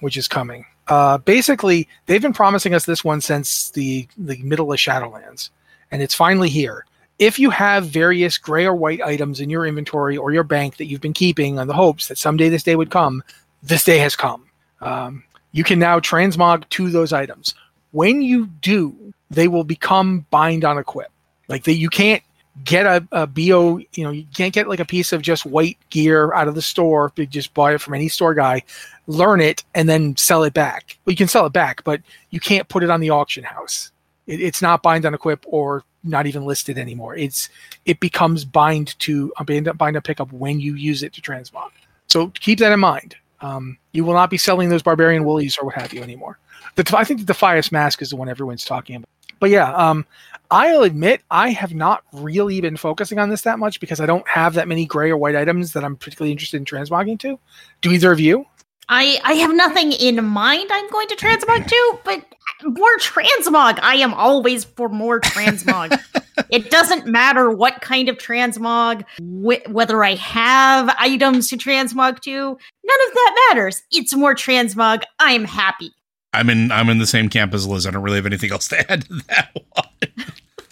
which 0.00 0.16
is 0.16 0.28
coming 0.28 0.64
uh, 0.88 1.18
basically 1.18 1.86
they've 2.06 2.22
been 2.22 2.32
promising 2.32 2.74
us 2.74 2.86
this 2.86 3.04
one 3.04 3.20
since 3.20 3.70
the 3.70 4.08
the 4.16 4.38
middle 4.42 4.72
of 4.72 4.78
Shadowlands, 4.78 5.50
and 5.90 6.02
it's 6.02 6.14
finally 6.14 6.48
here. 6.48 6.86
If 7.18 7.38
you 7.38 7.50
have 7.50 7.86
various 7.86 8.38
gray 8.38 8.64
or 8.64 8.74
white 8.74 9.02
items 9.02 9.40
in 9.40 9.50
your 9.50 9.66
inventory 9.66 10.16
or 10.16 10.32
your 10.32 10.44
bank 10.44 10.76
that 10.76 10.86
you've 10.86 11.00
been 11.00 11.12
keeping 11.12 11.58
on 11.58 11.66
the 11.66 11.74
hopes 11.74 12.08
that 12.08 12.16
someday 12.16 12.48
this 12.48 12.62
day 12.62 12.76
would 12.76 12.90
come, 12.90 13.22
this 13.62 13.84
day 13.84 13.98
has 13.98 14.14
come. 14.14 14.46
Um, 14.80 15.24
you 15.50 15.64
can 15.64 15.80
now 15.80 15.98
transmog 15.98 16.68
to 16.70 16.90
those 16.90 17.12
items. 17.12 17.54
When 17.92 18.22
you 18.22 18.46
do, 18.46 19.14
they 19.30 19.48
will 19.48 19.64
become 19.64 20.26
bind 20.30 20.64
on 20.64 20.78
equip. 20.78 21.10
Like 21.48 21.64
that, 21.64 21.74
you 21.74 21.88
can't 21.88 22.22
get 22.64 22.86
a, 22.86 23.06
a 23.12 23.26
bo 23.26 23.78
you 23.78 24.04
know 24.04 24.10
you 24.10 24.26
can't 24.34 24.52
get 24.52 24.68
like 24.68 24.80
a 24.80 24.84
piece 24.84 25.12
of 25.12 25.22
just 25.22 25.46
white 25.46 25.78
gear 25.90 26.32
out 26.34 26.48
of 26.48 26.54
the 26.54 26.62
store 26.62 27.12
you 27.16 27.26
just 27.26 27.54
buy 27.54 27.72
it 27.72 27.80
from 27.80 27.94
any 27.94 28.08
store 28.08 28.34
guy 28.34 28.62
learn 29.06 29.40
it 29.40 29.64
and 29.74 29.88
then 29.88 30.16
sell 30.16 30.42
it 30.42 30.54
back. 30.54 30.98
Well 31.04 31.12
you 31.12 31.16
can 31.16 31.28
sell 31.28 31.46
it 31.46 31.52
back 31.52 31.84
but 31.84 32.02
you 32.30 32.40
can't 32.40 32.68
put 32.68 32.82
it 32.82 32.90
on 32.90 33.00
the 33.00 33.10
auction 33.10 33.44
house. 33.44 33.92
It, 34.26 34.40
it's 34.40 34.60
not 34.60 34.82
bind 34.82 35.06
on 35.06 35.14
equip 35.14 35.44
or 35.46 35.84
not 36.04 36.26
even 36.26 36.44
listed 36.44 36.78
anymore. 36.78 37.16
It's 37.16 37.48
it 37.84 38.00
becomes 38.00 38.44
bind 38.44 38.98
to 39.00 39.32
uh, 39.38 39.44
bind, 39.44 39.70
bind 39.78 39.96
on 39.96 40.02
pickup 40.02 40.32
when 40.32 40.60
you 40.60 40.74
use 40.74 41.02
it 41.02 41.12
to 41.14 41.20
transmog. 41.20 41.70
So 42.08 42.28
keep 42.28 42.58
that 42.58 42.72
in 42.72 42.80
mind. 42.80 43.16
Um, 43.40 43.78
you 43.92 44.04
will 44.04 44.14
not 44.14 44.30
be 44.30 44.38
selling 44.38 44.68
those 44.68 44.82
barbarian 44.82 45.24
woolies 45.24 45.56
or 45.58 45.66
what 45.66 45.76
have 45.76 45.92
you 45.92 46.02
anymore 46.02 46.38
the, 46.76 46.96
i 46.96 47.04
think 47.04 47.24
the 47.24 47.32
defias 47.32 47.72
mask 47.72 48.02
is 48.02 48.10
the 48.10 48.16
one 48.16 48.28
everyone's 48.28 48.64
talking 48.64 48.96
about 48.96 49.08
but 49.40 49.50
yeah 49.50 49.72
um, 49.74 50.04
I'll 50.50 50.82
admit 50.82 51.20
I 51.30 51.50
have 51.50 51.74
not 51.74 52.04
really 52.12 52.60
been 52.60 52.76
focusing 52.76 53.18
on 53.18 53.28
this 53.28 53.42
that 53.42 53.58
much 53.58 53.80
because 53.80 54.00
I 54.00 54.06
don't 54.06 54.26
have 54.26 54.54
that 54.54 54.66
many 54.66 54.86
gray 54.86 55.10
or 55.10 55.16
white 55.16 55.36
items 55.36 55.74
that 55.74 55.84
I'm 55.84 55.96
particularly 55.96 56.32
interested 56.32 56.56
in 56.56 56.64
transmogging 56.64 57.18
to. 57.20 57.38
Do 57.82 57.92
either 57.92 58.12
of 58.12 58.20
you? 58.20 58.46
I 58.88 59.20
I 59.24 59.34
have 59.34 59.54
nothing 59.54 59.92
in 59.92 60.24
mind. 60.24 60.70
I'm 60.72 60.88
going 60.90 61.08
to 61.08 61.16
transmog 61.16 61.66
to, 61.66 61.98
but 62.04 62.24
more 62.64 62.96
transmog. 62.98 63.78
I 63.82 63.96
am 63.96 64.14
always 64.14 64.64
for 64.64 64.88
more 64.88 65.20
transmog. 65.20 66.00
it 66.50 66.70
doesn't 66.70 67.06
matter 67.06 67.50
what 67.50 67.82
kind 67.82 68.08
of 68.08 68.16
transmog, 68.16 69.04
wh- 69.18 69.70
whether 69.70 70.02
I 70.02 70.14
have 70.14 70.94
items 70.98 71.50
to 71.50 71.58
transmog 71.58 72.20
to. 72.20 72.32
None 72.32 73.08
of 73.08 73.14
that 73.14 73.48
matters. 73.50 73.82
It's 73.92 74.14
more 74.14 74.34
transmog. 74.34 75.02
I'm 75.18 75.44
happy. 75.44 75.92
I'm 76.32 76.50
in 76.50 76.70
I'm 76.70 76.88
in 76.88 76.98
the 76.98 77.06
same 77.06 77.28
camp 77.28 77.54
as 77.54 77.66
Liz. 77.66 77.86
I 77.86 77.90
don't 77.90 78.02
really 78.02 78.16
have 78.16 78.26
anything 78.26 78.52
else 78.52 78.68
to 78.68 78.90
add 78.92 79.04
to 79.06 79.14
that 79.28 79.50
one. 79.54 80.26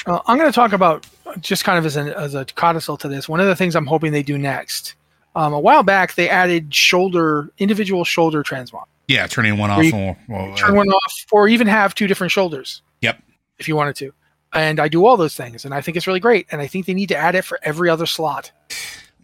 Uh, 0.07 0.21
I'm 0.27 0.39
going 0.39 0.51
to 0.51 0.55
talk 0.55 0.73
about 0.73 1.07
just 1.41 1.65
kind 1.65 1.79
of 1.79 1.85
as, 1.85 1.97
an, 1.97 2.09
as 2.09 2.35
a 2.35 2.45
codicil 2.45 2.97
to 2.99 3.09
this. 3.09 3.29
One 3.29 3.41
of 3.41 3.47
the 3.47 3.57
things 3.57 3.75
I'm 3.75 3.87
hoping 3.87 4.13
they 4.13 4.23
do 4.23 4.39
next. 4.39 4.95
Um, 5.35 5.53
a 5.53 5.61
while 5.61 5.83
back, 5.83 6.15
they 6.15 6.31
added 6.31 6.73
shoulder 6.73 7.51
individual 7.59 8.05
shoulder 8.05 8.43
transmog. 8.43 8.85
Yeah, 9.09 9.27
turning 9.27 9.59
one 9.59 9.71
off. 9.71 9.85
You 9.85 10.17
well, 10.29 10.55
Turn 10.57 10.75
one 10.75 10.89
off, 10.89 11.13
or 11.31 11.49
even 11.49 11.67
have 11.67 11.95
two 11.95 12.07
different 12.07 12.33
shoulders. 12.33 12.83
Yep. 13.03 13.23
If 13.59 13.69
you 13.69 13.77
wanted 13.77 13.97
to, 13.97 14.13
and 14.53 14.81
I 14.81 14.89
do 14.89 15.05
all 15.07 15.17
those 15.17 15.37
things, 15.37 15.65
and 15.65 15.75
I 15.75 15.81
think 15.81 15.97
it's 15.97 16.07
really 16.07 16.21
great. 16.21 16.47
And 16.51 16.61
I 16.61 16.67
think 16.67 16.87
they 16.87 16.95
need 16.95 17.09
to 17.11 17.17
add 17.17 17.35
it 17.35 17.43
for 17.43 17.61
every 17.63 17.91
other 17.91 18.07
slot. 18.07 18.51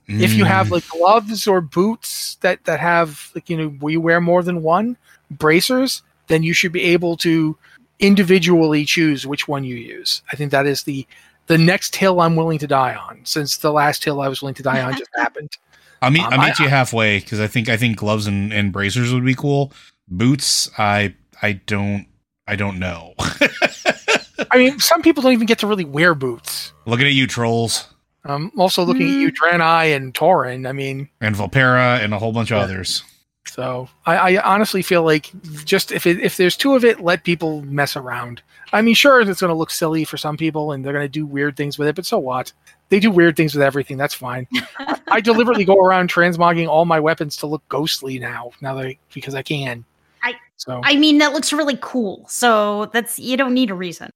If 0.06 0.34
you 0.34 0.44
have 0.44 0.66
mm, 0.66 0.72
like 0.72 0.88
gloves 0.88 1.46
or 1.46 1.60
boots 1.60 2.36
that 2.42 2.64
that 2.64 2.80
have 2.80 3.30
like 3.34 3.48
you 3.48 3.56
know 3.56 3.74
we 3.80 3.96
wear 3.96 4.20
more 4.20 4.42
than 4.42 4.62
one 4.62 4.96
bracers, 5.30 6.02
then 6.32 6.42
you 6.42 6.52
should 6.54 6.72
be 6.72 6.82
able 6.82 7.16
to 7.18 7.56
individually 8.00 8.84
choose 8.84 9.26
which 9.26 9.46
one 9.46 9.62
you 9.64 9.76
use. 9.76 10.22
I 10.32 10.36
think 10.36 10.50
that 10.50 10.66
is 10.66 10.82
the 10.84 11.06
the 11.48 11.58
next 11.58 11.96
hill 11.96 12.20
I'm 12.20 12.36
willing 12.36 12.58
to 12.60 12.66
die 12.66 12.94
on, 12.94 13.20
since 13.24 13.58
the 13.58 13.72
last 13.72 14.04
hill 14.04 14.20
I 14.20 14.28
was 14.28 14.40
willing 14.42 14.54
to 14.54 14.62
die 14.62 14.80
on 14.82 14.96
just 14.96 15.10
happened. 15.16 15.50
I'll 16.00 16.10
meet 16.10 16.24
um, 16.24 16.32
I'll 16.32 16.40
I- 16.40 16.46
meet 16.48 16.58
you 16.58 16.68
halfway 16.68 17.18
because 17.20 17.40
I 17.40 17.46
think 17.46 17.68
I 17.68 17.76
think 17.76 17.96
gloves 17.96 18.26
and, 18.26 18.52
and 18.52 18.72
bracers 18.72 19.12
would 19.12 19.24
be 19.24 19.34
cool. 19.34 19.72
Boots, 20.08 20.70
I 20.78 21.14
I 21.42 21.52
don't 21.52 22.06
I 22.48 22.56
don't 22.56 22.78
know. 22.78 23.14
I 24.50 24.58
mean, 24.58 24.78
some 24.80 25.02
people 25.02 25.22
don't 25.22 25.32
even 25.32 25.46
get 25.46 25.58
to 25.60 25.66
really 25.66 25.84
wear 25.84 26.14
boots. 26.14 26.72
Looking 26.86 27.06
at 27.06 27.12
you, 27.12 27.26
trolls, 27.26 27.88
Um, 28.24 28.50
also 28.58 28.84
looking 28.84 29.06
at 29.06 29.14
you, 29.14 29.32
Draenei 29.32 29.94
and 29.96 30.12
Tauren. 30.12 30.68
I 30.68 30.72
mean, 30.72 31.08
and 31.20 31.34
Volpera, 31.34 32.00
and 32.02 32.12
a 32.12 32.18
whole 32.18 32.32
bunch 32.32 32.50
of 32.50 32.58
Yeah. 32.58 32.64
others. 32.64 33.02
So 33.47 33.88
I, 34.07 34.36
I 34.36 34.43
honestly 34.43 34.82
feel 34.82 35.03
like 35.03 35.30
just 35.64 35.93
if 35.93 36.07
it, 36.07 36.20
if 36.20 36.36
there's 36.36 36.57
two 36.57 36.74
of 36.74 36.84
it, 36.84 37.01
let 37.01 37.24
people 37.24 37.62
mess 37.62 37.97
around. 37.97 38.43
I 38.72 38.80
mean, 38.80 38.95
sure, 38.95 39.20
it's 39.20 39.40
going 39.40 39.51
to 39.51 39.55
look 39.55 39.70
silly 39.70 40.05
for 40.05 40.16
some 40.16 40.36
people, 40.36 40.72
and 40.72 40.84
they're 40.84 40.93
going 40.95 41.05
to 41.05 41.09
do 41.09 41.26
weird 41.26 41.57
things 41.57 41.78
with 41.78 41.88
it, 41.88 41.95
but 41.97 42.07
so 42.07 42.18
what? 42.18 42.53
They 42.88 43.01
do 43.01 43.11
weird 43.11 43.36
things 43.36 43.55
with 43.55 43.62
everything. 43.62 43.97
That's 43.99 44.14
fine. 44.14 44.47
I 45.09 45.20
deliberately 45.22 45.64
go 45.64 45.76
around 45.78 46.11
transmogging 46.11 46.68
all 46.68 46.84
my 46.84 47.01
weapons 47.01 47.36
to 47.38 47.47
look 47.47 47.62
ghostly 47.68 48.18
now, 48.18 48.53
now 48.61 48.74
that 48.74 48.86
I, 48.86 48.99
because 49.12 49.34
I 49.34 49.43
can. 49.43 49.84
I- 50.22 50.34
so 50.57 50.80
I 50.84 50.95
mean, 50.97 51.18
that 51.18 51.32
looks 51.32 51.53
really 51.53 51.76
cool. 51.80 52.24
So 52.28 52.86
that's 52.93 53.18
you 53.18 53.36
don't 53.36 53.53
need 53.53 53.70
a 53.70 53.74
reason. 53.74 54.11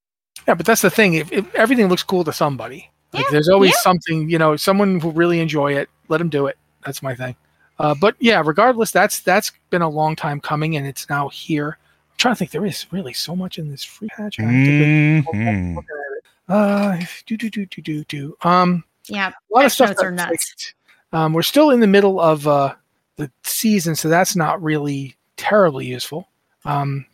Yeah, 0.47 0.53
but 0.53 0.65
that's 0.65 0.81
the 0.81 0.89
thing. 0.89 1.15
If, 1.15 1.31
if 1.33 1.53
everything 1.55 1.89
looks 1.89 2.03
cool 2.03 2.23
to 2.23 2.31
somebody, 2.31 2.89
like 3.11 3.25
Yeah, 3.25 3.31
there's 3.31 3.49
always 3.49 3.71
yeah. 3.71 3.79
something, 3.81 4.29
you 4.29 4.37
know, 4.39 4.55
someone 4.55 4.99
will 4.99 5.11
really 5.11 5.41
enjoy 5.41 5.73
it, 5.75 5.89
let 6.07 6.19
them 6.19 6.29
do 6.29 6.47
it. 6.47 6.57
That's 6.85 7.03
my 7.03 7.13
thing. 7.15 7.35
Uh, 7.79 7.93
but 7.99 8.15
yeah, 8.19 8.41
regardless, 8.43 8.91
that's 8.91 9.19
that's 9.19 9.51
been 9.69 9.81
a 9.81 9.89
long 9.89 10.15
time 10.15 10.39
coming, 10.39 10.75
and 10.77 10.87
it's 10.87 11.09
now 11.09 11.29
here. 11.29 11.77
I'm 12.11 12.17
trying 12.17 12.33
to 12.35 12.39
think. 12.39 12.51
There 12.51 12.65
is 12.65 12.85
really 12.91 13.13
so 13.13 13.35
much 13.35 13.57
in 13.59 13.69
this 13.69 13.83
free 13.83 14.07
patch. 14.09 14.39
I 14.39 14.43
have 14.43 14.51
to 14.51 15.21
go- 15.23 15.31
Mhm. 15.37 15.75
look 15.75 15.85
at 15.85 16.17
it. 16.17 16.23
Uh, 16.49 16.97
do 17.25 17.37
do 17.37 17.49
do 17.49 17.65
do 17.67 17.81
do 17.81 18.03
do. 18.05 18.37
Um, 18.41 18.83
Yeah, 19.07 19.29
a 19.29 19.33
lot 19.55 19.65
of 19.65 19.71
stuff 19.71 19.91
are 19.91 19.95
that's 19.95 20.11
nuts. 20.15 20.29
fixed. 20.31 20.73
Um, 21.13 21.33
we're 21.33 21.41
still 21.43 21.69
in 21.71 21.79
the 21.79 21.87
middle 21.87 22.19
of 22.19 22.47
uh, 22.47 22.73
the 23.17 23.29
season, 23.43 23.95
so 23.95 24.09
that's 24.09 24.35
not 24.35 24.61
really 24.61 25.15
terribly 25.37 25.85
useful. 25.85 26.27
Um, 26.65 27.05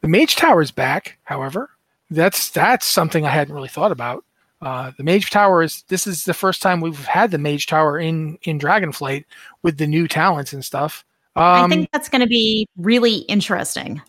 the 0.00 0.08
Mage 0.08 0.36
Tower 0.36 0.60
is 0.62 0.70
back, 0.70 1.18
however. 1.24 1.70
That's 2.10 2.50
that's 2.50 2.84
something 2.86 3.24
I 3.24 3.30
hadn't 3.30 3.54
really 3.54 3.68
thought 3.68 3.92
about. 3.92 4.24
Uh, 4.62 4.92
the 4.96 5.04
Mage 5.04 5.30
Tower 5.30 5.62
is 5.62 5.84
this 5.88 6.06
is 6.06 6.24
the 6.24 6.34
first 6.34 6.60
time 6.60 6.80
we've 6.80 7.06
had 7.06 7.30
the 7.30 7.38
Mage 7.38 7.66
Tower 7.66 7.98
in 7.98 8.38
in 8.42 8.58
Dragonflight 8.58 9.24
with 9.62 9.78
the 9.78 9.86
new 9.86 10.06
talents 10.06 10.52
and 10.52 10.64
stuff. 10.64 11.04
Um, 11.36 11.44
I 11.44 11.68
think 11.68 11.90
that's 11.92 12.08
going 12.08 12.20
to 12.20 12.26
be 12.26 12.68
really 12.76 13.18
interesting. 13.20 14.02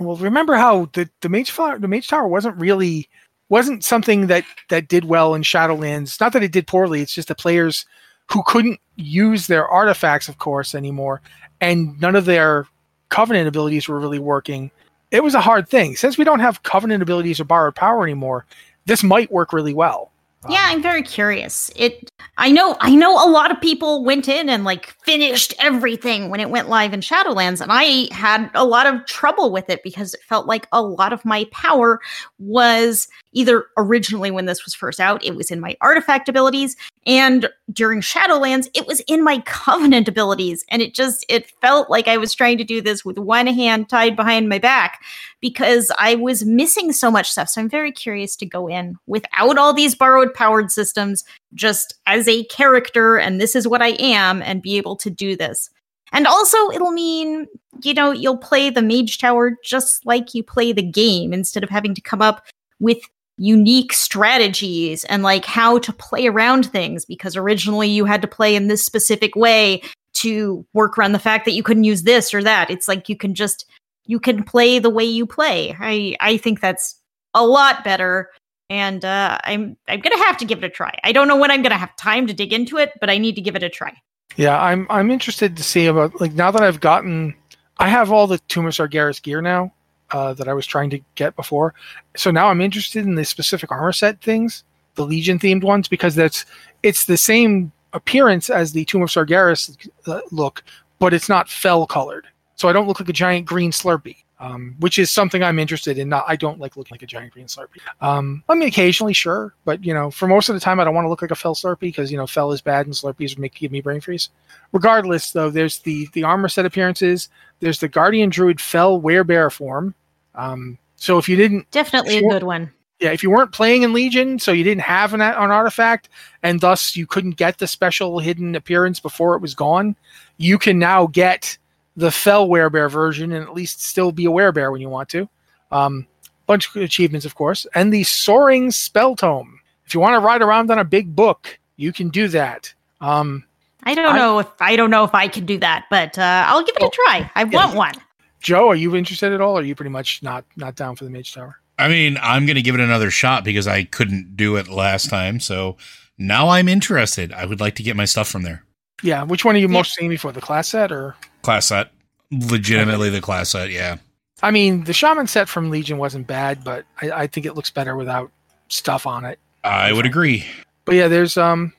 well, 0.00 0.16
remember 0.16 0.54
how 0.54 0.90
the 0.92 1.08
the 1.20 1.28
mage 1.28 1.50
Flower, 1.50 1.78
the 1.78 1.88
mage 1.88 2.08
tower 2.08 2.26
wasn't 2.28 2.56
really 2.56 3.08
wasn't 3.48 3.84
something 3.84 4.26
that 4.26 4.44
that 4.68 4.88
did 4.88 5.04
well 5.04 5.34
in 5.34 5.42
Shadowlands. 5.42 6.20
Not 6.20 6.32
that 6.32 6.42
it 6.42 6.52
did 6.52 6.66
poorly. 6.66 7.00
It's 7.00 7.14
just 7.14 7.28
the 7.28 7.34
players 7.34 7.86
who 8.30 8.42
couldn't 8.46 8.80
use 8.96 9.46
their 9.46 9.68
artifacts, 9.68 10.28
of 10.28 10.38
course, 10.38 10.74
anymore, 10.74 11.22
and 11.60 11.98
none 12.00 12.16
of 12.16 12.24
their 12.24 12.66
covenant 13.08 13.48
abilities 13.48 13.88
were 13.88 14.00
really 14.00 14.18
working. 14.18 14.70
It 15.10 15.22
was 15.22 15.34
a 15.34 15.40
hard 15.40 15.68
thing. 15.68 15.94
Since 15.94 16.18
we 16.18 16.24
don't 16.24 16.40
have 16.40 16.64
covenant 16.64 17.02
abilities 17.02 17.38
or 17.38 17.44
borrowed 17.44 17.76
power 17.76 18.02
anymore, 18.02 18.46
this 18.86 19.02
might 19.02 19.30
work 19.30 19.52
really 19.52 19.74
well. 19.74 20.10
Yeah, 20.48 20.66
I'm 20.68 20.82
very 20.82 21.02
curious. 21.02 21.70
It 21.74 22.10
I 22.36 22.50
know 22.50 22.76
I 22.80 22.94
know 22.94 23.12
a 23.12 23.30
lot 23.30 23.50
of 23.50 23.60
people 23.60 24.04
went 24.04 24.28
in 24.28 24.50
and 24.50 24.64
like 24.64 24.94
finished 25.04 25.54
everything 25.58 26.28
when 26.28 26.40
it 26.40 26.50
went 26.50 26.68
live 26.68 26.92
in 26.92 27.00
Shadowlands 27.00 27.60
and 27.60 27.70
I 27.72 28.12
had 28.14 28.50
a 28.54 28.64
lot 28.64 28.86
of 28.86 29.06
trouble 29.06 29.50
with 29.50 29.70
it 29.70 29.82
because 29.82 30.12
it 30.12 30.20
felt 30.22 30.46
like 30.46 30.68
a 30.72 30.82
lot 30.82 31.12
of 31.12 31.24
my 31.24 31.46
power 31.50 32.00
was 32.38 33.08
either 33.34 33.66
originally 33.76 34.30
when 34.30 34.46
this 34.46 34.64
was 34.64 34.74
first 34.74 35.00
out 35.00 35.22
it 35.24 35.36
was 35.36 35.50
in 35.50 35.60
my 35.60 35.76
artifact 35.80 36.28
abilities 36.28 36.76
and 37.06 37.48
during 37.72 38.00
Shadowlands 38.00 38.68
it 38.74 38.86
was 38.86 39.00
in 39.00 39.22
my 39.22 39.40
covenant 39.40 40.08
abilities 40.08 40.64
and 40.70 40.80
it 40.80 40.94
just 40.94 41.24
it 41.28 41.50
felt 41.60 41.90
like 41.90 42.08
I 42.08 42.16
was 42.16 42.34
trying 42.34 42.58
to 42.58 42.64
do 42.64 42.80
this 42.80 43.04
with 43.04 43.18
one 43.18 43.46
hand 43.46 43.88
tied 43.88 44.16
behind 44.16 44.48
my 44.48 44.58
back 44.58 45.00
because 45.44 45.90
I 45.98 46.14
was 46.14 46.46
missing 46.46 46.90
so 46.90 47.10
much 47.10 47.30
stuff. 47.30 47.50
So 47.50 47.60
I'm 47.60 47.68
very 47.68 47.92
curious 47.92 48.34
to 48.36 48.46
go 48.46 48.66
in 48.66 48.96
without 49.06 49.58
all 49.58 49.74
these 49.74 49.94
borrowed 49.94 50.32
powered 50.32 50.72
systems, 50.72 51.22
just 51.52 51.96
as 52.06 52.26
a 52.26 52.44
character, 52.44 53.18
and 53.18 53.38
this 53.38 53.54
is 53.54 53.68
what 53.68 53.82
I 53.82 53.88
am, 53.98 54.40
and 54.40 54.62
be 54.62 54.78
able 54.78 54.96
to 54.96 55.10
do 55.10 55.36
this. 55.36 55.68
And 56.12 56.26
also, 56.26 56.70
it'll 56.70 56.92
mean, 56.92 57.46
you 57.82 57.92
know, 57.92 58.10
you'll 58.10 58.38
play 58.38 58.70
the 58.70 58.80
Mage 58.80 59.18
Tower 59.18 59.52
just 59.62 60.06
like 60.06 60.32
you 60.32 60.42
play 60.42 60.72
the 60.72 60.82
game 60.82 61.34
instead 61.34 61.62
of 61.62 61.68
having 61.68 61.94
to 61.94 62.00
come 62.00 62.22
up 62.22 62.46
with 62.80 63.00
unique 63.36 63.92
strategies 63.92 65.04
and 65.04 65.22
like 65.22 65.44
how 65.44 65.78
to 65.78 65.92
play 65.92 66.26
around 66.26 66.70
things 66.70 67.04
because 67.04 67.36
originally 67.36 67.88
you 67.88 68.04
had 68.04 68.22
to 68.22 68.28
play 68.28 68.54
in 68.54 68.68
this 68.68 68.84
specific 68.84 69.34
way 69.34 69.82
to 70.14 70.64
work 70.72 70.96
around 70.96 71.12
the 71.12 71.18
fact 71.18 71.44
that 71.44 71.52
you 71.52 71.62
couldn't 71.62 71.84
use 71.84 72.04
this 72.04 72.32
or 72.32 72.42
that. 72.42 72.70
It's 72.70 72.88
like 72.88 73.08
you 73.08 73.16
can 73.16 73.34
just 73.34 73.66
you 74.06 74.20
can 74.20 74.44
play 74.44 74.78
the 74.78 74.90
way 74.90 75.04
you 75.04 75.26
play. 75.26 75.76
I 75.78 76.16
I 76.20 76.36
think 76.36 76.60
that's 76.60 77.00
a 77.34 77.44
lot 77.44 77.82
better, 77.82 78.30
and 78.70 79.04
uh, 79.04 79.38
I'm 79.42 79.76
I'm 79.88 80.00
gonna 80.00 80.24
have 80.24 80.36
to 80.38 80.44
give 80.44 80.62
it 80.62 80.66
a 80.66 80.70
try. 80.70 80.98
I 81.02 81.12
don't 81.12 81.28
know 81.28 81.36
when 81.36 81.50
I'm 81.50 81.62
gonna 81.62 81.78
have 81.78 81.94
time 81.96 82.26
to 82.28 82.34
dig 82.34 82.52
into 82.52 82.78
it, 82.78 82.92
but 83.00 83.10
I 83.10 83.18
need 83.18 83.34
to 83.34 83.40
give 83.40 83.56
it 83.56 83.62
a 83.62 83.68
try. 83.68 83.94
Yeah, 84.36 84.60
I'm 84.60 84.86
I'm 84.90 85.10
interested 85.10 85.56
to 85.56 85.64
see 85.64 85.86
about 85.86 86.20
like 86.20 86.32
now 86.32 86.50
that 86.50 86.62
I've 86.62 86.80
gotten 86.80 87.34
I 87.78 87.88
have 87.88 88.12
all 88.12 88.26
the 88.26 88.38
Tomb 88.48 88.66
of 88.66 88.74
Sargeras 88.74 89.20
gear 89.20 89.42
now 89.42 89.72
uh, 90.10 90.34
that 90.34 90.48
I 90.48 90.54
was 90.54 90.66
trying 90.66 90.90
to 90.90 91.00
get 91.14 91.36
before. 91.36 91.74
So 92.16 92.30
now 92.30 92.48
I'm 92.48 92.60
interested 92.60 93.04
in 93.04 93.14
the 93.14 93.24
specific 93.24 93.70
armor 93.70 93.92
set 93.92 94.20
things, 94.20 94.64
the 94.94 95.04
Legion 95.06 95.38
themed 95.38 95.62
ones, 95.62 95.88
because 95.88 96.14
that's 96.14 96.44
it's 96.82 97.06
the 97.06 97.16
same 97.16 97.72
appearance 97.92 98.50
as 98.50 98.72
the 98.72 98.84
Tomb 98.84 99.02
of 99.02 99.08
Sargeras 99.08 99.88
uh, 100.06 100.20
look, 100.30 100.62
but 100.98 101.14
it's 101.14 101.28
not 101.28 101.48
fel 101.48 101.86
colored. 101.86 102.26
So 102.56 102.68
I 102.68 102.72
don't 102.72 102.86
look 102.86 103.00
like 103.00 103.08
a 103.08 103.12
giant 103.12 103.46
green 103.46 103.70
Slurpee. 103.70 104.23
Um, 104.40 104.74
which 104.80 104.98
is 104.98 105.12
something 105.12 105.44
I'm 105.44 105.60
interested 105.60 105.96
in. 105.96 106.08
Not, 106.08 106.24
I 106.26 106.34
don't 106.34 106.58
like 106.58 106.76
looking 106.76 106.92
like 106.92 107.02
a 107.02 107.06
giant 107.06 107.32
green 107.32 107.46
Slurpee. 107.46 107.78
Um, 108.00 108.42
I 108.48 108.54
mean, 108.54 108.68
occasionally, 108.68 109.12
sure, 109.12 109.54
but 109.64 109.84
you 109.84 109.94
know, 109.94 110.10
for 110.10 110.26
most 110.26 110.48
of 110.48 110.54
the 110.54 110.60
time, 110.60 110.80
I 110.80 110.84
don't 110.84 110.94
want 110.94 111.04
to 111.04 111.08
look 111.08 111.22
like 111.22 111.30
a 111.30 111.36
fel 111.36 111.54
Slurpee 111.54 111.80
because 111.80 112.10
you 112.10 112.18
know, 112.18 112.26
fel 112.26 112.50
is 112.50 112.60
bad 112.60 112.86
and 112.86 112.94
Slurpees 112.94 113.38
make 113.38 113.54
give 113.54 113.70
me 113.70 113.80
brain 113.80 114.00
freeze. 114.00 114.30
Regardless, 114.72 115.30
though, 115.30 115.50
there's 115.50 115.78
the 115.78 116.08
the 116.14 116.24
armor 116.24 116.48
set 116.48 116.66
appearances. 116.66 117.28
There's 117.60 117.78
the 117.78 117.88
Guardian 117.88 118.28
Druid 118.28 118.60
fel 118.60 119.00
werebear 119.00 119.52
form. 119.52 119.94
Um, 120.34 120.78
so 120.96 121.16
if 121.18 121.28
you 121.28 121.36
didn't 121.36 121.70
Definitely 121.70 122.18
a 122.18 122.22
good 122.22 122.42
one. 122.42 122.72
yeah, 122.98 123.12
if 123.12 123.22
you 123.22 123.30
weren't 123.30 123.52
playing 123.52 123.82
in 123.82 123.92
Legion, 123.92 124.38
so 124.38 124.52
you 124.52 124.64
didn't 124.64 124.82
have 124.82 125.14
an, 125.14 125.20
an 125.20 125.50
artifact, 125.50 126.08
and 126.42 126.60
thus 126.60 126.96
you 126.96 127.06
couldn't 127.06 127.36
get 127.36 127.58
the 127.58 127.66
special 127.66 128.18
hidden 128.18 128.54
appearance 128.56 129.00
before 129.00 129.36
it 129.36 129.42
was 129.42 129.54
gone, 129.54 129.96
you 130.38 130.58
can 130.58 130.78
now 130.78 131.06
get 131.06 131.56
the 131.96 132.10
Fel 132.10 132.48
Werebear 132.48 132.90
version 132.90 133.32
and 133.32 133.44
at 133.46 133.54
least 133.54 133.84
still 133.84 134.12
be 134.12 134.26
a 134.26 134.30
Werebear 134.30 134.70
when 134.72 134.80
you 134.80 134.88
want 134.88 135.08
to. 135.10 135.28
Um, 135.70 136.06
bunch 136.46 136.68
of 136.68 136.82
achievements, 136.82 137.24
of 137.26 137.34
course, 137.34 137.66
and 137.74 137.92
the 137.92 138.02
Soaring 138.04 138.70
Spell 138.70 139.16
Tome. 139.16 139.60
If 139.86 139.94
you 139.94 140.00
want 140.00 140.14
to 140.14 140.18
ride 140.20 140.42
around 140.42 140.70
on 140.70 140.78
a 140.78 140.84
big 140.84 141.14
book, 141.14 141.58
you 141.76 141.92
can 141.92 142.08
do 142.08 142.28
that. 142.28 142.72
Um, 143.00 143.44
I 143.82 143.94
don't 143.94 144.14
I- 144.14 144.18
know 144.18 144.38
if 144.38 144.48
I 144.60 144.76
don't 144.76 144.90
know 144.90 145.04
if 145.04 145.14
I 145.14 145.28
can 145.28 145.44
do 145.46 145.58
that, 145.58 145.84
but 145.90 146.18
uh, 146.18 146.44
I'll 146.48 146.64
give 146.64 146.74
it 146.76 146.82
Oh, 146.82 146.88
a 146.88 146.90
try. 146.90 147.30
I 147.34 147.44
want 147.44 147.74
one. 147.76 147.94
Joe, 148.40 148.68
are 148.68 148.74
you 148.74 148.94
interested 148.96 149.32
at 149.32 149.40
all? 149.40 149.56
Or 149.56 149.60
are 149.60 149.64
you 149.64 149.74
pretty 149.74 149.90
much 149.90 150.22
not 150.22 150.44
not 150.56 150.74
down 150.74 150.96
for 150.96 151.04
the 151.04 151.10
Mage 151.10 151.32
Tower? 151.34 151.56
I 151.78 151.88
mean, 151.88 152.16
I'm 152.22 152.46
going 152.46 152.56
to 152.56 152.62
give 152.62 152.74
it 152.74 152.80
another 152.80 153.10
shot 153.10 153.42
because 153.44 153.66
I 153.66 153.84
couldn't 153.84 154.36
do 154.36 154.56
it 154.56 154.68
last 154.68 155.10
time. 155.10 155.40
So 155.40 155.76
now 156.18 156.48
I'm 156.48 156.68
interested. 156.68 157.32
I 157.32 157.46
would 157.46 157.60
like 157.60 157.74
to 157.76 157.82
get 157.82 157.96
my 157.96 158.04
stuff 158.04 158.28
from 158.28 158.42
there. 158.42 158.63
Yeah, 159.04 159.22
which 159.22 159.44
one 159.44 159.54
are 159.54 159.58
you 159.58 159.66
Yeah. 159.68 159.72
most 159.72 159.98
aiming 160.00 160.18
for, 160.18 160.32
the 160.32 160.40
class 160.40 160.68
set 160.68 160.90
or? 160.90 161.14
Class 161.42 161.66
set. 161.66 161.90
legitimately 162.32 163.10
the 163.10 163.20
class 163.20 163.50
set. 163.50 163.70
Yeah. 163.70 163.98
I 164.42 164.50
mean, 164.50 164.84
the 164.84 164.92
shaman 164.92 165.26
set 165.28 165.48
from 165.48 165.70
Legion 165.70 165.98
wasn't 165.98 166.26
bad, 166.26 166.64
but 166.64 166.84
I, 167.00 167.10
I 167.10 167.26
think 167.28 167.46
it 167.46 167.54
looks 167.54 167.70
better 167.70 167.96
without 167.96 168.30
stuff 168.68 169.06
on 169.06 169.24
it. 169.24 169.38
I 169.62 169.92
would 169.92 170.06
agree. 170.06 170.44
But 170.84 170.96
yeah, 170.96 171.06
there's 171.08 171.36
um, 171.36 171.72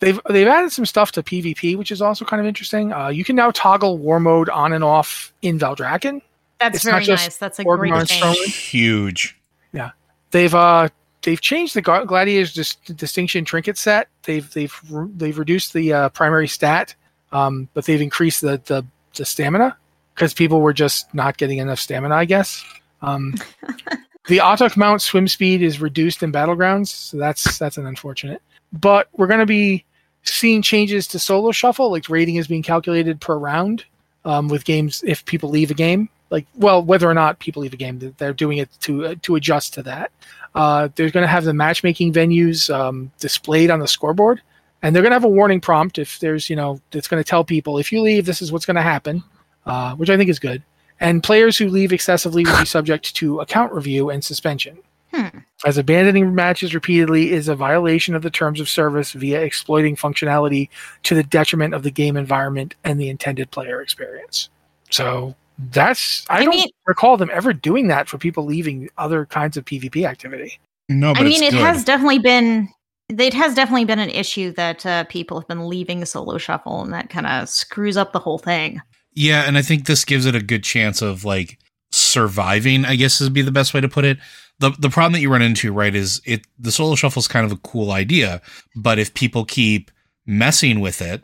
they've 0.00 0.18
they've 0.28 0.48
added 0.48 0.72
some 0.72 0.86
stuff 0.86 1.12
to 1.12 1.22
PvP, 1.22 1.76
which 1.76 1.92
is 1.92 2.02
also 2.02 2.24
kind 2.24 2.40
of 2.40 2.46
interesting. 2.46 2.92
Uh, 2.92 3.08
you 3.08 3.22
can 3.22 3.36
now 3.36 3.50
toggle 3.52 3.98
war 3.98 4.18
mode 4.18 4.48
on 4.48 4.72
and 4.72 4.82
off 4.82 5.32
in 5.42 5.58
Valdrakken. 5.58 6.20
That's 6.58 6.76
It's 6.76 6.84
very 6.84 7.06
nice. 7.06 7.36
That's 7.36 7.58
a 7.60 7.64
Orgrimmar 7.64 8.06
great 8.06 8.22
and 8.22 8.36
thing. 8.36 8.48
Huge. 8.48 9.38
Yeah. 9.72 9.90
They've 10.32 10.54
uh 10.54 10.88
they've 11.22 11.40
changed 11.40 11.74
the 11.74 11.82
Gladiator's 11.82 12.52
dis- 12.52 12.74
distinction 12.96 13.44
trinket 13.44 13.76
set. 13.78 14.08
They've 14.22 14.50
they've 14.52 14.74
they've 15.16 15.38
reduced 15.38 15.72
the 15.72 15.92
uh, 15.92 16.08
primary 16.10 16.48
stat, 16.48 16.94
um, 17.32 17.68
but 17.74 17.84
they've 17.84 18.00
increased 18.00 18.40
the 18.40 18.60
the, 18.66 18.84
the 19.16 19.24
stamina 19.24 19.76
because 20.14 20.34
people 20.34 20.60
were 20.60 20.72
just 20.72 21.12
not 21.14 21.36
getting 21.36 21.58
enough 21.58 21.78
stamina, 21.80 22.14
I 22.14 22.24
guess. 22.24 22.64
Um, 23.02 23.34
the 24.28 24.40
auto 24.40 24.68
mount 24.76 25.02
swim 25.02 25.28
speed 25.28 25.62
is 25.62 25.80
reduced 25.80 26.22
in 26.22 26.32
battlegrounds, 26.32 26.88
so 26.88 27.16
that's 27.16 27.58
that's 27.58 27.78
an 27.78 27.86
unfortunate. 27.86 28.42
But 28.72 29.08
we're 29.16 29.26
going 29.26 29.40
to 29.40 29.46
be 29.46 29.84
seeing 30.22 30.62
changes 30.62 31.06
to 31.08 31.18
solo 31.18 31.50
shuffle, 31.50 31.90
like 31.90 32.08
rating 32.08 32.36
is 32.36 32.46
being 32.46 32.62
calculated 32.62 33.20
per 33.20 33.36
round 33.36 33.84
um, 34.24 34.48
with 34.48 34.64
games 34.64 35.02
if 35.06 35.24
people 35.24 35.48
leave 35.48 35.70
a 35.70 35.74
game. 35.74 36.08
Like, 36.28 36.46
well, 36.54 36.80
whether 36.82 37.10
or 37.10 37.14
not 37.14 37.40
people 37.40 37.62
leave 37.62 37.72
a 37.72 37.76
game, 37.76 37.98
they're- 37.98 38.12
they're 38.18 38.32
doing 38.32 38.58
it 38.58 38.68
to 38.82 39.06
uh, 39.06 39.14
to 39.22 39.34
adjust 39.34 39.74
to 39.74 39.82
that. 39.84 40.12
Uh, 40.54 40.88
they're 40.94 41.10
going 41.10 41.22
to 41.22 41.28
have 41.28 41.44
the 41.44 41.54
matchmaking 41.54 42.12
venues 42.12 42.72
um, 42.74 43.12
displayed 43.18 43.70
on 43.70 43.80
the 43.80 43.88
scoreboard, 43.88 44.42
and 44.82 44.94
they're 44.94 45.02
going 45.02 45.10
to 45.10 45.16
have 45.16 45.24
a 45.24 45.28
warning 45.28 45.60
prompt 45.60 45.98
if 45.98 46.18
there's, 46.18 46.50
you 46.50 46.56
know, 46.56 46.80
that's 46.90 47.08
going 47.08 47.22
to 47.22 47.28
tell 47.28 47.44
people 47.44 47.78
if 47.78 47.92
you 47.92 48.00
leave, 48.00 48.26
this 48.26 48.42
is 48.42 48.50
what's 48.50 48.66
going 48.66 48.76
to 48.76 48.82
happen, 48.82 49.22
uh, 49.66 49.94
which 49.94 50.10
I 50.10 50.16
think 50.16 50.30
is 50.30 50.38
good. 50.38 50.62
And 50.98 51.22
players 51.22 51.56
who 51.56 51.68
leave 51.68 51.92
excessively 51.92 52.44
will 52.44 52.58
be 52.58 52.64
subject 52.66 53.14
to 53.16 53.40
account 53.40 53.72
review 53.72 54.10
and 54.10 54.24
suspension. 54.24 54.78
Hmm. 55.12 55.38
As 55.64 55.76
abandoning 55.76 56.34
matches 56.34 56.74
repeatedly 56.74 57.32
is 57.32 57.48
a 57.48 57.56
violation 57.56 58.14
of 58.14 58.22
the 58.22 58.30
terms 58.30 58.60
of 58.60 58.68
service 58.68 59.12
via 59.12 59.40
exploiting 59.40 59.96
functionality 59.96 60.68
to 61.02 61.14
the 61.14 61.24
detriment 61.24 61.74
of 61.74 61.82
the 61.82 61.90
game 61.90 62.16
environment 62.16 62.76
and 62.84 63.00
the 63.00 63.08
intended 63.08 63.50
player 63.50 63.82
experience. 63.82 64.50
So 64.90 65.34
that's 65.72 66.24
I, 66.28 66.38
I 66.38 66.44
don't 66.44 66.54
mean- 66.54 66.70
recall 66.86 67.16
them 67.16 67.30
ever 67.32 67.52
doing 67.52 67.88
that 67.88 68.08
for 68.08 68.18
people 68.18 68.44
leaving 68.44 68.88
other 68.98 69.26
kinds 69.26 69.56
of 69.56 69.64
PvP 69.64 70.06
activity. 70.06 70.58
No, 70.88 71.12
but 71.12 71.20
I 71.20 71.24
mean, 71.24 71.42
it's 71.42 71.54
it 71.54 71.58
good. 71.58 71.66
has 71.66 71.84
definitely 71.84 72.18
been. 72.18 72.68
It 73.08 73.34
has 73.34 73.54
definitely 73.54 73.84
been 73.84 73.98
an 73.98 74.10
issue 74.10 74.52
that 74.52 74.86
uh, 74.86 75.04
people 75.04 75.38
have 75.40 75.48
been 75.48 75.68
leaving 75.68 76.04
solo 76.04 76.38
shuffle, 76.38 76.82
and 76.82 76.92
that 76.92 77.10
kind 77.10 77.26
of 77.26 77.48
screws 77.48 77.96
up 77.96 78.12
the 78.12 78.18
whole 78.18 78.38
thing. 78.38 78.80
Yeah, 79.14 79.42
and 79.46 79.58
I 79.58 79.62
think 79.62 79.86
this 79.86 80.04
gives 80.04 80.26
it 80.26 80.34
a 80.34 80.42
good 80.42 80.62
chance 80.62 81.02
of 81.02 81.24
like 81.24 81.58
surviving, 81.92 82.84
I 82.84 82.96
guess 82.96 83.20
would 83.20 83.32
be 83.32 83.42
the 83.42 83.50
best 83.52 83.74
way 83.74 83.80
to 83.80 83.88
put 83.88 84.04
it. 84.04 84.18
The 84.58 84.70
the 84.78 84.90
problem 84.90 85.12
that 85.14 85.20
you 85.20 85.30
run 85.30 85.42
into, 85.42 85.72
right, 85.72 85.94
is 85.94 86.20
it 86.24 86.42
the 86.58 86.72
solo 86.72 86.94
shuffle 86.94 87.20
is 87.20 87.28
kind 87.28 87.46
of 87.46 87.52
a 87.52 87.56
cool 87.56 87.92
idea, 87.92 88.40
but 88.76 88.98
if 88.98 89.14
people 89.14 89.44
keep 89.44 89.90
messing 90.26 90.80
with 90.80 91.02
it 91.02 91.22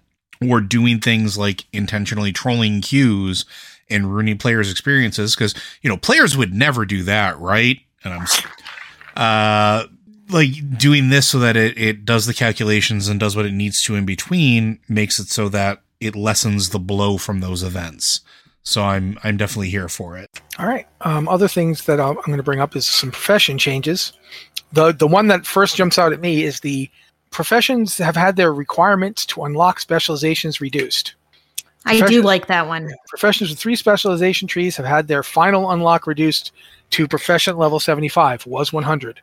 or 0.48 0.60
doing 0.60 1.00
things 1.00 1.38
like 1.38 1.64
intentionally 1.72 2.32
trolling 2.32 2.80
queues 2.80 3.44
and 3.88 4.12
ruining 4.12 4.38
players' 4.38 4.70
experiences, 4.70 5.34
because 5.34 5.54
you 5.82 5.90
know, 5.90 5.96
players 5.96 6.36
would 6.36 6.52
never 6.54 6.84
do 6.84 7.02
that, 7.04 7.38
right? 7.38 7.78
And 8.04 8.14
I'm 8.14 8.26
uh 9.16 9.86
like 10.28 10.50
doing 10.76 11.10
this 11.10 11.28
so 11.28 11.38
that 11.38 11.56
it, 11.56 11.78
it 11.78 12.04
does 12.04 12.26
the 12.26 12.34
calculations 12.34 13.08
and 13.08 13.20
does 13.20 13.36
what 13.36 13.46
it 13.46 13.52
needs 13.52 13.82
to 13.84 13.94
in 13.94 14.04
between 14.04 14.80
makes 14.88 15.18
it 15.18 15.28
so 15.28 15.48
that 15.48 15.82
it 16.00 16.16
lessens 16.16 16.70
the 16.70 16.78
blow 16.78 17.16
from 17.16 17.40
those 17.40 17.62
events. 17.62 18.20
So 18.62 18.82
I'm 18.82 19.18
I'm 19.22 19.36
definitely 19.36 19.70
here 19.70 19.88
for 19.88 20.18
it. 20.18 20.28
All 20.58 20.66
right. 20.66 20.86
Um, 21.02 21.28
other 21.28 21.46
things 21.46 21.84
that 21.84 22.00
I'll, 22.00 22.10
I'm 22.10 22.26
going 22.26 22.36
to 22.36 22.42
bring 22.42 22.60
up 22.60 22.74
is 22.74 22.84
some 22.84 23.12
profession 23.12 23.58
changes. 23.58 24.12
The 24.72 24.92
the 24.92 25.06
one 25.06 25.28
that 25.28 25.46
first 25.46 25.76
jumps 25.76 25.98
out 25.98 26.12
at 26.12 26.20
me 26.20 26.42
is 26.42 26.60
the 26.60 26.90
professions 27.30 27.98
have 27.98 28.16
had 28.16 28.34
their 28.36 28.52
requirements 28.52 29.24
to 29.26 29.44
unlock 29.44 29.78
specializations 29.78 30.60
reduced. 30.60 31.14
I 31.86 32.06
do 32.06 32.22
like 32.22 32.46
that 32.48 32.66
one. 32.66 32.90
Professions 33.08 33.50
with 33.50 33.58
three 33.58 33.76
specialization 33.76 34.48
trees 34.48 34.76
have 34.76 34.86
had 34.86 35.08
their 35.08 35.22
final 35.22 35.70
unlock 35.70 36.06
reduced 36.06 36.52
to 36.90 37.08
profession 37.08 37.56
level 37.56 37.80
75, 37.80 38.46
was 38.46 38.72
100. 38.72 39.20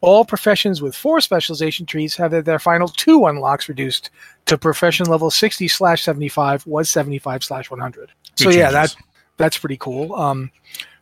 All 0.00 0.24
professions 0.24 0.82
with 0.82 0.94
four 0.94 1.20
specialization 1.20 1.86
trees 1.86 2.16
have 2.16 2.32
had 2.32 2.44
their 2.44 2.58
final 2.58 2.88
two 2.88 3.26
unlocks 3.26 3.68
reduced 3.68 4.10
to 4.46 4.58
profession 4.58 5.06
level 5.06 5.30
60 5.30 5.68
slash 5.68 6.02
75, 6.02 6.66
was 6.66 6.90
75 6.90 7.44
slash 7.44 7.70
100. 7.70 8.10
So 8.36 8.46
Good 8.46 8.54
yeah, 8.54 8.70
changes. 8.70 8.94
that 8.94 9.02
that's 9.36 9.58
pretty 9.58 9.76
cool. 9.76 10.14
Um, 10.14 10.50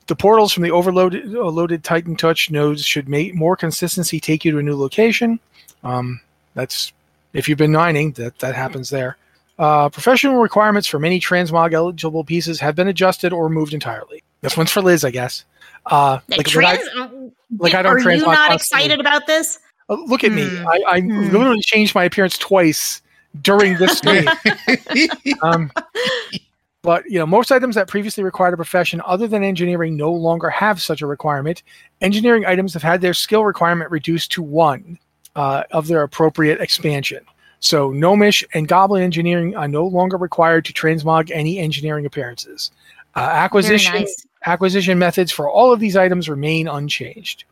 the 0.07 0.17
portals 0.17 0.53
from 0.53 0.63
the 0.63 0.71
overloaded 0.71 1.35
uh, 1.35 1.45
loaded 1.45 1.85
Titan 1.85 2.17
Touch 2.17 2.51
nodes 2.51 2.85
should 2.85 3.09
make 3.09 3.35
more 3.35 3.57
consistency 3.57 4.21
take 4.21 4.45
you 4.45 4.53
to 4.53 4.59
a 4.59 4.63
new 4.63 4.77
location. 4.77 5.39
Um, 5.85 6.21
that's 6.55 6.93
if 7.33 7.49
you've 7.49 7.59
been 7.59 7.73
mining, 7.73 8.13
that 8.13 8.39
that 8.41 8.55
happens 8.55 8.91
there. 8.91 9.17
Uh, 9.59 9.89
professional 9.91 10.37
requirements 10.41 10.89
for 10.89 10.99
many 10.99 11.21
transmog 11.21 11.73
eligible 11.73 12.25
pieces 12.25 12.59
have 12.61 12.75
been 12.75 12.89
adjusted 12.89 13.33
or 13.33 13.45
removed 13.45 13.75
entirely. 13.75 14.23
This 14.41 14.57
one's 14.57 14.71
for 14.73 14.81
Liz, 14.83 15.05
I 15.05 15.11
guess. 15.11 15.45
Uh, 15.87 16.19
The 16.29 16.37
like, 16.39 16.55
when 16.55 16.65
I- 16.65 16.77
trans- 16.77 17.33
like 17.59 17.75
I 17.75 17.83
don't 17.83 17.93
Are 17.95 17.99
you 17.99 18.05
transmog 18.23 18.27
not 18.27 18.49
constantly. 18.49 18.55
excited 18.87 19.01
about 19.01 19.27
this? 19.27 19.59
uh, 19.91 19.95
look 20.07 20.25
at 20.25 20.33
me. 20.33 20.49
Hmm. 20.49 20.67
I, 20.69 20.83
I 20.91 21.01
Hmm. 21.01 21.31
literally 21.31 21.61
changed 21.61 21.95
my 21.95 22.05
appearance 22.05 22.39
twice 22.39 23.03
during 23.43 23.77
this 23.77 23.99
stream. 23.99 24.27
um, 25.43 25.71
but 26.83 27.05
you 27.09 27.19
know, 27.19 27.27
most 27.27 27.53
items 27.53 27.75
that 27.77 27.89
previously 27.89 28.25
required 28.25 28.55
a 28.55 28.57
profession 28.57 29.01
other 29.07 29.27
than 29.29 29.45
engineering 29.45 29.97
no 29.97 30.11
longer 30.13 30.51
have 30.51 30.81
such 30.81 31.03
a 31.03 31.07
requirement. 31.07 31.63
Engineering 32.01 32.45
items 32.47 32.73
have 32.75 32.83
had 32.83 33.01
their 33.01 33.15
skill 33.15 33.45
requirement 33.45 33.91
reduced 33.91 34.33
to 34.33 34.43
one 34.43 34.99
uh, 35.37 35.63
of 35.71 35.87
their 35.87 36.03
appropriate 36.03 36.61
expansion. 36.61 37.25
So 37.63 37.93
Gnomish 37.93 38.45
and 38.55 38.67
Goblin 38.67 39.05
engineering 39.05 39.55
are 39.55 39.69
no 39.69 39.87
longer 39.87 40.17
required 40.17 40.65
to 40.65 40.73
transmog 40.73 41.31
any 41.31 41.59
engineering 41.59 42.05
appearances. 42.05 42.73
Uh, 43.15 43.21
acquisition 43.21 43.95
nice. 43.95 44.27
acquisition 44.47 44.99
methods 44.99 45.31
for 45.31 45.49
all 45.49 45.73
of 45.73 45.79
these 45.79 45.97
items 45.97 46.29
remain 46.29 46.67
unchanged. 46.67 47.45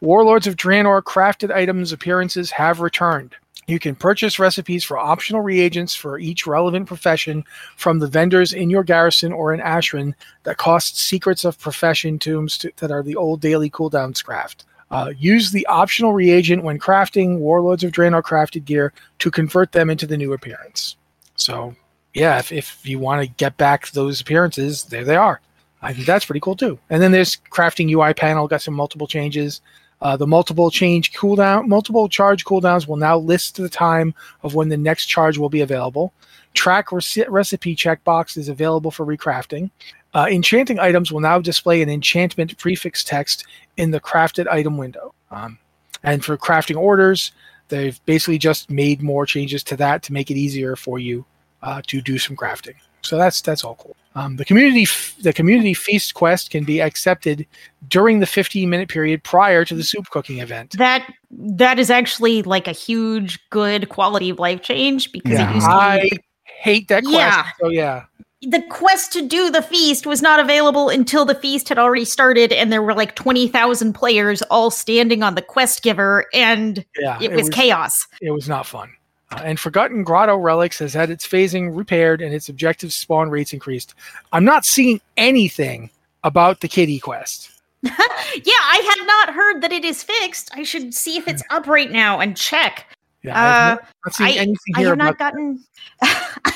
Warlords 0.00 0.46
of 0.46 0.54
Draenor 0.54 1.02
crafted 1.02 1.52
items 1.52 1.90
appearances 1.90 2.52
have 2.52 2.80
returned. 2.80 3.34
You 3.66 3.80
can 3.80 3.96
purchase 3.96 4.38
recipes 4.38 4.84
for 4.84 4.98
optional 4.98 5.42
reagents 5.42 5.96
for 5.96 6.18
each 6.18 6.46
relevant 6.46 6.86
profession 6.86 7.44
from 7.76 7.98
the 7.98 8.06
vendors 8.06 8.52
in 8.52 8.70
your 8.70 8.84
garrison 8.84 9.32
or 9.32 9.52
in 9.52 9.60
Ashran 9.60 10.14
that 10.44 10.58
cost 10.58 10.96
secrets 10.96 11.44
of 11.44 11.58
profession 11.58 12.20
tombs 12.20 12.56
to, 12.58 12.70
that 12.76 12.92
are 12.92 13.02
the 13.02 13.16
old 13.16 13.40
daily 13.40 13.68
cooldowns 13.68 14.24
craft. 14.24 14.64
Uh, 14.90 15.12
use 15.16 15.52
the 15.52 15.66
optional 15.66 16.12
reagent 16.12 16.64
when 16.64 16.78
crafting 16.78 17.38
Warlords 17.38 17.84
of 17.84 17.92
Draenor 17.92 18.22
crafted 18.22 18.64
gear 18.64 18.92
to 19.20 19.30
convert 19.30 19.72
them 19.72 19.88
into 19.88 20.06
the 20.06 20.16
new 20.16 20.32
appearance. 20.32 20.96
So, 21.36 21.76
yeah, 22.12 22.38
if, 22.38 22.50
if 22.50 22.84
you 22.84 22.98
want 22.98 23.22
to 23.22 23.28
get 23.28 23.56
back 23.56 23.90
those 23.92 24.20
appearances, 24.20 24.84
there 24.84 25.04
they 25.04 25.16
are. 25.16 25.40
I 25.82 25.92
think 25.92 26.06
that's 26.06 26.24
pretty 26.24 26.40
cool 26.40 26.56
too. 26.56 26.78
And 26.90 27.02
then 27.02 27.12
there's 27.12 27.36
crafting 27.50 27.90
UI 27.90 28.14
panel, 28.14 28.48
got 28.48 28.62
some 28.62 28.74
multiple 28.74 29.06
changes. 29.06 29.60
Uh, 30.02 30.16
the 30.16 30.26
multiple 30.26 30.70
change 30.70 31.12
cooldown, 31.12 31.66
multiple 31.66 32.08
charge 32.08 32.44
cooldowns 32.44 32.88
will 32.88 32.96
now 32.96 33.18
list 33.18 33.56
the 33.56 33.68
time 33.68 34.14
of 34.42 34.54
when 34.54 34.70
the 34.70 34.76
next 34.76 35.06
charge 35.06 35.36
will 35.36 35.50
be 35.50 35.60
available. 35.60 36.12
Track 36.54 36.88
rece- 36.88 37.28
recipe 37.28 37.76
checkbox 37.76 38.36
is 38.36 38.48
available 38.48 38.90
for 38.90 39.04
recrafting. 39.04 39.70
Uh, 40.14 40.26
enchanting 40.30 40.78
items 40.78 41.12
will 41.12 41.20
now 41.20 41.38
display 41.38 41.82
an 41.82 41.88
enchantment 41.88 42.56
prefix 42.58 43.04
text 43.04 43.46
in 43.76 43.90
the 43.90 44.00
crafted 44.00 44.48
item 44.48 44.76
window. 44.76 45.14
Um, 45.30 45.58
and 46.02 46.24
for 46.24 46.36
crafting 46.36 46.76
orders, 46.76 47.32
they've 47.68 48.04
basically 48.06 48.38
just 48.38 48.70
made 48.70 49.02
more 49.02 49.24
changes 49.26 49.62
to 49.64 49.76
that 49.76 50.02
to 50.04 50.12
make 50.12 50.30
it 50.30 50.36
easier 50.36 50.74
for 50.76 50.98
you 50.98 51.24
uh, 51.62 51.80
to 51.86 52.00
do 52.00 52.18
some 52.18 52.36
crafting. 52.36 52.74
So 53.02 53.16
that's 53.16 53.40
that's 53.40 53.64
all 53.64 53.76
cool. 53.76 53.96
Um, 54.16 54.36
the 54.36 54.44
community 54.44 54.82
f- 54.82 55.14
the 55.22 55.32
community 55.32 55.72
feast 55.72 56.14
quest 56.14 56.50
can 56.50 56.64
be 56.64 56.82
accepted 56.82 57.46
during 57.88 58.18
the 58.18 58.26
15 58.26 58.68
minute 58.68 58.88
period 58.88 59.22
prior 59.22 59.64
to 59.64 59.74
the 59.74 59.84
soup 59.84 60.10
cooking 60.10 60.40
event. 60.40 60.76
That 60.76 61.10
that 61.30 61.78
is 61.78 61.90
actually 61.90 62.42
like 62.42 62.66
a 62.66 62.72
huge 62.72 63.38
good 63.50 63.88
quality 63.88 64.30
of 64.30 64.38
life 64.38 64.62
change 64.62 65.12
because 65.12 65.32
Yeah. 65.32 65.50
it 65.50 65.54
used 65.54 65.66
to 65.66 65.72
I 65.72 66.00
be 66.02 66.18
hate 66.44 66.88
that 66.88 67.04
quest. 67.04 67.16
Yeah. 67.16 67.46
So 67.60 67.68
yeah, 67.68 68.04
the 68.42 68.62
quest 68.70 69.12
to 69.12 69.26
do 69.26 69.50
the 69.50 69.62
feast 69.62 70.06
was 70.06 70.22
not 70.22 70.40
available 70.40 70.88
until 70.88 71.24
the 71.24 71.34
feast 71.34 71.68
had 71.68 71.78
already 71.78 72.06
started 72.06 72.52
and 72.52 72.72
there 72.72 72.82
were 72.82 72.94
like 72.94 73.14
20,000 73.14 73.92
players 73.92 74.40
all 74.42 74.70
standing 74.70 75.22
on 75.22 75.34
the 75.34 75.42
quest 75.42 75.82
giver 75.82 76.26
and 76.32 76.84
yeah, 76.98 77.18
it, 77.20 77.32
was, 77.32 77.50
chaos. 77.50 78.06
it 78.22 78.30
was 78.30 78.48
not 78.48 78.66
fun. 78.66 78.90
Uh, 79.30 79.42
and 79.44 79.60
Forgotten 79.60 80.04
Grotto 80.04 80.36
Relics 80.36 80.78
has 80.78 80.94
had 80.94 81.10
its 81.10 81.26
phasing 81.26 81.76
repaired 81.76 82.22
and 82.22 82.34
its 82.34 82.48
objective 82.48 82.92
spawn 82.92 83.28
rates 83.28 83.52
increased. 83.52 83.94
I'm 84.32 84.44
not 84.44 84.64
seeing 84.64 85.00
anything 85.18 85.90
about 86.24 86.60
the 86.60 86.68
kitty 86.68 86.98
quest. 86.98 87.50
yeah, 87.82 87.92
I 87.94 88.94
had 88.96 89.06
not 89.06 89.34
heard 89.34 89.60
that 89.62 89.72
it 89.72 89.84
is 89.84 90.02
fixed. 90.02 90.50
I 90.54 90.62
should 90.62 90.94
see 90.94 91.16
if 91.16 91.28
it's 91.28 91.42
up 91.50 91.66
right 91.66 91.90
now 91.90 92.20
and 92.20 92.36
check. 92.36 92.86
Yeah, 93.22 93.38
I've 93.38 93.46
Uh, 93.46 93.74
not, 93.74 93.84
not 94.06 94.20
I, 94.20 94.54
I 94.76 94.82
have 94.82 94.96
not 94.96 95.18
gotten 95.18 95.62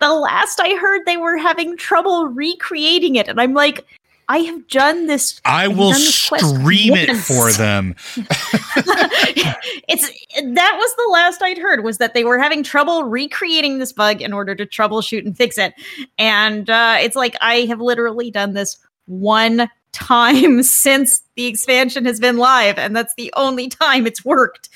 the 0.00 0.12
last 0.12 0.60
I 0.60 0.74
heard, 0.76 1.02
they 1.06 1.16
were 1.16 1.36
having 1.36 1.76
trouble 1.76 2.26
recreating 2.26 3.16
it, 3.16 3.28
and 3.28 3.40
I'm 3.40 3.54
like, 3.54 3.84
I 4.30 4.38
have 4.38 4.68
done 4.68 5.08
this. 5.08 5.40
I 5.44 5.64
I've 5.64 5.76
will 5.76 5.90
this 5.90 6.14
stream 6.14 6.94
it 6.94 7.08
once. 7.08 7.26
for 7.26 7.50
them. 7.50 7.96
it's 9.88 10.08
that 10.54 10.76
was 10.78 10.94
the 10.94 11.10
last 11.10 11.42
I'd 11.42 11.58
heard 11.58 11.82
was 11.82 11.98
that 11.98 12.14
they 12.14 12.22
were 12.22 12.38
having 12.38 12.62
trouble 12.62 13.02
recreating 13.02 13.80
this 13.80 13.92
bug 13.92 14.22
in 14.22 14.32
order 14.32 14.54
to 14.54 14.64
troubleshoot 14.64 15.26
and 15.26 15.36
fix 15.36 15.58
it. 15.58 15.74
And 16.16 16.70
uh, 16.70 16.98
it's 17.00 17.16
like 17.16 17.34
I 17.40 17.62
have 17.62 17.80
literally 17.80 18.30
done 18.30 18.52
this 18.52 18.78
one 19.06 19.68
time 19.90 20.62
since 20.62 21.22
the 21.34 21.46
expansion 21.46 22.04
has 22.04 22.20
been 22.20 22.36
live, 22.36 22.78
and 22.78 22.94
that's 22.94 23.14
the 23.16 23.32
only 23.36 23.68
time 23.68 24.06
it's 24.06 24.24
worked. 24.24 24.68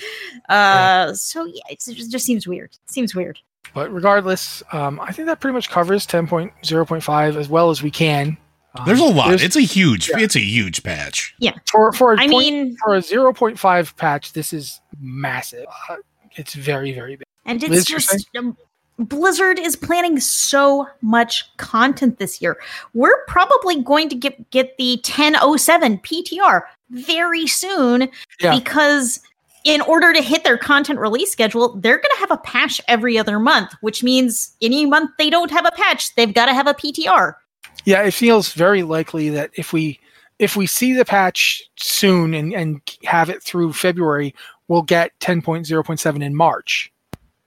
Uh, 0.49 1.15
So 1.15 1.45
yeah, 1.45 1.63
it's, 1.71 1.87
it 1.87 1.95
just 2.11 2.27
seems 2.27 2.49
weird. 2.49 2.71
It 2.73 2.91
seems 2.91 3.15
weird. 3.15 3.39
But 3.73 3.93
regardless, 3.93 4.63
um, 4.73 5.01
I 5.01 5.11
think 5.13 5.27
that 5.27 5.41
pretty 5.41 5.55
much 5.55 5.71
covers 5.71 6.07
10.0.5 6.07 7.37
as 7.37 7.49
well 7.49 7.71
as 7.71 7.83
we 7.83 7.91
can. 7.91 8.37
Um, 8.77 8.85
There's 8.87 9.01
a 9.01 9.05
lot. 9.05 9.29
there's- 9.29 9.43
It's 9.43 9.57
a 9.57 9.61
huge. 9.61 10.09
yeah. 10.11 10.19
It's 10.19 10.35
a 10.37 10.41
huge 10.41 10.83
patch. 10.83 11.35
Yeah. 11.39 11.53
For 11.71 11.93
for 11.93 12.13
a 12.15 12.17
I 12.21 12.27
point- 12.29 12.31
mean, 12.31 12.77
for 12.83 12.95
a 12.97 12.99
0.5 13.03 13.97
patch. 13.97 14.33
This 14.33 14.53
is 14.53 14.81
massive. 15.01 15.67
Uh, 15.89 15.97
it's 16.33 16.55
very 16.55 16.93
very 16.93 17.17
big. 17.17 17.27
and 17.47 17.63
it's 17.63 17.71
Liz, 17.71 17.85
just 17.85 18.27
um, 18.37 18.57
Blizzard 18.99 19.59
is 19.61 19.77
planning 19.77 20.19
so 20.19 20.89
much 21.03 21.45
content 21.57 22.19
this 22.19 22.41
year. 22.43 22.57
We're 22.95 23.25
probably 23.27 23.81
going 23.83 24.09
to 24.09 24.17
get 24.17 24.51
get 24.51 24.77
the 24.77 24.97
1007 25.05 25.99
PTR 25.99 26.63
very 26.91 27.47
soon 27.47 28.09
Yeah. 28.41 28.57
because 28.59 29.21
in 29.65 29.81
order 29.81 30.13
to 30.13 30.23
hit 30.23 30.45
their 30.45 30.59
content 30.59 30.99
release 30.99 31.33
schedule, 31.33 31.75
they're 31.81 31.97
going 31.97 32.15
to 32.15 32.21
have 32.21 32.31
a 32.31 32.37
patch 32.37 32.81
every 32.87 33.19
other 33.19 33.39
month, 33.39 33.75
which 33.81 34.03
means 34.03 34.55
any 34.61 34.85
month 34.85 35.11
they 35.19 35.31
don't 35.31 35.51
have 35.51 35.67
a 35.67 35.73
patch, 35.73 36.15
they've 36.15 36.35
got 36.35 36.47
to 36.47 36.55
have 36.55 36.67
a 36.67 36.75
PTR. 36.75 37.35
Yeah, 37.85 38.03
it 38.03 38.13
feels 38.13 38.53
very 38.53 38.83
likely 38.83 39.31
that 39.31 39.51
if 39.55 39.73
we 39.73 39.99
if 40.39 40.57
we 40.57 40.67
see 40.67 40.93
the 40.93 41.05
patch 41.05 41.63
soon 41.77 42.35
and, 42.35 42.53
and 42.53 42.81
have 43.05 43.31
it 43.31 43.43
through 43.43 43.73
February, 43.73 44.35
we'll 44.69 44.83
get 44.83 45.19
10.0.7 45.21 46.23
in 46.23 46.35
March, 46.35 46.93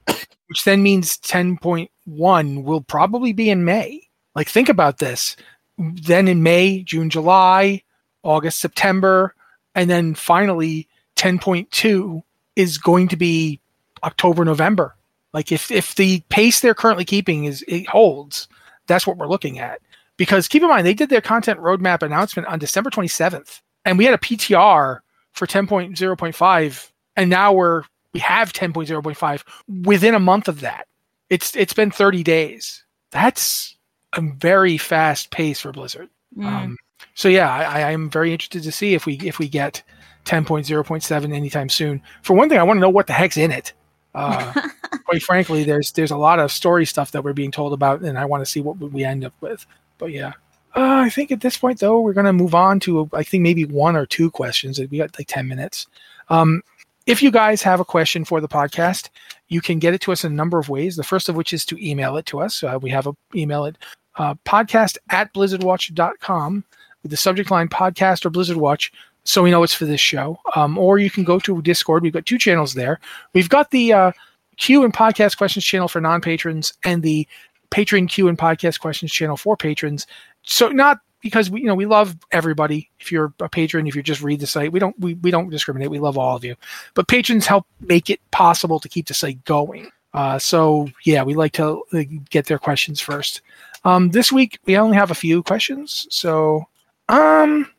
which 0.05 0.63
then 0.63 0.81
means 0.81 1.17
10.1 1.17 2.63
will 2.63 2.81
probably 2.81 3.33
be 3.33 3.49
in 3.49 3.65
May. 3.65 4.01
Like, 4.35 4.47
think 4.47 4.69
about 4.69 4.99
this. 4.99 5.35
Then 5.77 6.29
in 6.29 6.43
May, 6.43 6.81
June, 6.83 7.09
July, 7.09 7.83
August, 8.23 8.59
September, 8.59 9.35
and 9.75 9.89
then 9.89 10.15
finally 10.15 10.87
10.2 11.17 12.21
is 12.55 12.77
going 12.77 13.07
to 13.09 13.17
be 13.17 13.59
October, 14.03 14.45
November. 14.45 14.95
Like, 15.33 15.51
if, 15.51 15.69
if 15.69 15.95
the 15.95 16.21
pace 16.29 16.61
they're 16.61 16.73
currently 16.73 17.05
keeping 17.05 17.45
is 17.45 17.63
it 17.67 17.87
holds, 17.87 18.47
that's 18.87 19.05
what 19.05 19.17
we're 19.17 19.27
looking 19.27 19.59
at 19.59 19.81
because 20.17 20.47
keep 20.47 20.63
in 20.63 20.69
mind 20.69 20.85
they 20.85 20.93
did 20.93 21.09
their 21.09 21.21
content 21.21 21.59
roadmap 21.59 22.01
announcement 22.01 22.47
on 22.47 22.59
December 22.59 22.89
27th, 22.89 23.61
and 23.85 23.97
we 23.97 24.05
had 24.05 24.13
a 24.13 24.17
PTR 24.17 24.99
for 25.33 25.47
10.0.5, 25.47 26.91
and 27.15 27.29
now 27.29 27.53
we're 27.53 27.83
we 28.13 28.19
have 28.19 28.51
10.0.5 28.51 29.85
within 29.85 30.15
a 30.15 30.19
month 30.19 30.47
of 30.47 30.61
that. 30.61 30.87
It's 31.29 31.55
it's 31.55 31.73
been 31.73 31.91
30 31.91 32.23
days. 32.23 32.83
That's 33.11 33.77
a 34.13 34.21
very 34.21 34.77
fast 34.77 35.29
pace 35.31 35.59
for 35.59 35.71
Blizzard. 35.71 36.09
Mm. 36.35 36.45
Um, 36.45 36.77
so 37.13 37.29
yeah, 37.29 37.53
I, 37.53 37.81
I 37.81 37.91
am 37.91 38.09
very 38.09 38.31
interested 38.31 38.63
to 38.63 38.71
see 38.71 38.93
if 38.93 39.05
we 39.05 39.15
if 39.19 39.39
we 39.39 39.47
get 39.47 39.83
10.0.7 40.27 41.33
anytime 41.33 41.69
soon. 41.69 42.01
For 42.21 42.35
one 42.35 42.49
thing, 42.49 42.59
I 42.59 42.63
want 42.63 42.77
to 42.77 42.81
know 42.81 42.89
what 42.89 43.07
the 43.07 43.13
heck's 43.13 43.37
in 43.37 43.51
it. 43.51 43.73
Uh, 44.13 44.53
quite 45.05 45.23
frankly, 45.23 45.63
there's 45.63 45.91
there's 45.93 46.11
a 46.11 46.17
lot 46.17 46.39
of 46.39 46.51
story 46.51 46.85
stuff 46.85 47.11
that 47.11 47.23
we're 47.23 47.33
being 47.33 47.51
told 47.51 47.73
about, 47.73 48.01
and 48.01 48.17
I 48.17 48.25
want 48.25 48.41
to 48.41 48.51
see 48.51 48.61
what 48.61 48.77
we 48.77 49.03
end 49.03 49.23
up 49.23 49.33
with. 49.41 49.65
But 49.97 50.11
yeah, 50.11 50.33
uh, 50.75 51.01
I 51.05 51.09
think 51.09 51.31
at 51.31 51.41
this 51.41 51.57
point 51.57 51.79
though, 51.79 52.01
we're 52.01 52.13
gonna 52.13 52.33
move 52.33 52.53
on 52.53 52.79
to 52.81 53.09
I 53.13 53.23
think 53.23 53.41
maybe 53.41 53.65
one 53.65 53.95
or 53.95 54.05
two 54.05 54.29
questions. 54.29 54.79
We 54.79 54.97
got 54.97 55.17
like 55.17 55.27
ten 55.27 55.47
minutes. 55.47 55.87
Um, 56.29 56.61
if 57.05 57.23
you 57.23 57.31
guys 57.31 57.61
have 57.61 57.79
a 57.79 57.85
question 57.85 58.25
for 58.25 58.41
the 58.41 58.49
podcast, 58.49 59.09
you 59.47 59.61
can 59.61 59.79
get 59.79 59.93
it 59.93 60.01
to 60.01 60.11
us 60.11 60.25
in 60.25 60.33
a 60.33 60.35
number 60.35 60.59
of 60.59 60.67
ways. 60.67 60.97
The 60.97 61.03
first 61.03 61.29
of 61.29 61.35
which 61.35 61.53
is 61.53 61.65
to 61.67 61.77
email 61.83 62.17
it 62.17 62.25
to 62.27 62.41
us. 62.41 62.63
Uh, 62.63 62.77
we 62.81 62.89
have 62.89 63.07
a 63.07 63.13
email 63.33 63.65
at 63.65 63.77
uh, 64.17 64.35
podcast 64.45 64.97
at 65.09 65.33
blizzardwatch.com 65.33 66.65
with 67.01 67.11
the 67.11 67.17
subject 67.17 67.49
line 67.49 67.69
podcast 67.69 68.25
or 68.25 68.29
Blizzard 68.29 68.57
Watch 68.57 68.91
so 69.27 69.43
we 69.43 69.51
know 69.51 69.61
it's 69.61 69.73
for 69.73 69.85
this 69.85 69.99
show. 69.99 70.39
Um, 70.55 70.77
or 70.77 70.99
you 70.99 71.11
can 71.11 71.25
go 71.25 71.37
to 71.39 71.61
Discord. 71.61 72.01
We've 72.01 72.13
got 72.13 72.25
two 72.25 72.37
channels 72.37 72.75
there. 72.75 73.01
We've 73.33 73.49
got 73.49 73.71
the 73.71 73.91
uh, 73.91 74.11
Q 74.55 74.85
and 74.85 74.93
podcast 74.93 75.37
questions 75.37 75.65
channel 75.65 75.89
for 75.89 75.99
non 75.99 76.21
patrons 76.21 76.73
and 76.85 77.03
the 77.03 77.27
Patreon 77.69 78.09
Q 78.09 78.29
and 78.29 78.37
podcast 78.37 78.79
questions 78.79 79.11
channel 79.11 79.35
for 79.35 79.57
patrons. 79.57 80.07
So 80.43 80.69
not 80.69 80.99
because 81.21 81.49
we 81.49 81.59
you 81.59 81.67
know 81.67 81.75
we 81.75 81.85
love 81.85 82.15
everybody. 82.31 82.89
If 83.01 83.11
you're 83.11 83.33
a 83.41 83.49
patron, 83.49 83.85
if 83.85 83.97
you 83.97 84.01
just 84.01 84.21
read 84.21 84.39
the 84.39 84.47
site, 84.47 84.71
we 84.71 84.79
don't 84.79 84.97
we, 84.97 85.15
we 85.15 85.29
don't 85.29 85.49
discriminate. 85.49 85.89
We 85.89 85.99
love 85.99 86.17
all 86.17 86.37
of 86.37 86.45
you. 86.45 86.55
But 86.93 87.09
patrons 87.09 87.45
help 87.45 87.67
make 87.81 88.09
it 88.09 88.21
possible 88.31 88.79
to 88.79 88.87
keep 88.87 89.07
the 89.07 89.13
site 89.13 89.43
going. 89.43 89.91
Uh, 90.13 90.39
so 90.39 90.87
yeah, 91.03 91.23
we 91.23 91.35
like 91.35 91.51
to 91.53 91.83
get 92.29 92.45
their 92.45 92.59
questions 92.59 93.01
first. 93.01 93.41
Um, 93.83 94.09
this 94.11 94.31
week 94.31 94.57
we 94.65 94.77
only 94.77 94.95
have 94.95 95.11
a 95.11 95.15
few 95.15 95.43
questions, 95.43 96.07
so 96.09 96.65
um, 97.09 97.69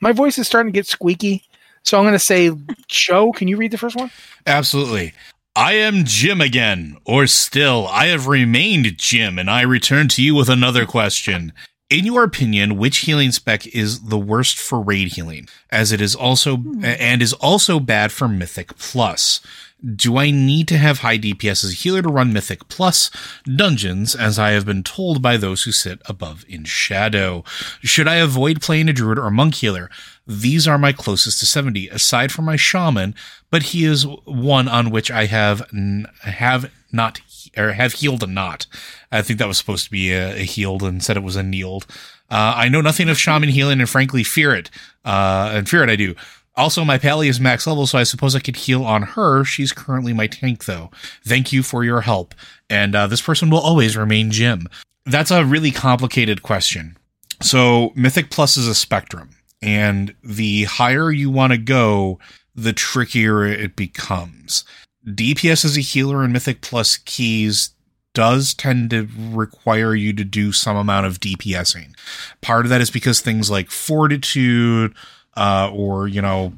my 0.00 0.12
voice 0.12 0.38
is 0.38 0.46
starting 0.46 0.72
to 0.72 0.76
get 0.76 0.86
squeaky. 0.86 1.44
So 1.82 1.98
I'm 1.98 2.04
going 2.04 2.14
to 2.14 2.18
say, 2.18 2.50
Joe, 2.88 3.32
can 3.32 3.48
you 3.48 3.56
read 3.56 3.70
the 3.70 3.78
first 3.78 3.96
one? 3.96 4.10
Absolutely. 4.46 5.12
I 5.54 5.74
am 5.74 6.04
Jim 6.04 6.40
again, 6.40 6.98
or 7.06 7.26
still, 7.26 7.86
I 7.88 8.06
have 8.06 8.26
remained 8.26 8.98
Jim, 8.98 9.38
and 9.38 9.48
I 9.48 9.62
return 9.62 10.08
to 10.08 10.22
you 10.22 10.34
with 10.34 10.50
another 10.50 10.84
question. 10.84 11.52
In 11.88 12.04
your 12.04 12.24
opinion, 12.24 12.76
which 12.76 12.98
healing 12.98 13.30
spec 13.30 13.66
is 13.68 14.08
the 14.08 14.18
worst 14.18 14.58
for 14.58 14.80
raid 14.80 15.12
healing, 15.12 15.48
as 15.70 15.92
it 15.92 16.00
is 16.00 16.14
also 16.14 16.56
hmm. 16.56 16.84
and 16.84 17.22
is 17.22 17.32
also 17.32 17.80
bad 17.80 18.12
for 18.12 18.28
Mythic 18.28 18.76
Plus? 18.76 19.40
Do 19.84 20.16
I 20.16 20.30
need 20.30 20.68
to 20.68 20.78
have 20.78 21.00
high 21.00 21.18
DPS 21.18 21.62
as 21.62 21.72
a 21.72 21.74
healer 21.74 22.00
to 22.00 22.08
run 22.08 22.32
Mythic 22.32 22.66
Plus 22.68 23.10
dungeons, 23.44 24.14
as 24.14 24.38
I 24.38 24.50
have 24.50 24.64
been 24.64 24.82
told 24.82 25.20
by 25.20 25.36
those 25.36 25.64
who 25.64 25.72
sit 25.72 26.00
above 26.06 26.46
in 26.48 26.64
shadow? 26.64 27.44
Should 27.82 28.08
I 28.08 28.14
avoid 28.16 28.62
playing 28.62 28.88
a 28.88 28.94
druid 28.94 29.18
or 29.18 29.30
monk 29.30 29.56
healer? 29.56 29.90
These 30.26 30.66
are 30.66 30.78
my 30.78 30.92
closest 30.92 31.40
to 31.40 31.46
70, 31.46 31.88
aside 31.88 32.32
from 32.32 32.46
my 32.46 32.56
shaman, 32.56 33.14
but 33.50 33.64
he 33.64 33.84
is 33.84 34.06
one 34.24 34.66
on 34.66 34.90
which 34.90 35.10
I 35.10 35.26
have 35.26 35.62
n- 35.72 36.06
have 36.22 36.70
not 36.90 37.20
or 37.56 37.72
have 37.72 37.94
healed 37.94 38.22
a 38.22 38.26
knot. 38.26 38.66
I 39.12 39.22
think 39.22 39.38
that 39.38 39.48
was 39.48 39.58
supposed 39.58 39.84
to 39.84 39.90
be 39.90 40.12
a, 40.12 40.36
a 40.36 40.44
healed 40.44 40.82
and 40.82 41.02
said 41.02 41.16
it 41.16 41.22
was 41.22 41.36
a 41.36 41.42
kneeled. 41.42 41.86
Uh, 42.30 42.54
I 42.56 42.68
know 42.68 42.80
nothing 42.80 43.08
of 43.08 43.18
shaman 43.18 43.50
healing 43.50 43.80
and 43.80 43.88
frankly 43.88 44.24
fear 44.24 44.54
it. 44.54 44.70
Uh, 45.04 45.50
and 45.52 45.68
fear 45.68 45.84
it 45.84 45.90
I 45.90 45.96
do. 45.96 46.14
Also, 46.56 46.84
my 46.84 46.96
pally 46.96 47.28
is 47.28 47.38
max 47.38 47.66
level, 47.66 47.86
so 47.86 47.98
I 47.98 48.02
suppose 48.02 48.34
I 48.34 48.40
could 48.40 48.56
heal 48.56 48.84
on 48.84 49.02
her. 49.02 49.44
She's 49.44 49.72
currently 49.72 50.12
my 50.12 50.26
tank, 50.26 50.64
though. 50.64 50.90
Thank 51.24 51.52
you 51.52 51.62
for 51.62 51.84
your 51.84 52.00
help. 52.00 52.34
And 52.70 52.94
uh, 52.94 53.06
this 53.06 53.20
person 53.20 53.50
will 53.50 53.60
always 53.60 53.96
remain 53.96 54.30
Jim. 54.30 54.68
That's 55.04 55.30
a 55.30 55.44
really 55.44 55.70
complicated 55.70 56.42
question. 56.42 56.96
So, 57.42 57.92
Mythic 57.94 58.30
Plus 58.30 58.56
is 58.56 58.66
a 58.66 58.74
spectrum, 58.74 59.36
and 59.60 60.14
the 60.24 60.64
higher 60.64 61.10
you 61.10 61.30
want 61.30 61.52
to 61.52 61.58
go, 61.58 62.18
the 62.54 62.72
trickier 62.72 63.44
it 63.44 63.76
becomes. 63.76 64.64
DPS 65.06 65.64
as 65.64 65.76
a 65.76 65.82
healer 65.82 66.24
in 66.24 66.32
Mythic 66.32 66.62
Plus 66.62 66.96
keys 66.96 67.70
does 68.14 68.54
tend 68.54 68.88
to 68.90 69.06
require 69.30 69.94
you 69.94 70.10
to 70.14 70.24
do 70.24 70.50
some 70.50 70.74
amount 70.74 71.04
of 71.04 71.20
DPSing. 71.20 71.94
Part 72.40 72.64
of 72.64 72.70
that 72.70 72.80
is 72.80 72.90
because 72.90 73.20
things 73.20 73.50
like 73.50 73.70
fortitude, 73.70 74.94
uh, 75.36 75.70
or 75.72 76.08
you 76.08 76.22
know, 76.22 76.52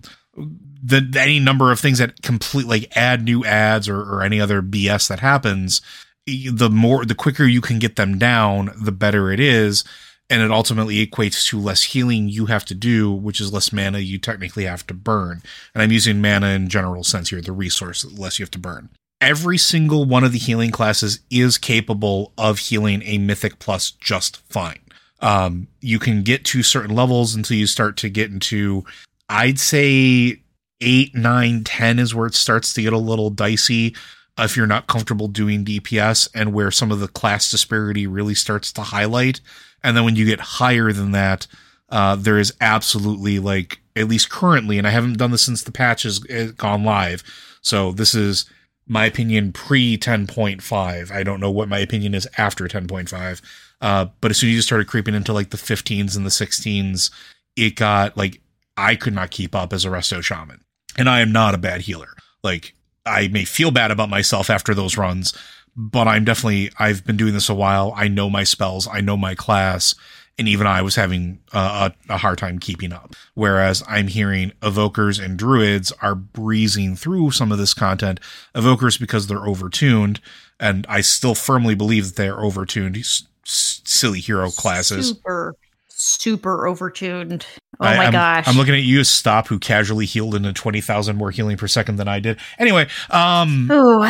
the 0.82 1.16
any 1.18 1.40
number 1.40 1.72
of 1.72 1.80
things 1.80 1.98
that 1.98 2.22
complete 2.22 2.66
like 2.66 2.96
add 2.96 3.24
new 3.24 3.44
ads 3.44 3.88
or, 3.88 4.00
or 4.00 4.22
any 4.22 4.40
other 4.40 4.62
BS 4.62 5.08
that 5.08 5.20
happens, 5.20 5.80
the 6.26 6.70
more 6.70 7.04
the 7.04 7.14
quicker 7.14 7.44
you 7.44 7.60
can 7.60 7.78
get 7.78 7.96
them 7.96 8.18
down, 8.18 8.70
the 8.80 8.92
better 8.92 9.30
it 9.30 9.40
is. 9.40 9.84
And 10.30 10.42
it 10.42 10.50
ultimately 10.50 11.06
equates 11.06 11.48
to 11.48 11.58
less 11.58 11.82
healing 11.82 12.28
you 12.28 12.46
have 12.46 12.66
to 12.66 12.74
do, 12.74 13.10
which 13.10 13.40
is 13.40 13.50
less 13.50 13.72
mana 13.72 14.00
you 14.00 14.18
technically 14.18 14.64
have 14.64 14.86
to 14.88 14.94
burn. 14.94 15.42
And 15.74 15.82
I'm 15.82 15.90
using 15.90 16.20
mana 16.20 16.48
in 16.48 16.68
general 16.68 17.02
sense 17.02 17.30
here, 17.30 17.40
the 17.40 17.52
resource 17.52 18.02
the 18.02 18.20
less 18.20 18.38
you 18.38 18.42
have 18.42 18.50
to 18.50 18.58
burn. 18.58 18.90
Every 19.22 19.56
single 19.56 20.04
one 20.04 20.24
of 20.24 20.32
the 20.32 20.38
healing 20.38 20.70
classes 20.70 21.20
is 21.30 21.56
capable 21.56 22.34
of 22.36 22.58
healing 22.58 23.02
a 23.04 23.18
mythic 23.18 23.58
plus 23.58 23.90
just 23.90 24.36
fine. 24.48 24.80
Um, 25.20 25.68
you 25.80 25.98
can 25.98 26.22
get 26.22 26.44
to 26.46 26.62
certain 26.62 26.94
levels 26.94 27.34
until 27.34 27.56
you 27.56 27.66
start 27.66 27.96
to 27.98 28.08
get 28.08 28.30
into, 28.30 28.84
I'd 29.28 29.58
say 29.58 30.40
eight, 30.80 31.14
nine, 31.14 31.64
10 31.64 31.98
is 31.98 32.14
where 32.14 32.26
it 32.26 32.34
starts 32.34 32.72
to 32.74 32.82
get 32.82 32.92
a 32.92 32.98
little 32.98 33.30
dicey 33.30 33.94
if 34.38 34.56
you're 34.56 34.66
not 34.66 34.86
comfortable 34.86 35.28
doing 35.28 35.64
DPS 35.64 36.28
and 36.34 36.52
where 36.52 36.70
some 36.70 36.92
of 36.92 37.00
the 37.00 37.08
class 37.08 37.50
disparity 37.50 38.06
really 38.06 38.34
starts 38.34 38.72
to 38.74 38.82
highlight. 38.82 39.40
And 39.82 39.96
then 39.96 40.04
when 40.04 40.16
you 40.16 40.24
get 40.24 40.40
higher 40.40 40.92
than 40.92 41.12
that, 41.12 41.46
uh, 41.88 42.16
there 42.16 42.38
is 42.38 42.54
absolutely 42.60 43.38
like, 43.38 43.80
at 43.96 44.08
least 44.08 44.30
currently, 44.30 44.78
and 44.78 44.86
I 44.86 44.90
haven't 44.90 45.18
done 45.18 45.30
this 45.32 45.42
since 45.42 45.62
the 45.62 45.72
patch 45.72 46.04
has 46.04 46.20
has 46.28 46.52
gone 46.52 46.84
live. 46.84 47.24
So 47.62 47.92
this 47.92 48.14
is 48.14 48.48
my 48.88 49.04
opinion 49.04 49.52
pre 49.52 49.96
10.5. 49.96 51.10
I 51.10 51.22
don't 51.22 51.40
know 51.40 51.50
what 51.50 51.68
my 51.68 51.78
opinion 51.78 52.14
is 52.14 52.26
after 52.36 52.66
10.5. 52.66 53.42
Uh, 53.80 54.06
but 54.20 54.30
as 54.30 54.38
soon 54.38 54.50
as 54.50 54.56
you 54.56 54.62
started 54.62 54.88
creeping 54.88 55.14
into 55.14 55.32
like 55.32 55.50
the 55.50 55.56
15s 55.56 56.16
and 56.16 56.26
the 56.26 56.30
16s, 56.30 57.10
it 57.56 57.76
got 57.76 58.16
like 58.16 58.40
I 58.76 58.96
could 58.96 59.14
not 59.14 59.30
keep 59.30 59.54
up 59.54 59.72
as 59.72 59.84
a 59.84 59.88
resto 59.88 60.22
shaman. 60.22 60.62
And 60.96 61.08
I 61.08 61.20
am 61.20 61.30
not 61.30 61.54
a 61.54 61.58
bad 61.58 61.82
healer. 61.82 62.14
Like 62.42 62.74
I 63.04 63.28
may 63.28 63.44
feel 63.44 63.70
bad 63.70 63.90
about 63.90 64.08
myself 64.08 64.50
after 64.50 64.74
those 64.74 64.96
runs, 64.96 65.32
but 65.76 66.08
I'm 66.08 66.24
definitely 66.24 66.70
I've 66.78 67.04
been 67.04 67.16
doing 67.16 67.34
this 67.34 67.48
a 67.48 67.54
while. 67.54 67.92
I 67.94 68.08
know 68.08 68.30
my 68.30 68.44
spells, 68.44 68.88
I 68.90 69.00
know 69.00 69.16
my 69.16 69.34
class, 69.34 69.94
and 70.38 70.48
even 70.48 70.66
I 70.66 70.82
was 70.82 70.94
having 70.94 71.40
a, 71.52 71.92
a, 72.08 72.16
hard 72.16 72.38
time 72.38 72.58
keeping 72.58 72.92
up. 72.92 73.14
Whereas 73.34 73.82
I'm 73.88 74.06
hearing 74.06 74.52
evokers 74.60 75.22
and 75.22 75.36
druids 75.36 75.92
are 76.00 76.14
breezing 76.14 76.94
through 76.94 77.32
some 77.32 77.50
of 77.50 77.58
this 77.58 77.74
content. 77.74 78.20
Evokers 78.54 78.98
because 78.98 79.26
they're 79.26 79.38
overtuned, 79.38 80.20
and 80.60 80.86
I 80.88 81.00
still 81.00 81.34
firmly 81.34 81.74
believe 81.74 82.06
that 82.06 82.16
they 82.16 82.28
are 82.28 82.40
overtuned. 82.40 82.98
S- 82.98 83.26
silly 83.44 84.20
hero 84.20 84.50
classes. 84.50 85.08
Super, 85.08 85.54
super 85.88 86.58
overtuned. 86.66 87.44
Oh 87.80 87.86
I, 87.86 87.96
my 87.96 88.06
I'm, 88.06 88.12
gosh! 88.12 88.48
I'm 88.48 88.56
looking 88.56 88.74
at 88.74 88.82
you, 88.82 89.04
Stop, 89.04 89.48
who 89.48 89.58
casually 89.58 90.06
healed 90.06 90.34
into 90.34 90.52
twenty 90.52 90.80
thousand 90.80 91.16
more 91.16 91.30
healing 91.30 91.56
per 91.56 91.68
second 91.68 91.96
than 91.96 92.08
I 92.08 92.20
did. 92.20 92.38
Anyway, 92.58 92.88
um, 93.10 93.70
Ooh. 93.70 94.08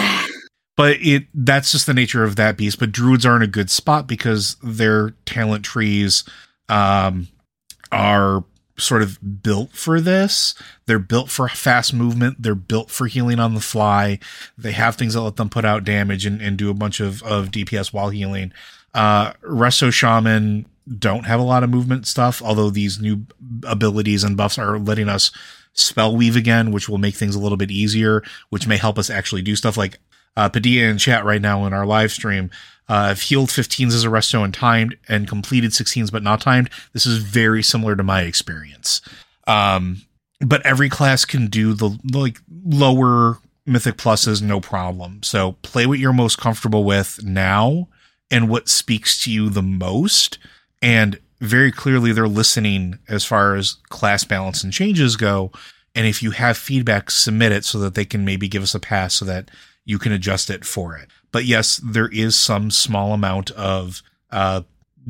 But 0.79 0.97
it 1.01 1.25
that's 1.35 1.73
just 1.73 1.87
the 1.87 1.93
nature 1.93 2.23
of 2.23 2.37
that 2.37 2.57
beast. 2.57 2.79
But 2.79 2.93
druids 2.93 3.27
are 3.27 3.35
in 3.35 3.43
a 3.43 3.49
good 3.49 3.69
spot 3.69 4.07
because 4.07 4.57
their 4.63 5.11
talent 5.27 5.65
trees 5.65 6.23
um 6.69 7.27
are 7.91 8.45
sort 8.79 9.03
of 9.03 9.43
built 9.43 9.73
for 9.73 10.01
this. 10.01 10.55
They're 10.87 11.01
built 11.01 11.31
for 11.31 11.49
fast 11.49 11.93
movement. 11.93 12.41
They're 12.41 12.55
built 12.55 12.93
for 12.93 13.09
healing 13.09 13.41
on 13.41 13.55
the 13.55 13.61
fly. 13.61 14.21
They 14.57 14.71
have 14.71 14.95
things 14.95 15.15
that 15.15 15.23
let 15.23 15.35
them 15.35 15.51
put 15.51 15.65
out 15.65 15.83
damage 15.83 16.25
and, 16.25 16.41
and 16.41 16.57
do 16.57 16.71
a 16.71 16.75
bunch 16.75 17.01
of, 17.01 17.25
of 17.25 17.51
dps 17.51 17.93
while 17.93 18.11
healing. 18.11 18.53
Uh 18.95 19.33
resto 19.43 19.93
shaman 19.93 20.65
don't 20.97 21.27
have 21.27 21.41
a 21.41 21.45
lot 21.45 21.65
of 21.65 21.69
movement 21.69 22.07
stuff 22.07 22.41
although 22.41 22.71
these 22.71 22.99
new 22.99 23.27
abilities 23.65 24.25
and 24.25 24.39
buffs 24.39 24.59
are 24.59 24.79
letting 24.79 25.09
us 25.09 25.31
spell 25.75 26.17
weave 26.17 26.35
again 26.35 26.71
which 26.71 26.89
will 26.89 26.97
make 26.97 27.15
things 27.15 27.35
a 27.35 27.39
little 27.39 27.59
bit 27.59 27.71
easier 27.71 28.23
which 28.49 28.67
may 28.67 28.79
help 28.79 28.99
us 28.99 29.11
actually 29.11 29.43
do 29.43 29.55
stuff 29.55 29.77
like 29.77 29.99
uh, 30.37 30.49
Padilla 30.49 30.89
in 30.89 30.99
chat 30.99 31.25
right 31.25 31.43
now 31.43 31.65
in 31.67 31.73
our 31.73 31.87
live 31.87 32.13
stream. 32.13 32.51
Uh, 32.89 33.11
I've 33.11 33.21
healed 33.21 33.51
15s 33.51 33.89
as 33.89 34.05
a 34.05 34.09
resto 34.09 34.45
and 34.45 34.55
timed 34.55 34.97
and 35.09 35.29
completed 35.29 35.73
16s 35.73 36.11
but 36.11 36.23
not 36.23 36.41
timed. 36.41 36.71
This 36.93 37.07
is 37.07 37.19
very 37.19 37.63
similar 37.63 37.95
to 37.97 38.03
my 38.03 38.23
experience. 38.23 39.03
Um, 39.47 40.03
but 40.41 40.65
every 40.65 40.89
class 40.89 41.25
can 41.25 41.49
do 41.49 41.75
the 41.75 41.99
like 42.13 42.39
lower 42.65 43.39
mythic 43.67 43.97
pluses 43.97 44.41
no 44.41 44.61
problem. 44.61 45.23
So 45.23 45.53
play 45.63 45.87
what 45.87 45.99
you're 45.99 46.13
most 46.13 46.39
comfortable 46.39 46.85
with 46.85 47.23
now 47.23 47.89
and 48.31 48.49
what 48.49 48.69
speaks 48.69 49.23
to 49.25 49.33
you 49.33 49.51
the 49.51 49.63
most. 49.63 50.39
And 50.81 51.19
very 51.41 51.71
clearly 51.71 52.13
they're 52.13 52.29
listening 52.29 52.99
as 53.09 53.25
far 53.25 53.55
as 53.55 53.75
class 53.89 54.25
balance 54.25 54.65
and 54.65 54.73
changes 54.73 55.17
go. 55.17 55.53
And 55.95 56.07
if 56.07 56.23
you 56.23 56.31
have 56.33 56.57
feedback, 56.57 57.11
submit 57.11 57.53
it 57.53 57.65
so 57.65 57.79
that 57.81 57.95
they 57.95 58.05
can 58.05 58.25
maybe 58.25 58.49
give 58.49 58.63
us 58.63 58.75
a 58.75 58.81
pass 58.81 59.15
so 59.15 59.25
that 59.27 59.51
you 59.89 59.99
can 59.99 60.13
adjust 60.13 60.51
it 60.51 60.67
for 60.67 60.95
it. 60.97 61.09
But 61.33 61.47
yes, 61.47 61.81
there 61.83 62.09
is 62.09 62.39
some 62.39 62.71
small 62.71 63.15
amount 63.15 63.51
of 63.53 64.03
uh, 64.31 64.61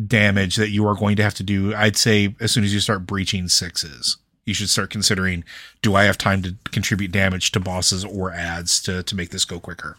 damage 0.07 0.55
that 0.55 0.71
you 0.71 0.87
are 0.87 0.95
going 0.95 1.17
to 1.17 1.25
have 1.25 1.35
to 1.35 1.43
do. 1.43 1.75
I'd 1.75 1.97
say 1.97 2.37
as 2.41 2.53
soon 2.53 2.63
as 2.63 2.73
you 2.73 2.79
start 2.79 3.05
breaching 3.05 3.49
sixes, 3.49 4.19
you 4.47 4.55
should 4.55 4.71
start 4.71 4.91
considering: 4.91 5.43
Do 5.83 5.97
I 5.97 6.05
have 6.05 6.17
time 6.17 6.43
to 6.43 6.55
contribute 6.71 7.11
damage 7.11 7.51
to 7.53 7.61
bosses 7.61 8.05
or 8.05 8.33
ads 8.33 8.81
to 8.83 9.03
to 9.03 9.17
make 9.17 9.31
this 9.31 9.45
go 9.45 9.59
quicker? 9.59 9.97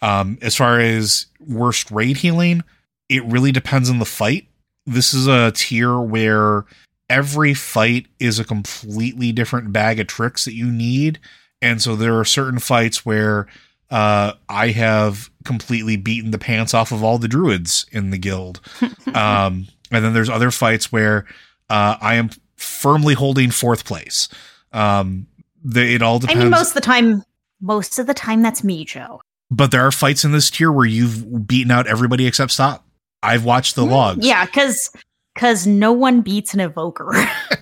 Um, 0.00 0.38
as 0.40 0.56
far 0.56 0.80
as 0.80 1.26
worst 1.46 1.90
raid 1.90 2.16
healing, 2.16 2.64
it 3.10 3.22
really 3.24 3.52
depends 3.52 3.90
on 3.90 3.98
the 3.98 4.06
fight. 4.06 4.46
This 4.86 5.12
is 5.12 5.26
a 5.26 5.52
tier 5.54 6.00
where 6.00 6.64
every 7.10 7.52
fight 7.52 8.06
is 8.18 8.38
a 8.38 8.44
completely 8.44 9.30
different 9.30 9.74
bag 9.74 10.00
of 10.00 10.06
tricks 10.06 10.46
that 10.46 10.54
you 10.54 10.70
need. 10.72 11.18
And 11.60 11.82
so 11.82 11.96
there 11.96 12.18
are 12.18 12.24
certain 12.24 12.60
fights 12.60 13.04
where 13.04 13.46
uh, 13.90 14.32
I 14.48 14.68
have 14.68 15.30
completely 15.44 15.96
beaten 15.96 16.30
the 16.30 16.38
pants 16.38 16.74
off 16.74 16.92
of 16.92 17.02
all 17.02 17.18
the 17.18 17.28
druids 17.28 17.86
in 17.92 18.10
the 18.10 18.18
guild. 18.18 18.60
um, 19.14 19.66
and 19.90 20.04
then 20.04 20.12
there's 20.14 20.30
other 20.30 20.50
fights 20.50 20.92
where 20.92 21.26
uh, 21.68 21.96
I 22.00 22.14
am 22.14 22.30
firmly 22.56 23.14
holding 23.14 23.50
fourth 23.50 23.84
place. 23.84 24.28
Um, 24.72 25.26
the, 25.64 25.94
it 25.94 26.02
all 26.02 26.18
depends. 26.18 26.40
I 26.40 26.44
mean, 26.44 26.50
most 26.50 26.68
of 26.68 26.74
the 26.74 26.80
time, 26.80 27.24
most 27.60 27.98
of 27.98 28.06
the 28.06 28.14
time, 28.14 28.42
that's 28.42 28.62
me, 28.62 28.84
Joe. 28.84 29.20
but 29.50 29.70
there 29.70 29.86
are 29.86 29.92
fights 29.92 30.24
in 30.24 30.32
this 30.32 30.50
tier 30.50 30.70
where 30.70 30.86
you've 30.86 31.46
beaten 31.46 31.70
out 31.70 31.86
everybody 31.86 32.26
except 32.26 32.52
Stop. 32.52 32.84
I've 33.22 33.44
watched 33.44 33.74
the 33.74 33.84
logs. 33.84 34.24
Mm, 34.24 34.28
Yeah, 34.28 34.46
because 34.46 34.90
because 35.34 35.66
no 35.66 35.92
one 35.92 36.22
beats 36.22 36.54
an 36.54 36.60
evoker. 36.60 37.12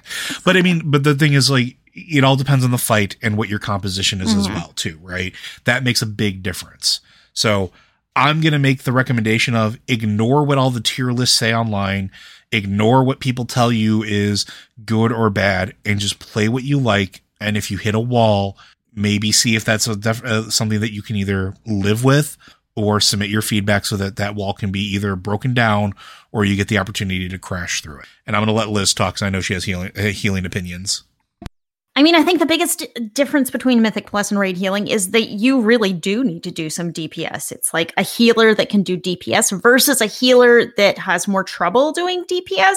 but 0.45 0.57
I 0.57 0.63
mean, 0.63 0.83
but 0.85 1.05
the 1.05 1.15
thing 1.15 1.33
is, 1.33 1.51
like, 1.51 1.77
it 2.09 2.25
all 2.25 2.37
depends 2.37 2.65
on 2.65 2.71
the 2.71 2.79
fight 2.79 3.17
and 3.23 3.37
what 3.37 3.49
your 3.49 3.59
composition 3.59 4.21
is 4.21 4.35
as 4.35 4.47
Mhm. 4.49 4.55
well, 4.55 4.73
too, 4.77 4.99
right? 5.03 5.33
That 5.65 5.85
makes 5.85 6.03
a 6.03 6.07
big 6.07 6.43
difference. 6.43 7.01
So 7.33 7.73
I'm 8.17 8.41
gonna 8.41 8.59
make 8.59 8.83
the 8.83 8.93
recommendation 8.93 9.55
of 9.55 9.79
ignore 9.87 10.45
what 10.45 10.59
all 10.59 10.71
the 10.71 10.81
tier 10.81 11.13
lists 11.13 11.37
say 11.37 11.55
online, 11.55 12.11
ignore 12.51 13.05
what 13.05 13.21
people 13.21 13.45
tell 13.45 13.71
you 13.71 14.03
is 14.03 14.45
good 14.85 15.13
or 15.13 15.31
bad, 15.31 15.75
and 15.85 16.01
just 16.01 16.19
play 16.19 16.49
what 16.49 16.65
you 16.65 16.79
like. 16.79 17.23
And 17.41 17.57
if 17.57 17.71
you 17.71 17.77
hit 17.79 17.95
a 17.95 18.01
wall, 18.01 18.59
maybe 18.95 19.31
see 19.31 19.55
if 19.55 19.65
that's 19.65 19.87
a 19.87 19.95
def- 19.95 20.25
uh, 20.25 20.51
something 20.51 20.81
that 20.81 20.93
you 20.93 21.03
can 21.03 21.15
either 21.15 21.55
live 21.67 22.03
with 22.03 22.37
or 22.75 23.01
submit 23.01 23.29
your 23.31 23.43
feedback 23.43 23.85
so 23.85 23.97
that 23.97 24.17
that 24.17 24.35
wall 24.35 24.53
can 24.53 24.73
be 24.73 24.81
either 24.81 25.15
broken 25.15 25.55
down 25.55 25.95
or 26.33 26.45
you 26.45 26.57
get 26.57 26.69
the 26.69 26.79
opportunity 26.79 27.29
to 27.29 27.39
crash 27.39 27.81
through 27.83 27.99
it. 28.01 28.07
And 28.27 28.35
I'm 28.35 28.41
going 28.45 28.55
to 28.55 28.59
let 28.59 28.69
Liz 28.71 28.95
talk 28.95 29.15
because 29.15 29.23
I 29.23 29.31
know 29.31 29.41
she 29.41 29.55
has 29.55 29.65
healing, 29.65 29.93
uh, 29.97 30.03
healing 30.07 30.45
opinions. 30.47 31.03
I 31.99 32.03
mean, 32.05 32.15
I 32.15 32.23
think 32.23 32.39
the 32.39 32.47
biggest 32.47 32.87
difference 33.13 33.51
between 33.51 33.83
Mythic 33.83 34.07
Plus 34.07 34.31
and 34.31 34.39
Raid 34.39 34.57
Healing 34.57 34.87
is 34.87 35.11
that 35.11 35.31
you 35.31 35.61
really 35.61 35.93
do 35.93 36.23
need 36.23 36.45
to 36.45 36.51
do 36.53 36.71
some 36.71 36.93
DPS. 36.93 37.51
It's 37.51 37.75
like 37.75 37.93
a 37.97 38.03
healer 38.03 38.55
that 38.55 38.69
can 38.69 38.85
do 38.85 38.97
DPS 38.97 39.61
versus 39.61 40.01
a 40.01 40.07
healer 40.07 40.73
that 40.77 40.97
has 40.97 41.27
more 41.27 41.43
trouble 41.43 41.91
doing 41.91 42.23
DPS. 42.31 42.77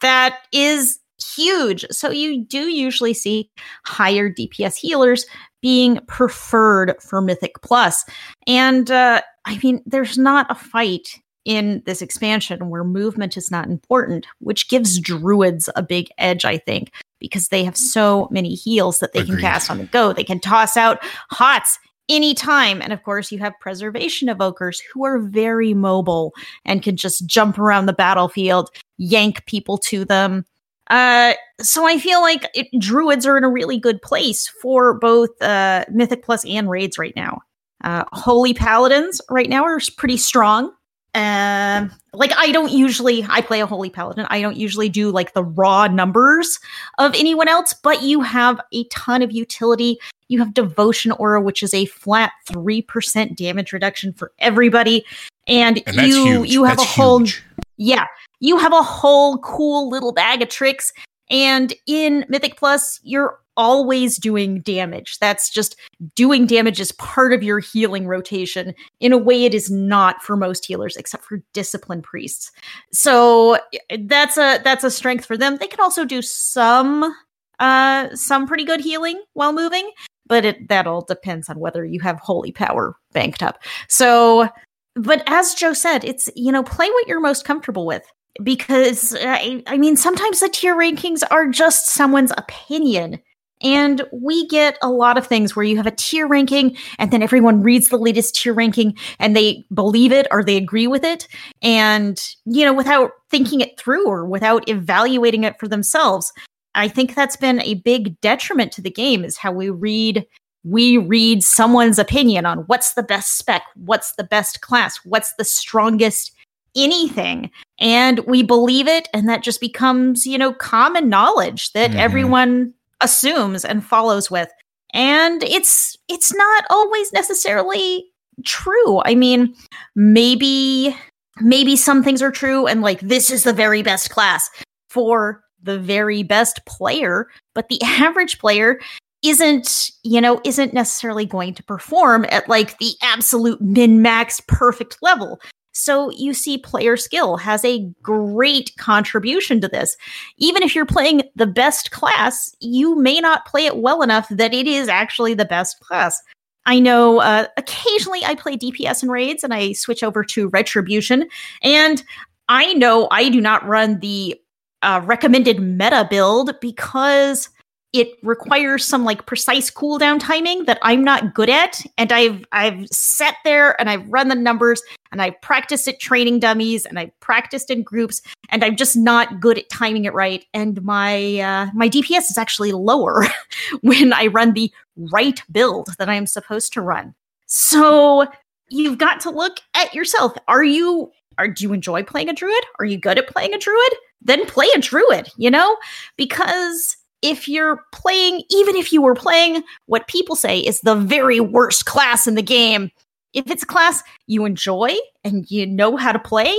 That 0.00 0.38
is 0.50 0.98
huge. 1.36 1.84
So 1.90 2.10
you 2.10 2.42
do 2.42 2.70
usually 2.70 3.12
see 3.12 3.50
higher 3.84 4.32
DPS 4.32 4.76
healers 4.76 5.26
being 5.60 6.00
preferred 6.08 6.94
for 7.02 7.20
Mythic 7.20 7.60
Plus. 7.60 8.06
And 8.46 8.90
uh, 8.90 9.20
I 9.44 9.58
mean, 9.62 9.82
there's 9.84 10.16
not 10.16 10.46
a 10.48 10.54
fight 10.54 11.20
in 11.44 11.82
this 11.84 12.00
expansion 12.00 12.70
where 12.70 12.82
movement 12.82 13.36
is 13.36 13.50
not 13.50 13.68
important, 13.68 14.26
which 14.38 14.70
gives 14.70 14.98
druids 14.98 15.68
a 15.76 15.82
big 15.82 16.08
edge, 16.16 16.46
I 16.46 16.56
think, 16.56 16.92
because 17.18 17.48
they 17.48 17.64
have 17.64 17.76
so 17.76 18.28
many 18.30 18.54
heals 18.54 18.98
that 19.00 19.12
they 19.12 19.20
Agreed. 19.20 19.34
can 19.34 19.40
cast 19.42 19.70
on 19.70 19.78
the 19.78 19.84
go. 19.84 20.12
They 20.12 20.24
can 20.24 20.40
toss 20.40 20.76
out 20.76 20.98
hots 21.30 21.78
anytime. 22.08 22.80
And 22.80 22.92
of 22.92 23.02
course, 23.02 23.30
you 23.30 23.38
have 23.38 23.52
preservation 23.60 24.28
evokers 24.28 24.80
who 24.92 25.04
are 25.04 25.18
very 25.18 25.74
mobile 25.74 26.32
and 26.64 26.82
can 26.82 26.96
just 26.96 27.26
jump 27.26 27.58
around 27.58 27.86
the 27.86 27.92
battlefield, 27.92 28.70
yank 28.96 29.44
people 29.46 29.78
to 29.78 30.04
them. 30.04 30.44
Uh, 30.90 31.34
so 31.60 31.86
I 31.86 31.98
feel 31.98 32.22
like 32.22 32.48
it, 32.54 32.66
druids 32.78 33.26
are 33.26 33.36
in 33.36 33.44
a 33.44 33.50
really 33.50 33.78
good 33.78 34.00
place 34.00 34.48
for 34.48 34.94
both 34.94 35.30
uh, 35.42 35.84
Mythic 35.90 36.24
Plus 36.24 36.46
and 36.46 36.70
raids 36.70 36.98
right 36.98 37.14
now. 37.14 37.40
Uh, 37.84 38.04
Holy 38.12 38.54
Paladins 38.54 39.20
right 39.28 39.48
now 39.48 39.64
are 39.64 39.78
pretty 39.96 40.16
strong. 40.16 40.72
Um, 41.18 41.90
like 42.12 42.32
I 42.36 42.52
don't 42.52 42.70
usually 42.70 43.26
I 43.28 43.40
play 43.40 43.60
a 43.60 43.66
Holy 43.66 43.90
Paladin. 43.90 44.26
I 44.30 44.40
don't 44.40 44.56
usually 44.56 44.88
do 44.88 45.10
like 45.10 45.32
the 45.32 45.42
raw 45.42 45.88
numbers 45.88 46.60
of 46.98 47.12
anyone 47.14 47.48
else, 47.48 47.72
but 47.72 48.02
you 48.02 48.20
have 48.20 48.60
a 48.72 48.84
ton 48.84 49.22
of 49.22 49.32
utility. 49.32 49.98
You 50.28 50.38
have 50.38 50.54
Devotion 50.54 51.10
Aura, 51.12 51.40
which 51.40 51.62
is 51.62 51.74
a 51.74 51.86
flat 51.86 52.30
three 52.46 52.82
percent 52.82 53.36
damage 53.36 53.72
reduction 53.72 54.12
for 54.12 54.30
everybody, 54.38 55.04
and, 55.48 55.82
And 55.86 55.96
you 56.06 56.44
you 56.44 56.62
have 56.62 56.76
That's 56.76 56.88
a 56.88 56.92
whole 56.92 57.18
huge. 57.18 57.42
yeah, 57.78 58.06
you 58.38 58.56
have 58.58 58.72
a 58.72 58.82
whole 58.82 59.38
cool 59.38 59.88
little 59.88 60.12
bag 60.12 60.40
of 60.42 60.48
tricks. 60.48 60.92
And 61.30 61.74
in 61.86 62.24
Mythic 62.28 62.56
Plus, 62.56 63.00
you're 63.02 63.38
always 63.58 64.18
doing 64.18 64.60
damage. 64.60 65.18
That's 65.18 65.50
just 65.50 65.76
doing 66.14 66.46
damage 66.46 66.80
as 66.80 66.92
part 66.92 67.32
of 67.32 67.42
your 67.42 67.58
healing 67.58 68.06
rotation 68.06 68.72
in 69.00 69.12
a 69.12 69.18
way 69.18 69.44
it 69.44 69.52
is 69.52 69.68
not 69.70 70.22
for 70.22 70.36
most 70.36 70.64
healers, 70.64 70.96
except 70.96 71.24
for 71.24 71.42
discipline 71.52 72.00
priests. 72.00 72.52
So 72.92 73.58
that's 73.98 74.38
a 74.38 74.60
that's 74.62 74.84
a 74.84 74.90
strength 74.90 75.26
for 75.26 75.36
them. 75.36 75.56
They 75.56 75.66
can 75.66 75.80
also 75.80 76.04
do 76.04 76.22
some 76.22 77.14
uh 77.58 78.14
some 78.14 78.46
pretty 78.46 78.64
good 78.64 78.80
healing 78.80 79.20
while 79.34 79.52
moving, 79.52 79.90
but 80.26 80.44
it 80.44 80.68
that 80.68 80.86
all 80.86 81.04
depends 81.04 81.48
on 81.48 81.58
whether 81.58 81.84
you 81.84 82.00
have 82.00 82.20
holy 82.20 82.52
power 82.52 82.94
banked 83.12 83.42
up. 83.42 83.58
So 83.88 84.48
but 84.94 85.22
as 85.26 85.54
Joe 85.54 85.72
said, 85.72 86.04
it's 86.04 86.30
you 86.36 86.52
know 86.52 86.62
play 86.62 86.88
what 86.88 87.08
you're 87.08 87.20
most 87.20 87.44
comfortable 87.44 87.86
with 87.86 88.04
because 88.42 89.16
I, 89.18 89.62
I 89.66 89.78
mean 89.78 89.96
sometimes 89.96 90.40
the 90.40 90.48
tier 90.48 90.76
rankings 90.76 91.22
are 91.30 91.48
just 91.48 91.86
someone's 91.86 92.32
opinion 92.36 93.20
And 93.60 94.02
we 94.12 94.46
get 94.48 94.78
a 94.82 94.90
lot 94.90 95.18
of 95.18 95.26
things 95.26 95.56
where 95.56 95.64
you 95.64 95.76
have 95.76 95.86
a 95.86 95.92
tier 95.92 96.26
ranking, 96.28 96.76
and 96.98 97.10
then 97.10 97.22
everyone 97.22 97.62
reads 97.62 97.88
the 97.88 97.96
latest 97.96 98.36
tier 98.36 98.54
ranking 98.54 98.96
and 99.18 99.34
they 99.34 99.64
believe 99.74 100.12
it 100.12 100.26
or 100.30 100.44
they 100.44 100.56
agree 100.56 100.86
with 100.86 101.04
it. 101.04 101.26
And, 101.62 102.20
you 102.44 102.64
know, 102.64 102.72
without 102.72 103.10
thinking 103.30 103.60
it 103.60 103.78
through 103.78 104.06
or 104.06 104.24
without 104.24 104.68
evaluating 104.68 105.44
it 105.44 105.58
for 105.58 105.68
themselves. 105.68 106.32
I 106.74 106.86
think 106.88 107.14
that's 107.14 107.36
been 107.36 107.60
a 107.62 107.74
big 107.74 108.20
detriment 108.20 108.72
to 108.72 108.82
the 108.82 108.90
game 108.90 109.24
is 109.24 109.36
how 109.36 109.52
we 109.52 109.70
read 109.70 110.26
we 110.64 110.98
read 110.98 111.42
someone's 111.42 111.98
opinion 111.98 112.44
on 112.44 112.58
what's 112.66 112.94
the 112.94 113.02
best 113.02 113.38
spec, 113.38 113.62
what's 113.76 114.12
the 114.14 114.24
best 114.24 114.60
class, 114.60 114.98
what's 115.04 115.32
the 115.34 115.44
strongest 115.44 116.32
anything. 116.76 117.50
And 117.78 118.20
we 118.20 118.42
believe 118.42 118.86
it 118.88 119.08
and 119.12 119.28
that 119.28 119.42
just 119.42 119.60
becomes 119.60 120.26
you 120.26 120.38
know 120.38 120.52
common 120.52 121.08
knowledge 121.08 121.72
that 121.72 121.90
Mhm. 121.92 121.96
everyone 121.96 122.74
assumes 123.00 123.64
and 123.64 123.84
follows 123.84 124.30
with. 124.30 124.48
And 124.94 125.42
it's 125.44 125.96
it's 126.08 126.34
not 126.34 126.64
always 126.70 127.12
necessarily 127.12 128.04
true. 128.44 129.00
I 129.04 129.14
mean 129.14 129.54
maybe 129.94 130.96
maybe 131.40 131.76
some 131.76 132.02
things 132.02 132.20
are 132.22 132.30
true 132.32 132.66
and 132.66 132.82
like 132.82 133.00
this 133.00 133.30
is 133.30 133.44
the 133.44 133.52
very 133.52 133.82
best 133.82 134.10
class 134.10 134.50
for 134.90 135.42
the 135.62 135.78
very 135.78 136.22
best 136.22 136.64
player 136.66 137.28
but 137.54 137.68
the 137.68 137.80
average 137.84 138.38
player 138.38 138.80
isn't 139.22 139.90
you 140.04 140.20
know 140.20 140.40
isn't 140.44 140.72
necessarily 140.72 141.26
going 141.26 141.52
to 141.54 141.62
perform 141.62 142.24
at 142.30 142.48
like 142.48 142.76
the 142.78 142.92
absolute 143.02 143.60
min 143.60 144.00
max 144.02 144.40
perfect 144.48 144.96
level 145.02 145.40
so 145.78 146.10
you 146.10 146.34
see 146.34 146.58
player 146.58 146.96
skill 146.96 147.36
has 147.36 147.64
a 147.64 147.88
great 148.02 148.72
contribution 148.78 149.60
to 149.60 149.68
this. 149.68 149.96
Even 150.36 150.62
if 150.62 150.74
you're 150.74 150.84
playing 150.84 151.22
the 151.36 151.46
best 151.46 151.92
class, 151.92 152.54
you 152.60 152.96
may 152.96 153.20
not 153.20 153.46
play 153.46 153.64
it 153.64 153.76
well 153.76 154.02
enough 154.02 154.28
that 154.28 154.52
it 154.52 154.66
is 154.66 154.88
actually 154.88 155.34
the 155.34 155.44
best 155.44 155.78
class. 155.80 156.20
I 156.66 156.80
know 156.80 157.20
uh, 157.20 157.46
occasionally 157.56 158.24
I 158.24 158.34
play 158.34 158.56
DPS 158.56 159.02
and 159.02 159.10
raids 159.12 159.44
and 159.44 159.54
I 159.54 159.72
switch 159.72 160.02
over 160.02 160.24
to 160.24 160.48
Retribution. 160.48 161.28
And 161.62 162.02
I 162.48 162.74
know 162.74 163.06
I 163.10 163.28
do 163.28 163.40
not 163.40 163.64
run 163.64 164.00
the 164.00 164.34
uh, 164.82 165.00
recommended 165.04 165.60
meta 165.60 166.06
build 166.10 166.58
because 166.60 167.48
it 167.92 168.18
requires 168.22 168.84
some 168.84 169.04
like 169.04 169.24
precise 169.24 169.70
cooldown 169.70 170.20
timing 170.20 170.64
that 170.66 170.78
I'm 170.82 171.02
not 171.02 171.34
good 171.34 171.48
at. 171.48 171.80
And 171.96 172.12
I've 172.12 172.44
I've 172.52 172.86
sat 172.88 173.36
there 173.44 173.80
and 173.80 173.88
I've 173.88 174.06
run 174.08 174.28
the 174.28 174.34
numbers 174.34 174.82
and 175.10 175.22
I've 175.22 175.40
practiced 175.40 175.88
at 175.88 175.98
training 175.98 176.40
dummies 176.40 176.84
and 176.84 176.98
I've 176.98 177.18
practiced 177.20 177.70
in 177.70 177.82
groups 177.82 178.20
and 178.50 178.62
I'm 178.62 178.76
just 178.76 178.96
not 178.96 179.40
good 179.40 179.56
at 179.58 179.70
timing 179.70 180.04
it 180.04 180.12
right. 180.12 180.44
And 180.52 180.82
my 180.82 181.38
uh, 181.38 181.70
my 181.74 181.88
DPS 181.88 182.30
is 182.30 182.38
actually 182.38 182.72
lower 182.72 183.24
when 183.80 184.12
I 184.12 184.26
run 184.26 184.52
the 184.52 184.70
right 184.96 185.42
build 185.50 185.88
that 185.98 186.10
I'm 186.10 186.26
supposed 186.26 186.74
to 186.74 186.82
run. 186.82 187.14
So 187.46 188.26
you've 188.68 188.98
got 188.98 189.20
to 189.20 189.30
look 189.30 189.60
at 189.74 189.94
yourself. 189.94 190.34
Are 190.46 190.64
you 190.64 191.10
are 191.38 191.48
do 191.48 191.64
you 191.64 191.72
enjoy 191.72 192.02
playing 192.02 192.28
a 192.28 192.34
druid? 192.34 192.64
Are 192.78 192.84
you 192.84 192.98
good 192.98 193.16
at 193.16 193.28
playing 193.28 193.54
a 193.54 193.58
druid? 193.58 193.92
Then 194.20 194.44
play 194.46 194.66
a 194.74 194.80
druid, 194.80 195.30
you 195.38 195.50
know? 195.50 195.76
Because 196.16 196.97
if 197.22 197.48
you're 197.48 197.82
playing, 197.92 198.42
even 198.50 198.76
if 198.76 198.92
you 198.92 199.02
were 199.02 199.14
playing 199.14 199.62
what 199.86 200.06
people 200.06 200.36
say 200.36 200.58
is 200.58 200.80
the 200.80 200.94
very 200.94 201.40
worst 201.40 201.84
class 201.86 202.26
in 202.26 202.34
the 202.34 202.42
game, 202.42 202.90
if 203.32 203.50
it's 203.50 203.62
a 203.62 203.66
class 203.66 204.02
you 204.26 204.44
enjoy 204.44 204.94
and 205.24 205.50
you 205.50 205.66
know 205.66 205.96
how 205.96 206.12
to 206.12 206.18
play 206.18 206.56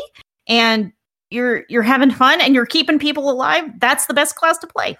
and 0.48 0.92
you're 1.32 1.64
you're 1.70 1.84
having 1.84 2.12
fun 2.12 2.42
and 2.42 2.54
you're 2.56 2.66
keeping 2.66 3.00
people 3.00 3.30
alive, 3.30 3.64
that's 3.80 4.06
the 4.08 4.14
best 4.14 4.36
class 4.36 4.58
to 4.60 4.68
play. 4.68 4.98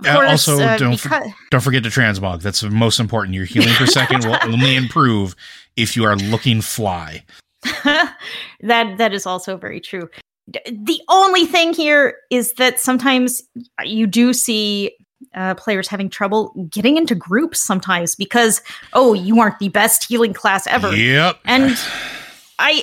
Of 0.00 0.06
Uh, 0.06 0.26
also, 0.28 0.58
don't 0.76 1.02
because- 1.02 1.30
Don't 1.50 1.62
forget 1.62 1.82
to 1.84 1.88
transmog. 1.88 2.42
That's 2.42 2.60
the 2.60 2.70
most 2.70 3.00
important. 3.00 3.34
Your 3.34 3.46
healing 3.46 3.72
per 3.74 3.86
second 3.86 4.24
will 4.24 4.36
only 4.42 4.76
improve 4.76 5.34
if 5.76 5.96
you 5.96 6.04
are 6.04 6.16
looking 6.16 6.60
fly. 6.60 7.24
that 7.84 8.94
that 8.98 9.14
is 9.14 9.26
also 9.26 9.56
very 9.56 9.80
true. 9.80 10.08
The 10.48 11.00
only 11.08 11.44
thing 11.44 11.72
here 11.72 12.16
is 12.30 12.52
that 12.54 12.78
sometimes 12.80 13.42
you 13.82 14.06
do 14.06 14.32
see 14.32 14.92
uh, 15.34 15.54
players 15.54 15.88
having 15.88 16.08
trouble 16.08 16.52
getting 16.70 16.96
into 16.96 17.14
groups 17.14 17.62
sometimes 17.62 18.14
because 18.14 18.62
oh 18.92 19.12
you 19.12 19.40
aren't 19.40 19.58
the 19.58 19.68
best 19.68 20.04
healing 20.04 20.32
class 20.32 20.66
ever 20.66 20.94
Yep. 20.94 21.38
and 21.44 21.76
I 22.58 22.82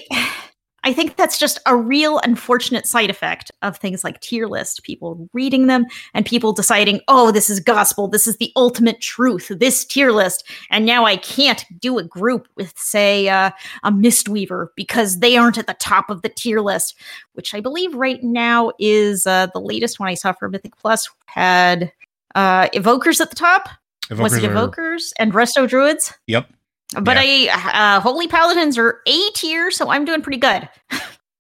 I 0.84 0.94
think 0.94 1.16
that's 1.16 1.38
just 1.40 1.60
a 1.66 1.76
real 1.76 2.20
unfortunate 2.20 2.86
side 2.86 3.10
effect 3.10 3.52
of 3.62 3.78
things 3.78 4.04
like 4.04 4.20
tier 4.20 4.48
list, 4.48 4.84
people 4.84 5.30
reading 5.34 5.68
them 5.68 5.86
and 6.14 6.26
people 6.26 6.52
deciding, 6.52 7.00
oh, 7.08 7.32
this 7.32 7.50
is 7.50 7.60
gospel, 7.60 8.08
this 8.08 8.28
is 8.28 8.38
the 8.38 8.52
ultimate 8.56 9.00
truth, 9.00 9.50
this 9.50 9.86
tier 9.86 10.12
list. 10.12 10.48
And 10.70 10.86
now 10.86 11.06
I 11.06 11.18
can't 11.18 11.66
do 11.80 11.98
a 11.98 12.04
group 12.04 12.48
with, 12.56 12.74
say, 12.78 13.30
uh, 13.30 13.52
a 13.84 13.92
Mistweaver 13.92 14.68
because 14.76 15.20
they 15.20 15.38
aren't 15.38 15.58
at 15.58 15.68
the 15.68 15.76
top 15.76 16.10
of 16.10 16.22
the 16.22 16.30
tier 16.30 16.60
list, 16.60 16.96
which 17.34 17.54
I 17.54 17.62
believe 17.62 17.94
right 17.96 18.22
now 18.22 18.72
is 18.80 19.26
uh, 19.26 19.48
the 19.54 19.62
latest 19.62 20.00
one 20.00 20.10
I 20.10 20.16
saw 20.16 20.34
for 20.34 20.50
Mythic 20.50 20.76
Plus 20.78 21.10
had 21.26 21.92
uh, 22.36 22.68
Evokers 22.70 23.22
at 23.22 23.30
the 23.30 23.36
top. 23.36 23.70
Was 24.12 24.34
it 24.34 24.44
Evokers 24.44 24.56
are- 24.56 24.68
Evokers 24.68 25.14
and 25.18 25.34
Resto 25.34 25.68
Druids? 25.68 26.14
Yep. 26.28 26.50
But 26.94 27.18
I, 27.18 27.48
uh, 27.48 28.00
Holy 28.00 28.28
Paladins 28.28 28.78
are 28.78 29.02
A 29.08 29.30
tier, 29.34 29.72
so 29.72 29.90
I'm 29.90 30.06
doing 30.06 30.22
pretty 30.22 30.40
good. 30.40 30.70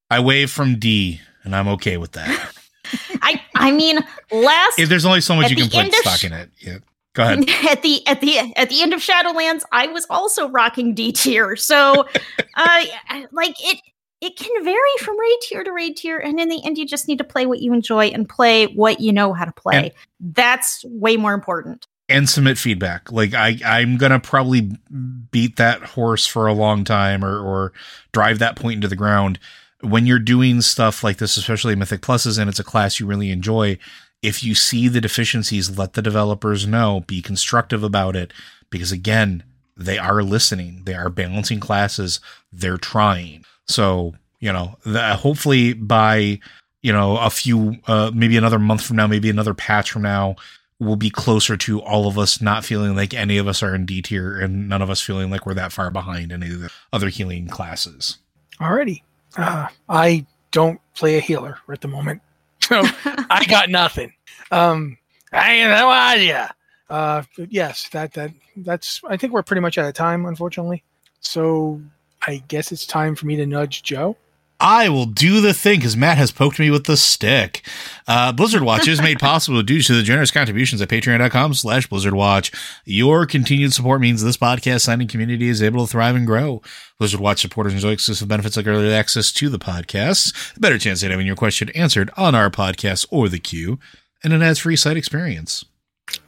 I 0.09 0.19
wave 0.19 0.51
from 0.51 0.79
D, 0.79 1.19
and 1.43 1.55
I'm 1.55 1.67
okay 1.69 1.97
with 1.97 2.13
that. 2.13 2.53
I, 3.21 3.41
I 3.55 3.71
mean, 3.71 3.99
last 4.31 4.77
if 4.77 4.89
there's 4.89 5.05
only 5.05 5.21
so 5.21 5.35
much 5.35 5.49
you 5.49 5.55
can 5.55 5.69
put 5.69 5.93
stock 5.95 6.19
sh- 6.19 6.25
in 6.25 6.33
it. 6.33 6.49
Yeah. 6.59 6.77
Go 7.13 7.23
ahead. 7.23 7.49
at 7.69 7.81
the 7.81 8.05
at 8.07 8.21
the 8.21 8.37
at 8.55 8.69
the 8.69 8.81
end 8.81 8.93
of 8.93 8.99
Shadowlands, 8.99 9.61
I 9.71 9.87
was 9.87 10.05
also 10.09 10.49
rocking 10.49 10.93
D 10.93 11.11
tier. 11.11 11.55
So, 11.55 12.05
uh, 12.55 12.85
like 13.31 13.55
it, 13.59 13.79
it 14.21 14.37
can 14.37 14.63
vary 14.63 14.77
from 14.99 15.19
raid 15.19 15.37
tier 15.41 15.63
to 15.63 15.71
raid 15.71 15.95
tier, 15.97 16.17
and 16.17 16.39
in 16.39 16.49
the 16.49 16.61
end, 16.65 16.77
you 16.77 16.85
just 16.85 17.07
need 17.07 17.19
to 17.19 17.23
play 17.23 17.45
what 17.45 17.59
you 17.59 17.73
enjoy 17.73 18.07
and 18.07 18.27
play 18.27 18.65
what 18.67 18.99
you 18.99 19.13
know 19.13 19.33
how 19.33 19.45
to 19.45 19.51
play. 19.51 19.93
That's 20.19 20.83
way 20.85 21.17
more 21.17 21.33
important. 21.33 21.87
And 22.09 22.29
submit 22.29 22.57
feedback. 22.57 23.11
Like 23.11 23.33
I, 23.33 23.57
I'm 23.65 23.97
gonna 23.97 24.19
probably 24.19 24.71
beat 25.31 25.55
that 25.57 25.81
horse 25.81 26.25
for 26.25 26.47
a 26.47 26.53
long 26.53 26.83
time, 26.83 27.23
or 27.23 27.39
or 27.39 27.73
drive 28.11 28.39
that 28.39 28.55
point 28.55 28.75
into 28.75 28.87
the 28.87 28.95
ground. 28.95 29.39
When 29.81 30.05
you're 30.05 30.19
doing 30.19 30.61
stuff 30.61 31.03
like 31.03 31.17
this, 31.17 31.35
especially 31.35 31.75
Mythic 31.75 32.01
Pluses, 32.01 32.39
and 32.39 32.49
it's 32.49 32.59
a 32.59 32.63
class 32.63 32.99
you 32.99 33.05
really 33.05 33.31
enjoy, 33.31 33.77
if 34.21 34.43
you 34.43 34.55
see 34.55 34.87
the 34.87 35.01
deficiencies, 35.01 35.77
let 35.77 35.93
the 35.93 36.01
developers 36.01 36.65
know. 36.65 37.01
Be 37.07 37.21
constructive 37.21 37.83
about 37.83 38.15
it, 38.15 38.31
because 38.69 38.91
again, 38.91 39.43
they 39.75 39.97
are 39.97 40.23
listening. 40.23 40.83
They 40.85 40.93
are 40.93 41.09
balancing 41.09 41.59
classes. 41.59 42.19
They're 42.51 42.77
trying. 42.77 43.45
So 43.67 44.13
you 44.39 44.51
know, 44.51 44.75
the, 44.85 45.15
hopefully 45.15 45.71
by 45.71 46.39
you 46.81 46.91
know 46.91 47.17
a 47.17 47.29
few, 47.29 47.77
uh, 47.87 48.11
maybe 48.13 48.35
another 48.35 48.59
month 48.59 48.83
from 48.83 48.97
now, 48.97 49.07
maybe 49.07 49.29
another 49.29 49.53
patch 49.53 49.91
from 49.91 50.01
now, 50.01 50.35
we'll 50.79 50.95
be 50.95 51.09
closer 51.09 51.55
to 51.57 51.81
all 51.81 52.07
of 52.07 52.17
us 52.17 52.41
not 52.41 52.65
feeling 52.65 52.95
like 52.95 53.13
any 53.13 53.37
of 53.37 53.47
us 53.47 53.63
are 53.63 53.73
in 53.73 53.85
D 53.85 54.01
tier 54.01 54.39
and 54.39 54.67
none 54.67 54.81
of 54.81 54.89
us 54.89 55.01
feeling 55.01 55.29
like 55.29 55.45
we're 55.45 55.53
that 55.53 55.71
far 55.71 55.91
behind 55.91 56.31
any 56.31 56.51
of 56.51 56.61
the 56.61 56.71
other 56.91 57.09
healing 57.09 57.47
classes. 57.47 58.17
Alrighty. 58.59 59.01
Uh, 59.37 59.67
I 59.89 60.25
don't 60.51 60.79
play 60.93 61.17
a 61.17 61.21
healer 61.21 61.57
at 61.69 61.81
the 61.81 61.87
moment, 61.87 62.21
so 62.61 62.81
I 63.05 63.45
got 63.47 63.69
nothing. 63.69 64.13
Um, 64.51 64.97
I 65.31 65.53
ain't 65.53 65.69
no 65.69 65.89
idea. 65.89 66.53
Uh, 66.89 67.23
yes, 67.49 67.89
that 67.89 68.13
that 68.13 68.31
that's. 68.57 69.01
I 69.07 69.17
think 69.17 69.33
we're 69.33 69.43
pretty 69.43 69.61
much 69.61 69.77
out 69.77 69.87
of 69.87 69.93
time, 69.93 70.25
unfortunately. 70.25 70.83
So 71.21 71.81
I 72.27 72.43
guess 72.47 72.71
it's 72.71 72.85
time 72.85 73.15
for 73.15 73.25
me 73.25 73.35
to 73.37 73.45
nudge 73.45 73.81
Joe. 73.83 74.15
I 74.63 74.87
will 74.87 75.05
do 75.05 75.41
the 75.41 75.53
thing 75.53 75.79
because 75.79 75.97
Matt 75.97 76.17
has 76.17 76.31
poked 76.31 76.57
me 76.57 76.71
with 76.71 76.85
the 76.85 76.95
stick. 76.95 77.67
Uh, 78.07 78.31
Blizzard 78.31 78.63
Watch 78.63 78.87
is 78.87 79.01
made 79.01 79.19
possible 79.19 79.61
due 79.61 79.81
to 79.81 79.93
the 79.93 80.03
generous 80.03 80.31
contributions 80.31 80.81
at 80.81 80.87
patreon.com 80.87 81.53
slash 81.53 81.87
Blizzard 81.87 82.13
Watch. 82.13 82.49
Your 82.85 83.25
continued 83.25 83.73
support 83.73 83.99
means 83.99 84.23
this 84.23 84.37
podcast 84.37 84.83
signing 84.83 85.09
community 85.09 85.49
is 85.49 85.61
able 85.61 85.85
to 85.85 85.91
thrive 85.91 86.15
and 86.15 86.25
grow. 86.25 86.61
Blizzard 86.97 87.19
Watch 87.19 87.41
supporters 87.41 87.73
enjoy 87.73 87.91
exclusive 87.91 88.29
benefits 88.29 88.55
like 88.55 88.65
early 88.65 88.93
access 88.93 89.33
to 89.33 89.49
the 89.49 89.59
podcast, 89.59 90.55
a 90.55 90.59
better 90.61 90.77
chance 90.77 91.03
at 91.03 91.11
having 91.11 91.27
your 91.27 91.35
question 91.35 91.67
answered 91.71 92.09
on 92.15 92.33
our 92.33 92.49
podcast 92.49 93.05
or 93.11 93.27
the 93.27 93.39
queue, 93.39 93.79
and 94.23 94.31
an 94.31 94.41
ads-free 94.41 94.77
site 94.77 94.95
experience. 94.95 95.65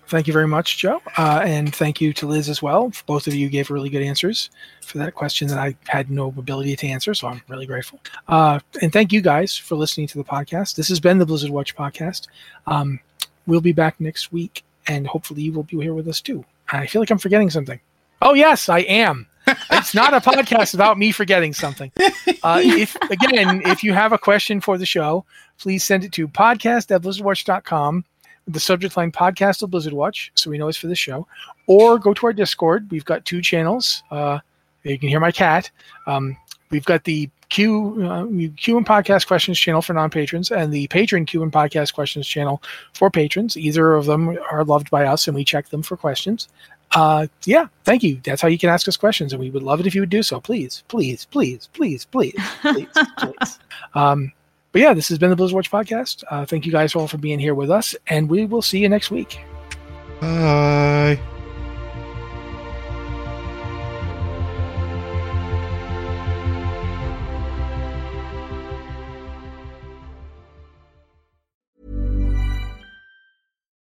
Thank 0.07 0.27
you 0.27 0.33
very 0.33 0.47
much, 0.47 0.77
Joe, 0.77 1.01
uh, 1.17 1.41
and 1.43 1.75
thank 1.75 1.99
you 1.99 2.13
to 2.13 2.27
Liz 2.27 2.47
as 2.47 2.61
well. 2.61 2.91
Both 3.07 3.25
of 3.25 3.33
you 3.33 3.49
gave 3.49 3.71
really 3.71 3.89
good 3.89 4.03
answers 4.03 4.51
for 4.83 4.99
that 4.99 5.15
question 5.15 5.47
that 5.47 5.57
I 5.57 5.75
had 5.87 6.11
no 6.11 6.27
ability 6.27 6.75
to 6.75 6.87
answer, 6.87 7.15
so 7.15 7.27
I'm 7.27 7.41
really 7.47 7.65
grateful. 7.65 7.99
Uh, 8.27 8.59
and 8.83 8.93
thank 8.93 9.11
you 9.11 9.21
guys 9.21 9.57
for 9.57 9.75
listening 9.75 10.05
to 10.07 10.19
the 10.19 10.23
podcast. 10.23 10.75
This 10.75 10.89
has 10.89 10.99
been 10.99 11.17
the 11.17 11.25
Blizzard 11.25 11.49
Watch 11.49 11.75
podcast. 11.75 12.27
Um, 12.67 12.99
we'll 13.47 13.61
be 13.61 13.71
back 13.71 13.99
next 13.99 14.31
week, 14.31 14.63
and 14.87 15.07
hopefully 15.07 15.41
you 15.41 15.51
will 15.53 15.63
be 15.63 15.81
here 15.81 15.93
with 15.95 16.07
us 16.07 16.21
too. 16.21 16.45
I 16.69 16.85
feel 16.85 17.01
like 17.01 17.09
I'm 17.09 17.17
forgetting 17.17 17.49
something. 17.49 17.79
Oh 18.21 18.35
yes, 18.35 18.69
I 18.69 18.79
am. 18.79 19.27
it's 19.71 19.95
not 19.95 20.13
a 20.13 20.19
podcast 20.19 20.73
about 20.75 20.99
me 20.99 21.11
forgetting 21.11 21.53
something. 21.53 21.91
Uh, 22.43 22.61
if 22.63 22.95
again, 23.09 23.61
if 23.65 23.83
you 23.83 23.93
have 23.93 24.13
a 24.13 24.17
question 24.19 24.61
for 24.61 24.77
the 24.77 24.85
show, 24.85 25.25
please 25.57 25.83
send 25.83 26.03
it 26.03 26.11
to 26.11 26.27
podcast 26.27 26.93
at 26.93 27.01
blizzardwatch.com 27.01 28.05
the 28.47 28.59
subject 28.59 28.95
line 28.95 29.11
podcast 29.11 29.63
of 29.63 29.71
Blizzard 29.71 29.93
Watch, 29.93 30.31
so 30.35 30.49
we 30.49 30.57
know 30.57 30.67
it's 30.67 30.77
for 30.77 30.87
the 30.87 30.95
show, 30.95 31.27
or 31.67 31.97
go 31.97 32.13
to 32.13 32.27
our 32.27 32.33
Discord. 32.33 32.89
We've 32.91 33.05
got 33.05 33.25
two 33.25 33.41
channels. 33.41 34.03
Uh, 34.11 34.39
you 34.83 34.99
can 34.99 35.09
hear 35.09 35.19
my 35.19 35.31
cat. 35.31 35.71
Um, 36.05 36.37
we've 36.69 36.85
got 36.85 37.03
the 37.03 37.29
Q 37.49 38.03
uh, 38.03 38.25
Q 38.57 38.77
and 38.77 38.85
podcast 38.85 39.27
questions 39.27 39.59
channel 39.59 39.81
for 39.81 39.93
non 39.93 40.09
patrons, 40.09 40.51
and 40.51 40.73
the 40.73 40.87
patron 40.87 41.25
Q 41.25 41.43
and 41.43 41.51
podcast 41.51 41.93
questions 41.93 42.27
channel 42.27 42.61
for 42.93 43.09
patrons. 43.09 43.57
Either 43.57 43.93
of 43.93 44.05
them 44.05 44.37
are 44.51 44.63
loved 44.63 44.89
by 44.89 45.05
us, 45.05 45.27
and 45.27 45.35
we 45.35 45.43
check 45.43 45.69
them 45.69 45.81
for 45.81 45.97
questions. 45.97 46.47
Uh, 46.91 47.27
yeah, 47.45 47.67
thank 47.83 48.03
you. 48.03 48.19
That's 48.23 48.41
how 48.41 48.47
you 48.47 48.57
can 48.57 48.69
ask 48.69 48.87
us 48.87 48.97
questions, 48.97 49.33
and 49.33 49.39
we 49.39 49.49
would 49.49 49.63
love 49.63 49.79
it 49.79 49.87
if 49.87 49.95
you 49.95 50.01
would 50.01 50.09
do 50.09 50.23
so. 50.23 50.39
Please, 50.39 50.83
please, 50.87 51.25
please, 51.25 51.67
please, 51.73 52.05
please, 52.05 52.35
please, 52.61 52.87
please. 53.17 53.59
Um, 53.93 54.33
but 54.75 54.81
yeah, 54.81 54.93
this 54.93 55.07
has 55.07 55.17
been 55.17 55.29
the 55.29 55.37
Blizzard 55.37 55.55
Watch 55.55 55.71
podcast. 55.71 56.25
Uh, 56.29 56.45
thank 56.45 56.65
you 56.65 56.71
guys 56.73 56.95
all 56.95 57.07
for 57.07 57.17
being 57.17 57.39
here 57.39 57.55
with 57.55 57.71
us, 57.71 57.95
and 58.07 58.29
we 58.29 58.45
will 58.45 58.61
see 58.61 58.79
you 58.79 58.89
next 58.89 59.09
week. 59.09 59.39
Bye. 60.19 61.17